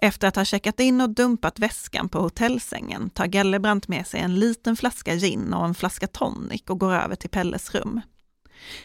Efter 0.00 0.28
att 0.28 0.36
ha 0.36 0.44
checkat 0.44 0.80
in 0.80 1.00
och 1.00 1.10
dumpat 1.10 1.58
väskan 1.58 2.08
på 2.08 2.20
hotellsängen 2.20 3.10
tar 3.10 3.26
Gellebrant 3.26 3.88
med 3.88 4.06
sig 4.06 4.20
en 4.20 4.34
liten 4.34 4.76
flaska 4.76 5.14
gin 5.14 5.54
och 5.54 5.64
en 5.64 5.74
flaska 5.74 6.06
tonic 6.06 6.62
och 6.68 6.78
går 6.78 6.94
över 6.94 7.14
till 7.14 7.30
Pelles 7.30 7.74
rum. 7.74 8.00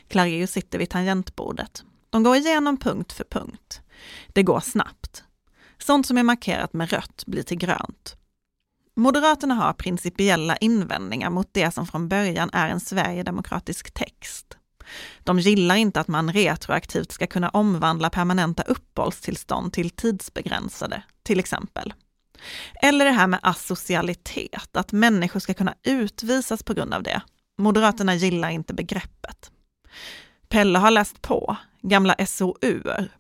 Clareus 0.08 0.52
sitter 0.52 0.80
vid 0.80 0.90
tangentbordet. 0.90 1.84
De 2.10 2.24
går 2.24 2.36
igenom 2.36 2.78
punkt 2.78 3.12
för 3.12 3.24
punkt. 3.24 3.82
Det 4.28 4.44
går 4.44 4.60
snabbt. 4.60 5.24
Sånt 5.78 6.08
som 6.08 6.18
är 6.18 6.24
markerat 6.24 6.74
med 6.74 6.90
rött 6.90 7.24
blir 7.28 7.44
till 7.44 7.58
grönt. 7.58 8.16
Moderaterna 8.96 9.54
har 9.54 9.74
principiella 9.74 10.58
invändningar 10.58 11.30
mot 11.30 11.50
det 11.52 11.72
som 11.72 11.88
från 11.88 12.10
början 12.10 12.50
är 12.54 12.70
en 12.70 12.80
sverigedemokratisk 12.80 13.94
text. 13.94 14.58
De 15.20 15.40
gillar 15.40 15.76
inte 15.76 16.00
att 16.00 16.08
man 16.08 16.34
retroaktivt 16.34 17.12
ska 17.12 17.28
kunna 17.28 17.50
omvandla 17.50 18.10
permanenta 18.10 18.64
uppehållstillstånd 18.64 19.74
till 19.74 19.90
tidsbegränsade, 19.90 21.04
till 21.24 21.40
exempel. 21.40 21.94
Eller 22.82 23.06
det 23.06 23.12
här 23.12 23.28
med 23.28 23.40
asocialitet, 23.44 24.78
att 24.78 24.92
människor 24.92 25.40
ska 25.40 25.54
kunna 25.54 25.76
utvisas 25.84 26.64
på 26.64 26.74
grund 26.74 26.94
av 26.94 27.04
det. 27.04 27.22
Moderaterna 27.58 28.16
gillar 28.16 28.50
inte 28.50 28.74
begreppet. 28.74 29.52
Pelle 30.48 30.80
har 30.80 30.92
läst 30.92 31.22
på, 31.22 31.58
gamla 31.82 32.16
SOUer. 32.26 33.12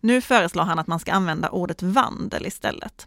Nu 0.00 0.20
föreslår 0.20 0.64
han 0.64 0.78
att 0.78 0.86
man 0.86 1.00
ska 1.00 1.12
använda 1.12 1.50
ordet 1.50 1.82
vandel 1.82 2.46
istället. 2.46 3.06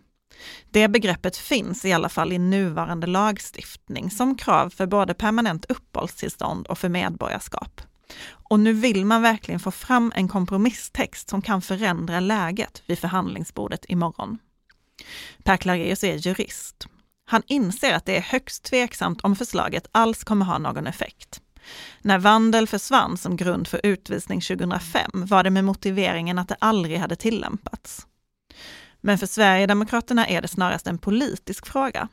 Det 0.72 0.88
begreppet 0.88 1.38
finns 1.38 1.86
i 1.86 1.94
alla 1.94 2.10
fall 2.10 2.32
i 2.34 2.38
nuvarande 2.38 3.08
lagstiftning 3.08 4.12
som 4.12 4.38
krav 4.38 4.70
för 4.70 4.86
både 4.88 5.14
permanent 5.14 5.66
uppehållstillstånd 5.66 6.68
och 6.68 6.78
för 6.78 6.90
medborgarskap. 6.90 7.82
Och 8.30 8.60
nu 8.60 8.74
vill 8.74 9.06
man 9.06 9.22
verkligen 9.22 9.60
få 9.60 9.72
fram 9.72 10.12
en 10.16 10.28
kompromisstext 10.28 11.30
som 11.30 11.42
kan 11.42 11.62
förändra 11.62 12.20
läget 12.20 12.84
vid 12.86 13.00
förhandlingsbordet 13.00 13.86
imorgon. 13.88 14.38
Per 15.44 15.58
Clareus 15.58 16.04
är 16.04 16.16
jurist. 16.16 16.88
Han 17.26 17.44
inser 17.48 17.94
att 17.94 18.06
det 18.06 18.18
är 18.18 18.22
högst 18.22 18.64
tveksamt 18.64 19.22
om 19.22 19.36
förslaget 19.36 19.88
alls 19.92 20.24
kommer 20.24 20.46
ha 20.46 20.58
någon 20.58 20.88
effekt. 20.88 21.42
När 22.02 22.18
vandel 22.18 22.68
försvann 22.68 23.18
som 23.18 23.38
grund 23.38 23.68
för 23.68 23.80
utvisning 23.84 24.42
2005 24.42 25.12
var 25.14 25.44
det 25.44 25.50
med 25.50 25.64
motiveringen 25.64 26.40
att 26.40 26.48
det 26.48 26.58
aldrig 26.60 26.98
hade 26.98 27.16
tillämpats. 27.16 28.08
Men 29.02 29.18
för 29.18 29.28
Sverigedemokraterna 29.28 30.28
är 30.28 30.42
det 30.42 30.48
snarast 30.48 30.88
en 30.88 30.98
politisk 30.98 31.66
fråga. 31.66 32.08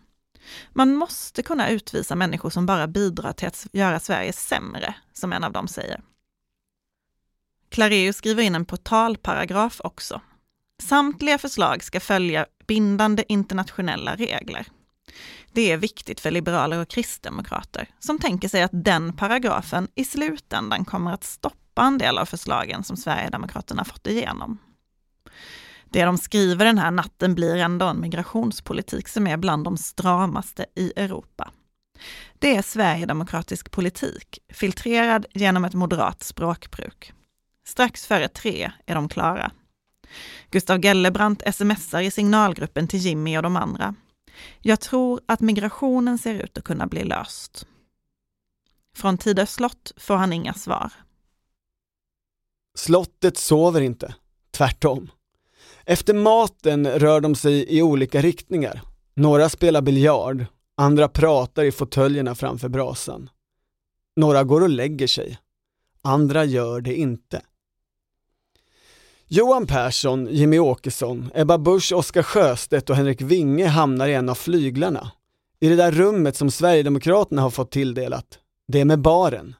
Man 0.72 0.96
måste 0.96 1.42
kunna 1.42 1.70
utvisa 1.70 2.14
människor 2.14 2.50
som 2.50 2.66
bara 2.66 2.86
bidrar 2.86 3.32
till 3.32 3.48
att 3.48 3.66
göra 3.72 4.00
Sverige 4.00 4.32
sämre, 4.32 4.94
som 5.12 5.32
en 5.32 5.44
av 5.44 5.52
dem 5.52 5.68
säger. 5.68 6.00
Clareus 7.68 8.16
skriver 8.16 8.42
in 8.42 8.54
en 8.54 8.64
portalparagraf 8.64 9.80
också. 9.84 10.20
Samtliga 10.82 11.38
förslag 11.38 11.84
ska 11.84 12.00
följa 12.00 12.46
bindande 12.66 13.24
internationella 13.28 14.14
regler. 14.14 14.66
Det 15.52 15.72
är 15.72 15.76
viktigt 15.76 16.20
för 16.20 16.30
liberaler 16.30 16.78
och 16.78 16.88
kristdemokrater 16.88 17.88
som 17.98 18.18
tänker 18.18 18.48
sig 18.48 18.62
att 18.62 18.70
den 18.72 19.12
paragrafen 19.12 19.88
i 19.94 20.04
slutändan 20.04 20.84
kommer 20.84 21.12
att 21.12 21.24
stoppa 21.24 21.82
en 21.82 21.98
del 21.98 22.18
av 22.18 22.26
förslagen 22.26 22.84
som 22.84 22.96
Sverigedemokraterna 22.96 23.84
fått 23.84 24.06
igenom 24.06 24.58
det 25.96 26.04
de 26.04 26.18
skriver 26.18 26.64
den 26.64 26.78
här 26.78 26.90
natten 26.90 27.34
blir 27.34 27.56
ändå 27.56 27.86
en 27.86 28.00
migrationspolitik 28.00 29.08
som 29.08 29.26
är 29.26 29.36
bland 29.36 29.64
de 29.64 29.76
stramaste 29.76 30.66
i 30.74 30.92
Europa. 30.96 31.50
Det 32.38 32.56
är 32.56 32.62
sverigedemokratisk 32.62 33.70
politik, 33.70 34.38
filtrerad 34.52 35.26
genom 35.34 35.64
ett 35.64 35.74
moderat 35.74 36.22
språkbruk. 36.22 37.12
Strax 37.66 38.06
före 38.06 38.28
tre 38.28 38.72
är 38.86 38.94
de 38.94 39.08
klara. 39.08 39.50
Gustav 40.50 40.80
Gellebrant 40.80 41.42
smsar 41.54 42.00
i 42.00 42.10
signalgruppen 42.10 42.88
till 42.88 43.00
Jimmy 43.00 43.36
och 43.36 43.42
de 43.42 43.56
andra. 43.56 43.94
Jag 44.60 44.80
tror 44.80 45.20
att 45.26 45.40
migrationen 45.40 46.18
ser 46.18 46.34
ut 46.34 46.58
att 46.58 46.64
kunna 46.64 46.86
bli 46.86 47.04
löst. 47.04 47.66
Från 48.96 49.18
Tidö 49.18 49.46
slott 49.46 49.92
får 49.96 50.16
han 50.16 50.32
inga 50.32 50.54
svar. 50.54 50.92
Slottet 52.74 53.38
sover 53.38 53.80
inte, 53.80 54.14
tvärtom. 54.50 55.10
Efter 55.88 56.14
maten 56.14 56.86
rör 56.86 57.20
de 57.20 57.34
sig 57.34 57.76
i 57.78 57.82
olika 57.82 58.20
riktningar. 58.20 58.82
Några 59.14 59.48
spelar 59.48 59.82
biljard, 59.82 60.44
andra 60.74 61.08
pratar 61.08 61.64
i 61.64 61.72
fåtöljerna 61.72 62.34
framför 62.34 62.68
brasan. 62.68 63.30
Några 64.16 64.44
går 64.44 64.60
och 64.60 64.68
lägger 64.68 65.06
sig, 65.06 65.38
andra 66.02 66.44
gör 66.44 66.80
det 66.80 66.94
inte. 66.94 67.42
Johan 69.26 69.66
Persson, 69.66 70.28
Jimmy 70.30 70.58
Åkesson, 70.58 71.30
Ebba 71.34 71.58
Busch, 71.58 71.92
Oskar 71.92 72.22
Sjöstedt 72.22 72.90
och 72.90 72.96
Henrik 72.96 73.20
Winge 73.20 73.66
hamnar 73.66 74.08
i 74.08 74.14
en 74.14 74.28
av 74.28 74.34
flyglarna. 74.34 75.10
I 75.60 75.68
det 75.68 75.76
där 75.76 75.92
rummet 75.92 76.36
som 76.36 76.50
Sverigedemokraterna 76.50 77.42
har 77.42 77.50
fått 77.50 77.70
tilldelat. 77.70 78.38
Det 78.68 78.80
är 78.80 78.84
med 78.84 79.00
baren. 79.00 79.54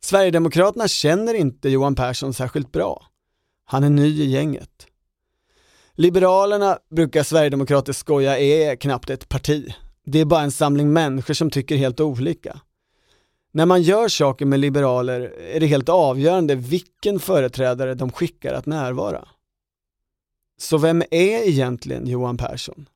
Sverigedemokraterna 0.00 0.88
känner 0.88 1.34
inte 1.34 1.68
Johan 1.68 1.94
Persson 1.94 2.34
särskilt 2.34 2.72
bra. 2.72 3.06
Han 3.68 3.84
är 3.84 3.90
ny 3.90 4.22
i 4.22 4.26
gänget. 4.26 4.86
Liberalerna 5.92 6.78
brukar 6.90 7.22
Sverigedemokrater 7.22 7.92
skoja 7.92 8.38
är 8.38 8.76
knappt 8.76 9.10
ett 9.10 9.28
parti. 9.28 9.74
Det 10.04 10.20
är 10.20 10.24
bara 10.24 10.42
en 10.42 10.52
samling 10.52 10.92
människor 10.92 11.34
som 11.34 11.50
tycker 11.50 11.76
helt 11.76 12.00
olika. 12.00 12.60
När 13.52 13.66
man 13.66 13.82
gör 13.82 14.08
saker 14.08 14.46
med 14.46 14.60
liberaler 14.60 15.20
är 15.38 15.60
det 15.60 15.66
helt 15.66 15.88
avgörande 15.88 16.54
vilken 16.54 17.20
företrädare 17.20 17.94
de 17.94 18.12
skickar 18.12 18.54
att 18.54 18.66
närvara. 18.66 19.28
Så 20.58 20.78
vem 20.78 21.02
är 21.10 21.48
egentligen 21.48 22.06
Johan 22.06 22.36
Persson? 22.36 22.88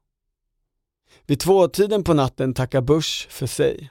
Vid 1.26 1.40
tvåtiden 1.40 2.04
på 2.04 2.14
natten 2.14 2.54
tackar 2.54 2.80
Bush 2.80 3.28
för 3.28 3.46
sig. 3.46 3.90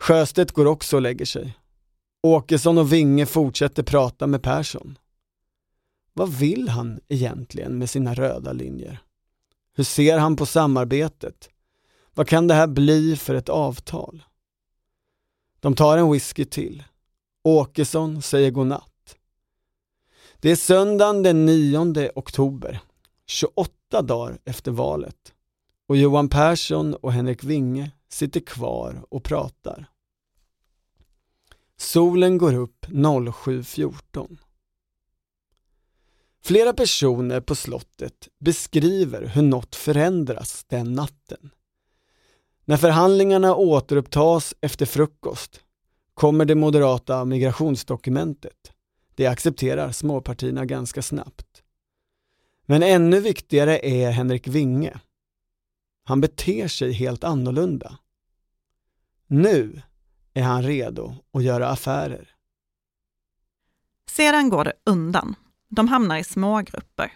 Sjöstedt 0.00 0.52
går 0.52 0.66
också 0.66 0.96
och 0.96 1.02
lägger 1.02 1.24
sig. 1.24 1.56
Åkesson 2.22 2.78
och 2.78 2.92
Vinge 2.92 3.26
fortsätter 3.26 3.82
prata 3.82 4.26
med 4.26 4.42
Persson. 4.42 4.98
Vad 6.20 6.32
vill 6.32 6.68
han 6.68 7.00
egentligen 7.08 7.78
med 7.78 7.90
sina 7.90 8.14
röda 8.14 8.52
linjer? 8.52 9.02
Hur 9.74 9.84
ser 9.84 10.18
han 10.18 10.36
på 10.36 10.46
samarbetet? 10.46 11.50
Vad 12.14 12.28
kan 12.28 12.46
det 12.46 12.54
här 12.54 12.66
bli 12.66 13.16
för 13.16 13.34
ett 13.34 13.48
avtal? 13.48 14.24
De 15.60 15.74
tar 15.74 15.98
en 15.98 16.12
whisky 16.12 16.44
till. 16.44 16.82
Åkesson 17.44 18.22
säger 18.22 18.50
godnatt. 18.50 19.16
Det 20.40 20.50
är 20.50 20.56
söndagen 20.56 21.22
den 21.22 21.46
9 21.46 22.10
oktober, 22.14 22.80
28 23.26 24.02
dagar 24.02 24.38
efter 24.44 24.70
valet 24.70 25.34
och 25.86 25.96
Johan 25.96 26.28
Persson 26.28 26.94
och 26.94 27.12
Henrik 27.12 27.44
Winge 27.44 27.90
sitter 28.08 28.40
kvar 28.40 29.04
och 29.08 29.24
pratar. 29.24 29.90
Solen 31.76 32.38
går 32.38 32.54
upp 32.54 32.86
07.14. 32.86 34.38
Flera 36.42 36.72
personer 36.72 37.40
på 37.40 37.54
slottet 37.54 38.28
beskriver 38.38 39.22
hur 39.26 39.42
något 39.42 39.76
förändras 39.76 40.64
den 40.68 40.92
natten. 40.92 41.50
När 42.64 42.76
förhandlingarna 42.76 43.54
återupptas 43.54 44.54
efter 44.60 44.86
frukost 44.86 45.60
kommer 46.14 46.44
det 46.44 46.54
moderata 46.54 47.24
migrationsdokumentet. 47.24 48.72
Det 49.14 49.26
accepterar 49.26 49.92
småpartierna 49.92 50.64
ganska 50.64 51.02
snabbt. 51.02 51.62
Men 52.66 52.82
ännu 52.82 53.20
viktigare 53.20 53.78
är 53.86 54.10
Henrik 54.10 54.48
Winge. 54.48 55.00
Han 56.04 56.20
beter 56.20 56.68
sig 56.68 56.92
helt 56.92 57.24
annorlunda. 57.24 57.98
Nu 59.26 59.82
är 60.34 60.42
han 60.42 60.62
redo 60.62 61.14
att 61.32 61.42
göra 61.42 61.68
affärer. 61.68 62.34
Sedan 64.10 64.48
går 64.48 64.64
det 64.64 64.72
undan. 64.84 65.34
De 65.70 65.88
hamnar 65.88 66.16
i 66.16 66.24
smågrupper. 66.24 67.12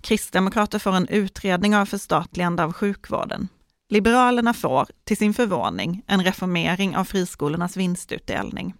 Kristdemokrater 0.00 0.78
får 0.78 0.92
en 0.92 1.08
utredning 1.08 1.76
av 1.76 1.86
förstatligande 1.86 2.64
av 2.64 2.72
sjukvården. 2.72 3.48
Liberalerna 3.88 4.54
får, 4.54 4.88
till 5.04 5.16
sin 5.16 5.34
förvåning, 5.34 6.02
en 6.06 6.24
reformering 6.24 6.96
av 6.96 7.04
friskolornas 7.04 7.76
vinstutdelning. 7.76 8.74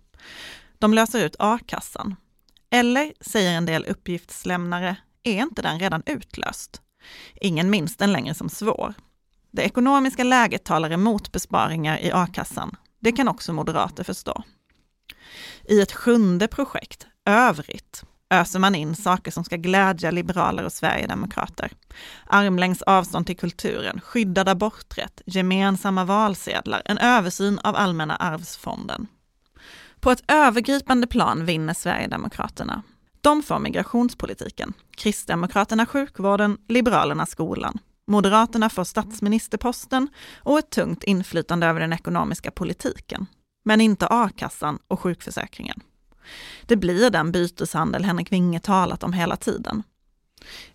De 0.78 0.94
löser 0.94 1.24
ut 1.26 1.36
a-kassan. 1.38 2.16
Eller, 2.70 3.12
säger 3.20 3.56
en 3.56 3.66
del 3.66 3.84
uppgiftslämnare, 3.84 4.96
är 5.22 5.42
inte 5.42 5.62
den 5.62 5.78
redan 5.78 6.02
utlöst? 6.06 6.82
Ingen 7.34 7.70
minns 7.70 7.96
den 7.96 8.12
längre 8.12 8.34
som 8.34 8.48
svår. 8.48 8.94
Det 9.50 9.62
ekonomiska 9.62 10.24
läget 10.24 10.64
talar 10.64 10.90
emot 10.90 11.32
besparingar 11.32 11.98
i 11.98 12.12
a-kassan. 12.12 12.76
Det 13.00 13.12
kan 13.12 13.28
också 13.28 13.52
moderater 13.52 14.04
förstå. 14.04 14.42
I 15.68 15.80
ett 15.80 15.92
sjunde 15.92 16.48
projekt, 16.48 17.06
Övrigt, 17.26 18.04
öser 18.40 18.58
man 18.58 18.74
in 18.74 18.96
saker 18.96 19.30
som 19.30 19.44
ska 19.44 19.56
glädja 19.56 20.10
liberaler 20.10 20.64
och 20.64 20.72
sverigedemokrater. 20.72 21.72
Armlängds 22.26 22.82
avstånd 22.82 23.26
till 23.26 23.36
kulturen, 23.36 24.00
skyddad 24.00 24.48
aborträtt, 24.48 25.22
gemensamma 25.26 26.04
valsedlar, 26.04 26.82
en 26.84 26.98
översyn 26.98 27.58
av 27.58 27.76
Allmänna 27.76 28.16
arvsfonden. 28.16 29.06
På 30.00 30.10
ett 30.10 30.24
övergripande 30.28 31.06
plan 31.06 31.44
vinner 31.44 31.74
Sverigedemokraterna. 31.74 32.82
De 33.20 33.42
får 33.42 33.58
migrationspolitiken, 33.58 34.72
Kristdemokraterna 34.96 35.86
sjukvården, 35.86 36.58
Liberalerna 36.68 37.26
skolan. 37.26 37.78
Moderaterna 38.06 38.70
får 38.70 38.84
statsministerposten 38.84 40.08
och 40.36 40.58
ett 40.58 40.70
tungt 40.70 41.04
inflytande 41.04 41.66
över 41.66 41.80
den 41.80 41.92
ekonomiska 41.92 42.50
politiken. 42.50 43.26
Men 43.64 43.80
inte 43.80 44.06
a-kassan 44.06 44.78
och 44.88 45.00
sjukförsäkringen. 45.00 45.80
Det 46.66 46.76
blir 46.76 47.10
den 47.10 47.32
byteshandel 47.32 48.04
Henrik 48.04 48.32
Winge 48.32 48.60
talat 48.60 49.02
om 49.02 49.12
hela 49.12 49.36
tiden. 49.36 49.82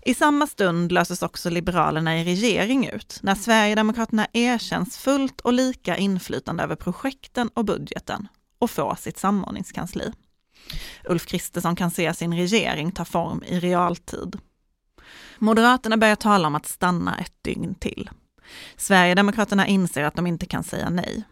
I 0.01 0.13
samma 0.13 0.47
stund 0.47 0.91
löses 0.91 1.21
också 1.21 1.49
Liberalerna 1.49 2.19
i 2.19 2.23
regering 2.23 2.87
ut, 2.87 3.19
när 3.23 3.35
Sverigedemokraterna 3.35 4.27
erkänns 4.33 4.97
fullt 4.97 5.41
och 5.41 5.53
lika 5.53 5.97
inflytande 5.97 6.63
över 6.63 6.75
projekten 6.75 7.49
och 7.53 7.65
budgeten 7.65 8.27
och 8.59 8.71
får 8.71 8.95
sitt 8.95 9.17
samordningskansli. 9.17 10.11
Ulf 11.03 11.25
Kristersson 11.25 11.75
kan 11.75 11.91
se 11.91 12.13
sin 12.13 12.33
regering 12.33 12.91
ta 12.91 13.05
form 13.05 13.43
i 13.43 13.59
realtid. 13.59 14.39
Moderaterna 15.37 15.97
börjar 15.97 16.15
tala 16.15 16.47
om 16.47 16.55
att 16.55 16.65
stanna 16.65 17.17
ett 17.17 17.33
dygn 17.41 17.75
till. 17.75 18.09
Sverigedemokraterna 18.77 19.67
inser 19.67 20.03
att 20.03 20.15
de 20.15 20.27
inte 20.27 20.45
kan 20.45 20.63
säga 20.63 20.89
nej. 20.89 21.23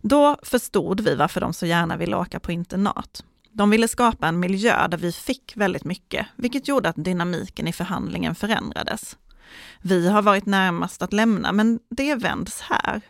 Då 0.00 0.36
förstod 0.42 1.00
vi 1.00 1.14
varför 1.14 1.40
de 1.40 1.52
så 1.52 1.66
gärna 1.66 1.96
ville 1.96 2.16
åka 2.16 2.40
på 2.40 2.52
internat. 2.52 3.24
De 3.52 3.70
ville 3.70 3.88
skapa 3.88 4.28
en 4.28 4.40
miljö 4.40 4.88
där 4.88 4.98
vi 4.98 5.12
fick 5.12 5.56
väldigt 5.56 5.84
mycket, 5.84 6.26
vilket 6.36 6.68
gjorde 6.68 6.88
att 6.88 7.04
dynamiken 7.04 7.68
i 7.68 7.72
förhandlingen 7.72 8.34
förändrades. 8.34 9.16
Vi 9.82 10.08
har 10.08 10.22
varit 10.22 10.46
närmast 10.46 11.02
att 11.02 11.12
lämna, 11.12 11.52
men 11.52 11.80
det 11.90 12.14
vänds 12.14 12.60
här. 12.60 13.00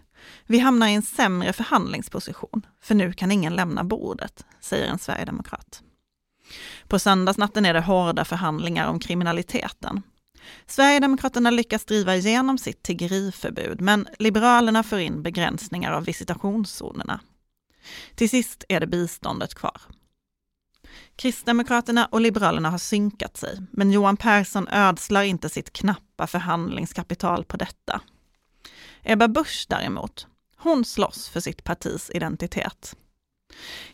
Vi 0.47 0.59
hamnar 0.59 0.89
i 0.89 0.95
en 0.95 1.03
sämre 1.03 1.53
förhandlingsposition, 1.53 2.67
för 2.83 2.95
nu 2.95 3.13
kan 3.13 3.33
ingen 3.33 3.55
lämna 3.55 3.85
bordet, 3.85 4.45
säger 4.61 4.87
en 4.87 4.99
sverigedemokrat. 4.99 5.83
På 6.89 6.99
söndagsnatten 6.99 7.67
är 7.67 7.75
det 7.75 7.81
hårda 7.81 8.25
förhandlingar 8.25 8.89
om 8.89 9.01
kriminaliteten. 9.01 10.03
Sverigedemokraterna 10.67 11.51
lyckas 11.51 11.85
driva 11.85 12.17
igenom 12.17 12.59
sitt 12.59 12.83
tiggeriförbud, 12.83 13.81
men 13.81 14.09
Liberalerna 14.19 14.83
för 14.83 14.99
in 14.99 15.23
begränsningar 15.23 15.93
av 15.93 16.05
visitationszonerna. 16.05 17.21
Till 18.15 18.31
sist 18.31 18.65
är 18.69 18.81
det 18.81 18.87
biståndet 18.87 19.55
kvar. 19.55 19.81
Kristdemokraterna 21.17 22.07
och 22.07 22.21
Liberalerna 22.21 22.71
har 22.71 22.79
synkat 22.79 23.37
sig, 23.37 23.59
men 23.71 23.91
Johan 23.91 24.17
Persson 24.17 24.69
ödslar 24.69 25.23
inte 25.23 25.49
sitt 25.49 25.73
knappa 25.73 26.27
förhandlingskapital 26.27 27.45
på 27.45 27.57
detta. 27.57 28.01
Ebba 29.03 29.29
Busch 29.29 29.67
däremot, 29.69 30.27
hon 30.57 30.85
slåss 30.85 31.29
för 31.29 31.41
sitt 31.41 31.65
partis 31.65 32.11
identitet. 32.15 32.97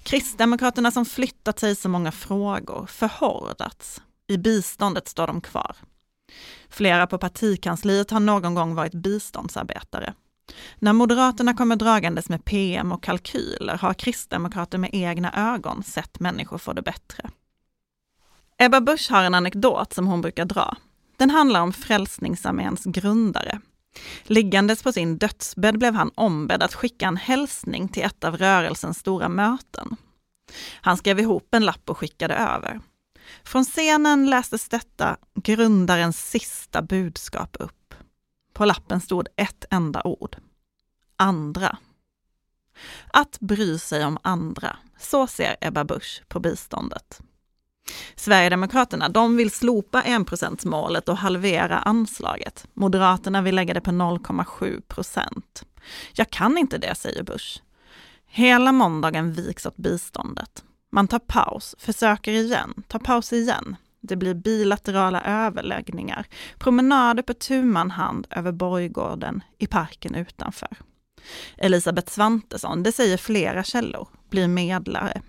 Kristdemokraterna 0.02 0.90
som 0.90 1.06
flyttat 1.06 1.58
sig 1.58 1.76
så 1.76 1.88
många 1.88 2.12
frågor, 2.12 2.86
förhårdats. 2.86 4.02
I 4.26 4.36
biståndet 4.36 5.08
står 5.08 5.26
de 5.26 5.40
kvar. 5.40 5.76
Flera 6.68 7.06
på 7.06 7.18
partikansliet 7.18 8.10
har 8.10 8.20
någon 8.20 8.54
gång 8.54 8.74
varit 8.74 8.94
biståndsarbetare. 8.94 10.14
När 10.78 10.92
Moderaterna 10.92 11.54
kommer 11.54 11.76
dragandes 11.76 12.28
med 12.28 12.44
PM 12.44 12.92
och 12.92 13.02
kalkyler 13.02 13.76
har 13.76 13.94
kristdemokrater 13.94 14.78
med 14.78 14.90
egna 14.92 15.54
ögon 15.54 15.82
sett 15.82 16.20
människor 16.20 16.58
få 16.58 16.72
det 16.72 16.82
bättre. 16.82 17.30
Ebba 18.58 18.80
Busch 18.80 19.10
har 19.10 19.24
en 19.24 19.34
anekdot 19.34 19.92
som 19.92 20.06
hon 20.06 20.20
brukar 20.20 20.44
dra. 20.44 20.76
Den 21.16 21.30
handlar 21.30 21.60
om 21.60 21.72
Frälsningsarméns 21.72 22.84
grundare. 22.84 23.60
Liggandes 24.22 24.82
på 24.82 24.92
sin 24.92 25.18
dödsbädd 25.18 25.78
blev 25.78 25.94
han 25.94 26.10
ombedd 26.14 26.62
att 26.62 26.74
skicka 26.74 27.06
en 27.06 27.16
hälsning 27.16 27.88
till 27.88 28.02
ett 28.02 28.24
av 28.24 28.36
rörelsens 28.36 28.98
stora 28.98 29.28
möten. 29.28 29.96
Han 30.80 30.96
skrev 30.96 31.20
ihop 31.20 31.54
en 31.54 31.64
lapp 31.64 31.90
och 31.90 31.98
skickade 31.98 32.34
över. 32.34 32.80
Från 33.42 33.64
scenen 33.64 34.30
lästes 34.30 34.68
detta 34.68 35.16
grundarens 35.34 36.30
sista 36.30 36.82
budskap 36.82 37.56
upp. 37.60 37.94
På 38.52 38.64
lappen 38.64 39.00
stod 39.00 39.28
ett 39.36 39.64
enda 39.70 40.02
ord. 40.04 40.36
Andra. 41.16 41.78
Att 43.12 43.40
bry 43.40 43.78
sig 43.78 44.04
om 44.04 44.18
andra, 44.22 44.76
så 44.98 45.26
ser 45.26 45.56
Ebba 45.60 45.84
Busch 45.84 46.22
på 46.28 46.40
biståndet. 46.40 47.20
Sverigedemokraterna, 48.16 49.08
de 49.08 49.36
vill 49.36 49.50
slopa 49.50 50.02
enprocentsmålet 50.02 51.08
och 51.08 51.16
halvera 51.16 51.78
anslaget. 51.78 52.66
Moderaterna 52.74 53.42
vill 53.42 53.54
lägga 53.54 53.74
det 53.74 53.80
på 53.80 53.90
0,7 53.90 54.80
procent. 54.80 55.64
Jag 56.12 56.30
kan 56.30 56.58
inte 56.58 56.78
det, 56.78 56.94
säger 56.94 57.22
Busch. 57.22 57.62
Hela 58.26 58.72
måndagen 58.72 59.32
viks 59.32 59.66
åt 59.66 59.76
biståndet. 59.76 60.64
Man 60.94 61.08
tar 61.08 61.18
paus, 61.18 61.74
försöker 61.78 62.32
igen, 62.32 62.82
tar 62.88 62.98
paus 62.98 63.32
igen. 63.32 63.76
Det 64.00 64.16
blir 64.16 64.34
bilaterala 64.34 65.22
överläggningar, 65.22 66.26
promenader 66.58 67.22
på 67.22 67.34
tu 67.34 67.74
hand 67.74 68.26
över 68.30 68.52
Borggården 68.52 69.42
i 69.58 69.66
parken 69.66 70.14
utanför. 70.14 70.76
Elisabeth 71.56 72.12
Svantesson, 72.12 72.82
det 72.82 72.92
säger 72.92 73.16
flera 73.16 73.64
källor, 73.64 74.08
blir 74.30 74.48
medlare. 74.48 75.22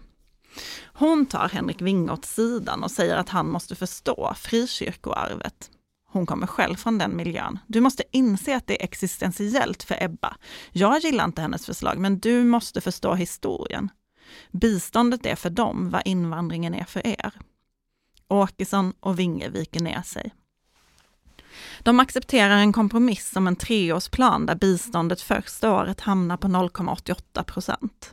Hon 0.86 1.26
tar 1.26 1.50
Henrik 1.50 1.82
Winge 1.82 2.12
åt 2.12 2.26
sidan 2.26 2.84
och 2.84 2.92
säger 2.92 3.18
att 3.18 3.30
han 3.30 3.50
måste 3.50 3.76
förstå 3.76 4.34
frikyrkoarvet. 4.38 5.70
Hon 6.08 6.26
kommer 6.26 6.48
själv 6.48 6.76
från 6.76 6.98
den 6.98 7.18
miljön. 7.18 7.60
Du 7.68 7.82
måste 7.82 8.04
inse 8.12 8.56
att 8.56 8.68
det 8.68 8.82
är 8.82 8.86
existentiellt 8.86 9.84
för 9.84 10.04
Ebba. 10.04 10.36
Jag 10.72 11.00
gillar 11.00 11.26
inte 11.26 11.42
hennes 11.42 11.66
förslag, 11.66 11.98
men 11.98 12.20
du 12.20 12.44
måste 12.44 12.82
förstå 12.82 13.16
historien. 13.16 13.90
Biståndet 14.52 15.26
är 15.26 15.36
för 15.36 15.50
dem 15.50 15.90
vad 15.90 16.02
invandringen 16.06 16.74
är 16.74 16.84
för 16.84 17.08
er. 17.08 17.32
Åkesson 18.28 18.94
och 19.00 19.20
Winge 19.20 19.50
viker 19.50 19.80
ner 19.80 20.02
sig. 20.02 20.34
De 21.80 22.00
accepterar 22.00 22.58
en 22.58 22.74
kompromiss 22.74 23.36
om 23.36 23.48
en 23.48 23.56
treårsplan 23.56 24.46
där 24.46 24.56
biståndet 24.56 25.22
första 25.22 25.74
året 25.74 26.02
hamnar 26.02 26.38
på 26.38 26.48
0,88 26.48 27.44
procent. 27.44 28.12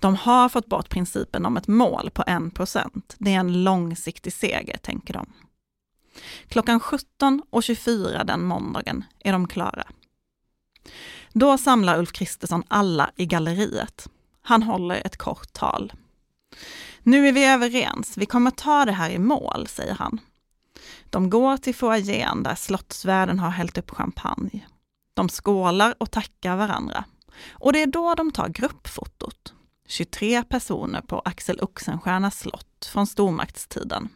De 0.00 0.16
har 0.16 0.48
fått 0.48 0.66
bort 0.66 0.88
principen 0.88 1.46
om 1.46 1.56
ett 1.56 1.68
mål 1.68 2.10
på 2.10 2.24
1 2.26 2.54
procent. 2.54 3.14
Det 3.18 3.34
är 3.34 3.38
en 3.38 3.64
långsiktig 3.64 4.32
seger, 4.32 4.76
tänker 4.76 5.14
de. 5.14 5.32
Klockan 6.48 6.80
17.24 6.80 8.24
den 8.24 8.44
måndagen 8.44 9.04
är 9.18 9.32
de 9.32 9.48
klara. 9.48 9.84
Då 11.32 11.58
samlar 11.58 11.98
Ulf 11.98 12.12
Kristersson 12.12 12.64
alla 12.68 13.10
i 13.16 13.26
galleriet. 13.26 14.08
Han 14.42 14.62
håller 14.62 15.06
ett 15.06 15.16
kort 15.16 15.52
tal. 15.52 15.92
Nu 17.02 17.28
är 17.28 17.32
vi 17.32 17.46
överens, 17.46 18.18
vi 18.18 18.26
kommer 18.26 18.50
ta 18.50 18.84
det 18.84 18.92
här 18.92 19.10
i 19.10 19.18
mål, 19.18 19.66
säger 19.68 19.94
han. 19.94 20.20
De 21.04 21.30
går 21.30 21.56
till 21.56 21.74
foajén 21.74 22.42
där 22.42 22.54
slottsvärden 22.54 23.38
har 23.38 23.50
hällt 23.50 23.78
upp 23.78 23.90
champagne. 23.90 24.66
De 25.14 25.28
skålar 25.28 25.94
och 25.98 26.10
tackar 26.10 26.56
varandra. 26.56 27.04
Och 27.50 27.72
det 27.72 27.82
är 27.82 27.86
då 27.86 28.14
de 28.14 28.30
tar 28.30 28.48
gruppfotot. 28.48 29.54
23 29.88 30.44
personer 30.44 31.00
på 31.00 31.22
Axel 31.24 31.60
Oxenstiernas 31.60 32.38
slott 32.38 32.90
från 32.92 33.06
stormaktstiden. 33.06 34.08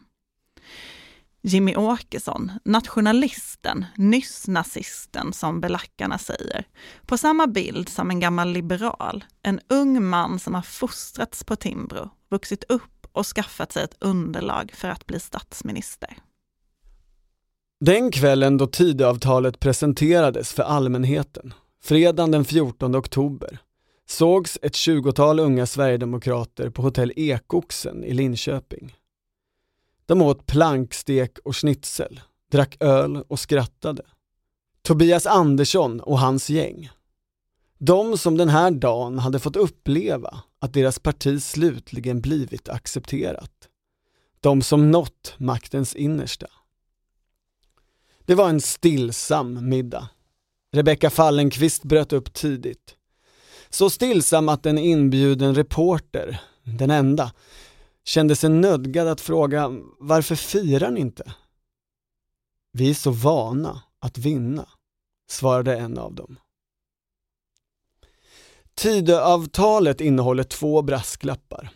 Jimmy 1.47 1.75
Åkesson, 1.75 2.51
nationalisten, 2.65 3.85
nyss 3.97 4.47
nazisten 4.47 5.33
som 5.33 5.61
belackarna 5.61 6.17
säger, 6.17 6.67
på 7.05 7.17
samma 7.17 7.47
bild 7.47 7.89
som 7.89 8.09
en 8.09 8.19
gammal 8.19 8.49
liberal, 8.49 9.23
en 9.43 9.59
ung 9.69 10.03
man 10.03 10.39
som 10.39 10.55
har 10.55 10.61
fostrats 10.61 11.43
på 11.43 11.55
Timbro, 11.55 12.09
vuxit 12.29 12.63
upp 12.63 13.07
och 13.11 13.25
skaffat 13.25 13.71
sig 13.71 13.83
ett 13.83 13.95
underlag 13.99 14.71
för 14.73 14.87
att 14.87 15.05
bli 15.05 15.19
statsminister. 15.19 16.17
Den 17.79 18.11
kvällen 18.11 18.57
då 18.57 18.67
Tidöavtalet 18.67 19.59
presenterades 19.59 20.53
för 20.53 20.63
allmänheten, 20.63 21.53
fredagen 21.83 22.31
den 22.31 22.45
14 22.45 22.95
oktober, 22.95 23.59
sågs 24.09 24.59
ett 24.61 24.75
tjugotal 24.75 25.39
unga 25.39 25.65
sverigedemokrater 25.65 26.69
på 26.69 26.81
hotell 26.81 27.13
Ekoxen 27.15 28.03
i 28.03 28.13
Linköping. 28.13 28.95
De 30.07 30.21
åt 30.21 30.45
plankstek 30.45 31.39
och 31.43 31.55
schnitzel, 31.55 32.21
drack 32.51 32.77
öl 32.79 33.23
och 33.27 33.39
skrattade. 33.39 34.03
Tobias 34.81 35.25
Andersson 35.25 35.99
och 35.99 36.19
hans 36.19 36.49
gäng. 36.49 36.89
De 37.77 38.17
som 38.17 38.37
den 38.37 38.49
här 38.49 38.71
dagen 38.71 39.19
hade 39.19 39.39
fått 39.39 39.55
uppleva 39.55 40.43
att 40.59 40.73
deras 40.73 40.99
parti 40.99 41.41
slutligen 41.43 42.21
blivit 42.21 42.69
accepterat. 42.69 43.51
De 44.39 44.61
som 44.61 44.91
nått 44.91 45.35
maktens 45.37 45.95
innersta. 45.95 46.47
Det 48.25 48.35
var 48.35 48.49
en 48.49 48.61
stillsam 48.61 49.69
middag. 49.69 50.09
Rebecka 50.71 51.09
Fallenkvist 51.09 51.83
bröt 51.83 52.13
upp 52.13 52.33
tidigt. 52.33 52.95
Så 53.69 53.89
stillsam 53.89 54.49
att 54.49 54.65
en 54.65 54.77
inbjuden 54.77 55.55
reporter, 55.55 56.41
den 56.63 56.91
enda, 56.91 57.31
kände 58.07 58.35
sig 58.35 58.49
nödgad 58.49 59.07
att 59.07 59.21
fråga 59.21 59.71
varför 59.99 60.35
firar 60.35 60.91
ni 60.91 60.99
inte? 61.01 61.33
Vi 62.71 62.89
är 62.89 62.93
så 62.93 63.11
vana 63.11 63.83
att 63.99 64.17
vinna, 64.17 64.69
svarade 65.29 65.77
en 65.77 65.97
av 65.97 66.15
dem. 66.15 66.39
Tidöavtalet 68.75 70.01
innehåller 70.01 70.43
två 70.43 70.81
brasklappar. 70.81 71.69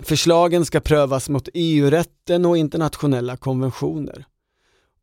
Förslagen 0.00 0.64
ska 0.64 0.80
prövas 0.80 1.28
mot 1.28 1.48
EU-rätten 1.54 2.46
och 2.46 2.56
internationella 2.56 3.36
konventioner. 3.36 4.24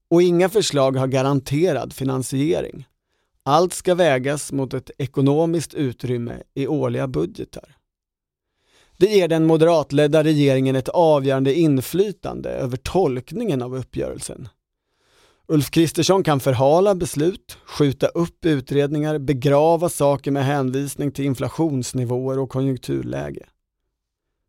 Och 0.09 0.21
inga 0.21 0.49
förslag 0.49 0.97
har 0.97 1.07
garanterad 1.07 1.93
finansiering. 1.93 2.87
Allt 3.43 3.73
ska 3.73 3.95
vägas 3.95 4.51
mot 4.51 4.73
ett 4.73 4.91
ekonomiskt 4.97 5.73
utrymme 5.73 6.43
i 6.53 6.67
årliga 6.67 7.07
budgetar. 7.07 7.78
Det 8.99 9.05
ger 9.05 9.27
den 9.27 9.45
moderatledda 9.45 10.23
regeringen 10.23 10.75
ett 10.75 10.89
avgörande 10.89 11.53
inflytande 11.53 12.49
över 12.49 12.77
tolkningen 12.77 13.61
av 13.61 13.75
uppgörelsen. 13.75 14.47
Ulf 15.47 15.71
Kristersson 15.71 16.23
kan 16.23 16.39
förhala 16.39 16.95
beslut, 16.95 17.57
skjuta 17.65 18.07
upp 18.07 18.45
utredningar, 18.45 19.17
begrava 19.17 19.89
saker 19.89 20.31
med 20.31 20.45
hänvisning 20.45 21.11
till 21.11 21.25
inflationsnivåer 21.25 22.39
och 22.39 22.49
konjunkturläge. 22.49 23.45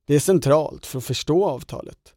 Det 0.07 0.15
är 0.15 0.21
centralt 0.21 0.87
för 0.87 0.99
att 0.99 1.05
förstå 1.05 1.45
avtalet. 1.45 2.15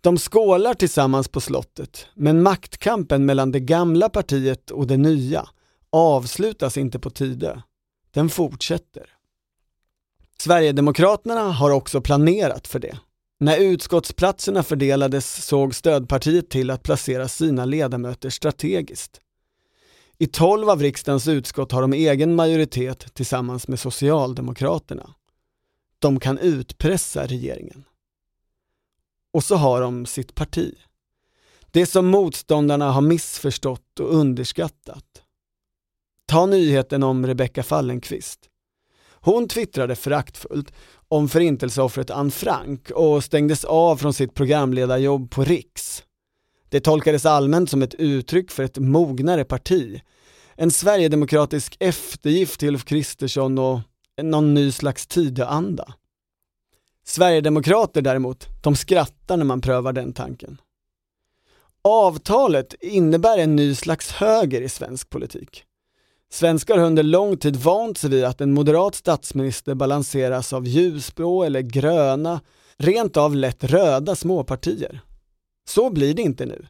De 0.00 0.18
skålar 0.18 0.74
tillsammans 0.74 1.28
på 1.28 1.40
slottet, 1.40 2.06
men 2.14 2.42
maktkampen 2.42 3.26
mellan 3.26 3.52
det 3.52 3.60
gamla 3.60 4.08
partiet 4.08 4.70
och 4.70 4.86
det 4.86 4.96
nya 4.96 5.48
avslutas 5.90 6.76
inte 6.76 6.98
på 6.98 7.10
Tidö. 7.10 7.60
Den 8.10 8.28
fortsätter. 8.28 9.19
Sverigedemokraterna 10.40 11.52
har 11.52 11.70
också 11.70 12.00
planerat 12.00 12.68
för 12.68 12.78
det. 12.78 12.98
När 13.40 13.58
utskottsplatserna 13.58 14.62
fördelades 14.62 15.46
såg 15.46 15.74
stödpartiet 15.74 16.50
till 16.50 16.70
att 16.70 16.82
placera 16.82 17.28
sina 17.28 17.64
ledamöter 17.64 18.30
strategiskt. 18.30 19.20
I 20.18 20.26
tolv 20.26 20.70
av 20.70 20.82
riksdagens 20.82 21.28
utskott 21.28 21.72
har 21.72 21.80
de 21.80 21.92
egen 21.92 22.34
majoritet 22.34 23.14
tillsammans 23.14 23.68
med 23.68 23.80
Socialdemokraterna. 23.80 25.14
De 25.98 26.20
kan 26.20 26.38
utpressa 26.38 27.26
regeringen. 27.26 27.84
Och 29.32 29.44
så 29.44 29.56
har 29.56 29.80
de 29.80 30.06
sitt 30.06 30.34
parti. 30.34 30.74
Det 31.70 31.86
som 31.86 32.06
motståndarna 32.06 32.92
har 32.92 33.02
missförstått 33.02 34.00
och 34.00 34.14
underskattat. 34.14 35.22
Ta 36.26 36.46
nyheten 36.46 37.02
om 37.02 37.26
Rebecka 37.26 37.62
Fallenkvist. 37.62 38.49
Hon 39.20 39.48
twittrade 39.48 39.96
föraktfullt 39.96 40.72
om 41.08 41.28
förintelseoffret 41.28 42.10
Anne 42.10 42.30
Frank 42.30 42.90
och 42.90 43.24
stängdes 43.24 43.64
av 43.64 43.96
från 43.96 44.14
sitt 44.14 44.34
programledarjobb 44.34 45.30
på 45.30 45.44
Riks. 45.44 46.04
Det 46.68 46.80
tolkades 46.80 47.26
allmänt 47.26 47.70
som 47.70 47.82
ett 47.82 47.94
uttryck 47.94 48.50
för 48.50 48.62
ett 48.62 48.78
mognare 48.78 49.44
parti. 49.44 50.00
En 50.54 50.70
sverigedemokratisk 50.70 51.76
eftergift 51.80 52.60
till 52.60 52.68
Ulf 52.68 52.84
Kristersson 52.84 53.58
och 53.58 53.80
någon 54.22 54.54
ny 54.54 54.72
slags 54.72 55.06
Tidöanda. 55.06 55.94
Sverigedemokrater 57.04 58.02
däremot, 58.02 58.46
de 58.62 58.76
skrattar 58.76 59.36
när 59.36 59.44
man 59.44 59.60
prövar 59.60 59.92
den 59.92 60.12
tanken. 60.12 60.60
Avtalet 61.82 62.74
innebär 62.80 63.38
en 63.38 63.56
ny 63.56 63.74
slags 63.74 64.12
höger 64.12 64.60
i 64.60 64.68
svensk 64.68 65.10
politik. 65.10 65.64
Svenskar 66.32 66.78
har 66.78 66.86
under 66.86 67.02
lång 67.02 67.36
tid 67.36 67.56
vant 67.56 67.98
sig 67.98 68.10
vid 68.10 68.24
att 68.24 68.40
en 68.40 68.52
moderat 68.52 68.94
statsminister 68.94 69.74
balanseras 69.74 70.52
av 70.52 70.66
ljusblå 70.66 71.44
eller 71.44 71.60
gröna, 71.60 72.40
rent 72.76 73.16
av 73.16 73.36
lätt 73.36 73.64
röda 73.64 74.16
småpartier. 74.16 75.00
Så 75.68 75.90
blir 75.90 76.14
det 76.14 76.22
inte 76.22 76.46
nu. 76.46 76.66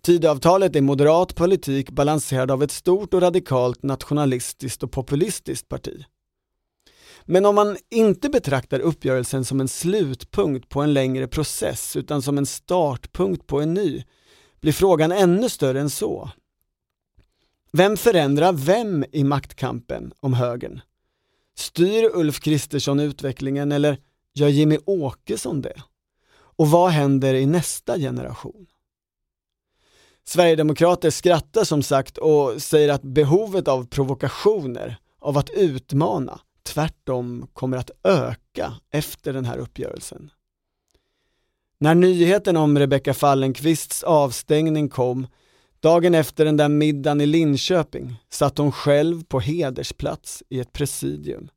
Tidöavtalet 0.00 0.76
är 0.76 0.80
moderat 0.80 1.34
politik 1.34 1.90
balanserad 1.90 2.50
av 2.50 2.62
ett 2.62 2.70
stort 2.70 3.14
och 3.14 3.22
radikalt 3.22 3.82
nationalistiskt 3.82 4.82
och 4.82 4.92
populistiskt 4.92 5.68
parti. 5.68 6.04
Men 7.24 7.46
om 7.46 7.54
man 7.54 7.76
inte 7.90 8.28
betraktar 8.28 8.80
uppgörelsen 8.80 9.44
som 9.44 9.60
en 9.60 9.68
slutpunkt 9.68 10.68
på 10.68 10.80
en 10.80 10.92
längre 10.92 11.28
process 11.28 11.96
utan 11.96 12.22
som 12.22 12.38
en 12.38 12.46
startpunkt 12.46 13.46
på 13.46 13.60
en 13.60 13.74
ny, 13.74 14.04
blir 14.60 14.72
frågan 14.72 15.12
ännu 15.12 15.48
större 15.48 15.80
än 15.80 15.90
så. 15.90 16.30
Vem 17.72 17.96
förändrar 17.96 18.52
vem 18.52 19.04
i 19.12 19.24
maktkampen 19.24 20.12
om 20.20 20.34
högern? 20.34 20.80
Styr 21.54 22.10
Ulf 22.14 22.40
Kristersson 22.40 23.00
utvecklingen 23.00 23.72
eller 23.72 23.98
gör 24.34 24.48
Jimmy 24.48 24.78
Åkesson 24.86 25.62
det? 25.62 25.82
Och 26.34 26.70
vad 26.70 26.90
händer 26.90 27.34
i 27.34 27.46
nästa 27.46 27.98
generation? 27.98 28.66
Sverigedemokrater 30.24 31.10
skrattar 31.10 31.64
som 31.64 31.82
sagt 31.82 32.18
och 32.18 32.62
säger 32.62 32.88
att 32.88 33.02
behovet 33.02 33.68
av 33.68 33.86
provokationer, 33.86 34.96
av 35.18 35.38
att 35.38 35.50
utmana, 35.50 36.40
tvärtom 36.62 37.46
kommer 37.52 37.76
att 37.76 37.90
öka 38.04 38.74
efter 38.90 39.32
den 39.32 39.44
här 39.44 39.58
uppgörelsen. 39.58 40.30
När 41.78 41.94
nyheten 41.94 42.56
om 42.56 42.78
Rebecka 42.78 43.14
Fallenkvists 43.14 44.02
avstängning 44.02 44.88
kom 44.88 45.26
Dagen 45.82 46.14
efter 46.14 46.44
den 46.44 46.56
där 46.56 46.68
middagen 46.68 47.20
i 47.20 47.26
Linköping 47.26 48.16
satt 48.28 48.58
hon 48.58 48.72
själv 48.72 49.24
på 49.24 49.40
hedersplats 49.40 50.42
i 50.48 50.60
ett 50.60 50.72
presidium. 50.72 51.48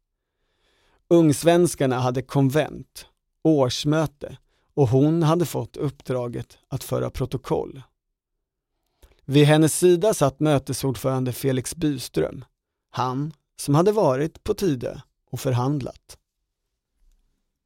Ungsvenskarna 1.07 1.99
hade 1.99 2.21
konvent, 2.21 3.07
årsmöte 3.43 4.37
och 4.73 4.87
hon 4.87 5.23
hade 5.23 5.45
fått 5.45 5.77
uppdraget 5.77 6.57
att 6.67 6.83
föra 6.83 7.09
protokoll. 7.09 7.81
Vid 9.25 9.45
hennes 9.45 9.79
sida 9.79 10.13
satt 10.13 10.39
mötesordförande 10.39 11.33
Felix 11.33 11.75
Byström, 11.75 12.45
han 12.89 13.33
som 13.61 13.75
hade 13.75 13.91
varit 13.91 14.43
på 14.43 14.53
Tidö 14.53 14.99
och 15.31 15.39
förhandlat. 15.39 16.17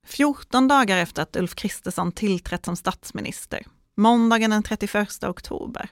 14 0.05 0.67
dagar 0.67 0.97
efter 0.97 1.21
att 1.21 1.35
Ulf 1.35 1.55
Kristersson 1.55 2.11
tillträtt 2.11 2.65
som 2.65 2.75
statsminister, 2.75 3.65
måndagen 3.95 4.51
den 4.51 4.63
31 4.63 5.23
oktober, 5.23 5.91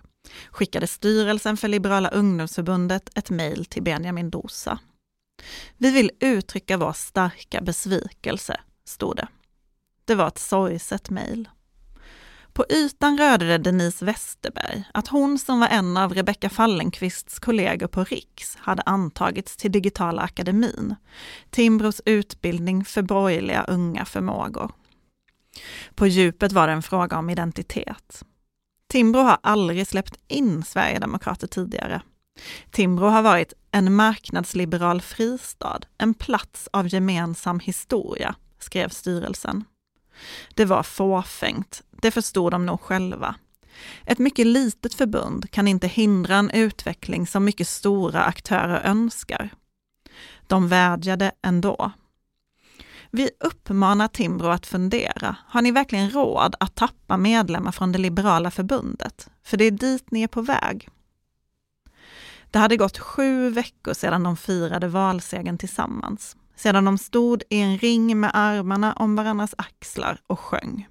skickade 0.52 0.88
styrelsen 0.88 1.58
för 1.58 1.68
Liberala 1.68 2.10
ungdomsförbundet 2.10 3.10
ett 3.16 3.30
mejl 3.30 3.66
till 3.66 3.84
Benjamin 3.84 4.30
Dosa. 4.30 4.80
Vi 5.78 5.92
vill 5.92 6.12
uttrycka 6.20 6.78
vår 6.78 6.94
starka 6.94 7.62
besvikelse, 7.62 8.60
stod 8.86 9.16
det. 9.16 9.28
Det 10.06 10.16
var 10.16 10.28
ett 10.28 10.38
sorgset 10.38 11.10
mejl. 11.10 11.50
På 12.54 12.66
ytan 12.70 13.18
rörde 13.18 13.48
det 13.48 13.58
Denise 13.58 14.06
Westerberg 14.06 14.84
att 14.94 15.08
hon 15.08 15.40
som 15.40 15.60
var 15.60 15.68
en 15.68 15.98
av 15.98 16.14
Rebecka 16.14 16.50
Fallenkvists 16.50 17.40
kollegor 17.40 17.88
på 17.88 18.04
Riks 18.04 18.56
hade 18.56 18.82
antagits 18.82 19.58
till 19.58 19.72
Digitala 19.72 20.22
akademin, 20.22 20.96
Timbros 21.50 22.02
utbildning 22.06 22.86
för 22.86 23.02
borgerliga 23.02 23.64
unga 23.64 24.06
förmågor. 24.06 24.72
På 25.96 26.08
djupet 26.08 26.52
var 26.52 26.68
det 26.68 26.74
en 26.74 26.82
fråga 26.82 27.18
om 27.18 27.30
identitet. 27.30 28.24
Timbro 28.88 29.22
har 29.22 29.38
aldrig 29.44 29.88
släppt 29.88 30.20
in 30.28 30.64
Sverigedemokrater 30.64 31.48
tidigare. 31.48 32.02
Timbro 32.72 33.06
har 33.06 33.22
varit 33.22 33.54
en 33.72 33.96
marknadsliberal 33.96 35.02
fristad, 35.02 35.80
en 35.98 36.14
plats 36.14 36.70
av 36.74 36.88
gemensam 36.88 37.60
historia, 37.60 38.36
skrev 38.60 38.90
styrelsen. 38.90 39.64
Det 40.56 40.66
var 40.66 40.84
fåfängt, 40.84 41.84
det 42.02 42.12
förstod 42.12 42.52
de 42.52 42.66
nog 42.66 42.82
själva. 42.82 43.36
Ett 44.06 44.20
mycket 44.20 44.48
litet 44.48 44.94
förbund 44.94 45.52
kan 45.52 45.68
inte 45.68 45.88
hindra 45.88 46.36
en 46.36 46.50
utveckling 46.50 47.28
som 47.28 47.46
mycket 47.46 47.68
stora 47.68 48.24
aktörer 48.24 48.82
önskar. 48.84 49.50
De 50.48 50.68
vädjade 50.68 51.32
ändå. 51.42 51.92
Vi 53.12 53.30
uppmanar 53.40 54.08
Timbro 54.08 54.48
att 54.48 54.66
fundera. 54.66 55.36
Har 55.48 55.62
ni 55.62 55.72
verkligen 55.72 56.10
råd 56.10 56.56
att 56.60 56.76
tappa 56.76 57.18
medlemmar 57.18 57.72
från 57.72 57.92
det 57.92 58.00
liberala 58.00 58.52
förbundet? 58.52 59.30
För 59.44 59.58
det 59.58 59.66
är 59.66 59.72
dit 59.72 60.12
ni 60.12 60.24
är 60.24 60.28
på 60.28 60.42
väg. 60.42 60.90
Det 62.52 62.60
hade 62.60 62.78
gått 62.78 62.98
sju 62.98 63.50
veckor 63.50 63.94
sedan 63.94 64.24
de 64.24 64.38
firade 64.38 64.88
valsegern 64.88 65.58
tillsammans. 65.58 66.38
Sedan 66.56 66.86
de 66.86 66.98
stod 66.98 67.44
i 67.50 67.60
en 67.60 67.78
ring 67.78 68.20
med 68.20 68.32
armarna 68.34 68.94
om 68.94 69.16
varandras 69.16 69.56
axlar 69.58 70.22
och 70.28 70.40
sjöng. 70.40 70.88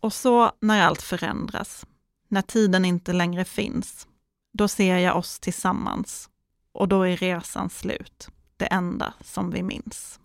Och 0.00 0.12
så 0.12 0.52
när 0.60 0.82
allt 0.82 1.02
förändras, 1.02 1.86
när 2.28 2.42
tiden 2.42 2.84
inte 2.84 3.12
längre 3.12 3.44
finns, 3.44 4.06
då 4.52 4.68
ser 4.68 4.98
jag 4.98 5.16
oss 5.16 5.40
tillsammans 5.40 6.28
och 6.72 6.88
då 6.88 7.02
är 7.02 7.16
resan 7.16 7.70
slut, 7.70 8.28
det 8.56 8.66
enda 8.66 9.14
som 9.20 9.50
vi 9.50 9.62
minns. 9.62 10.20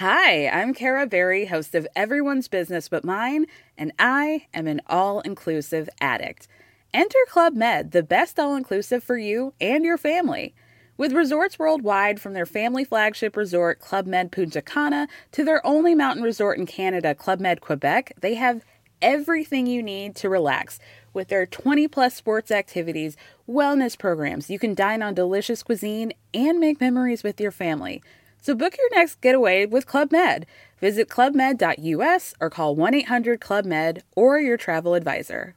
Hi, 0.00 0.46
I'm 0.46 0.74
Kara 0.74 1.08
Berry, 1.08 1.46
host 1.46 1.74
of 1.74 1.88
Everyone's 1.96 2.46
Business 2.46 2.88
But 2.88 3.04
Mine, 3.04 3.46
and 3.76 3.90
I 3.98 4.46
am 4.54 4.68
an 4.68 4.80
all 4.86 5.20
inclusive 5.22 5.88
addict. 6.00 6.46
Enter 6.94 7.18
Club 7.28 7.54
Med, 7.54 7.90
the 7.90 8.04
best 8.04 8.38
all 8.38 8.54
inclusive 8.54 9.02
for 9.02 9.18
you 9.18 9.54
and 9.60 9.84
your 9.84 9.98
family. 9.98 10.54
With 10.96 11.12
resorts 11.12 11.58
worldwide, 11.58 12.20
from 12.20 12.32
their 12.32 12.46
family 12.46 12.84
flagship 12.84 13.36
resort, 13.36 13.80
Club 13.80 14.06
Med 14.06 14.30
Punta 14.30 14.62
Cana, 14.62 15.08
to 15.32 15.44
their 15.44 15.66
only 15.66 15.96
mountain 15.96 16.22
resort 16.22 16.58
in 16.58 16.66
Canada, 16.66 17.12
Club 17.12 17.40
Med 17.40 17.60
Quebec, 17.60 18.12
they 18.20 18.34
have 18.34 18.64
everything 19.02 19.66
you 19.66 19.82
need 19.82 20.14
to 20.16 20.28
relax. 20.28 20.78
With 21.14 21.28
their 21.28 21.46
20 21.46 21.88
plus 21.88 22.14
sports 22.14 22.50
activities, 22.50 23.16
wellness 23.48 23.98
programs, 23.98 24.50
you 24.50 24.58
can 24.58 24.74
dine 24.74 25.02
on 25.02 25.14
delicious 25.14 25.62
cuisine 25.62 26.12
and 26.34 26.60
make 26.60 26.80
memories 26.80 27.24
with 27.24 27.40
your 27.40 27.52
family. 27.52 28.02
So 28.42 28.54
book 28.54 28.74
your 28.78 29.00
next 29.00 29.20
getaway 29.20 29.66
with 29.66 29.86
Club 29.86 30.12
Med. 30.12 30.46
Visit 30.80 31.08
clubmed.us 31.08 32.34
or 32.40 32.50
call 32.50 32.76
1 32.76 32.94
800 32.94 33.40
Club 33.40 33.64
Med 33.64 34.02
or 34.16 34.38
your 34.40 34.56
travel 34.56 34.94
advisor. 34.94 35.54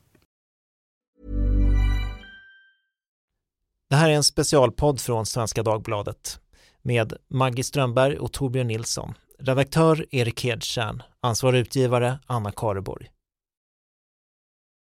Det 3.89 3.95
här 3.95 4.09
är 4.09 4.13
en 4.13 4.23
specialpodd 4.23 5.01
från 5.01 5.25
Svenska 5.25 5.63
Dagbladet 5.63 6.39
med 6.81 7.13
Maggie 7.27 7.63
Strömberg 7.63 8.17
och 8.17 8.31
Torbjörn 8.31 8.67
Nilsson. 8.67 9.13
Redaktör 9.39 10.05
Erik 10.11 10.43
Hedtjärn, 10.43 11.03
ansvarig 11.21 11.59
utgivare 11.59 12.19
Anna 12.27 12.51
Kareborg. 12.51 13.09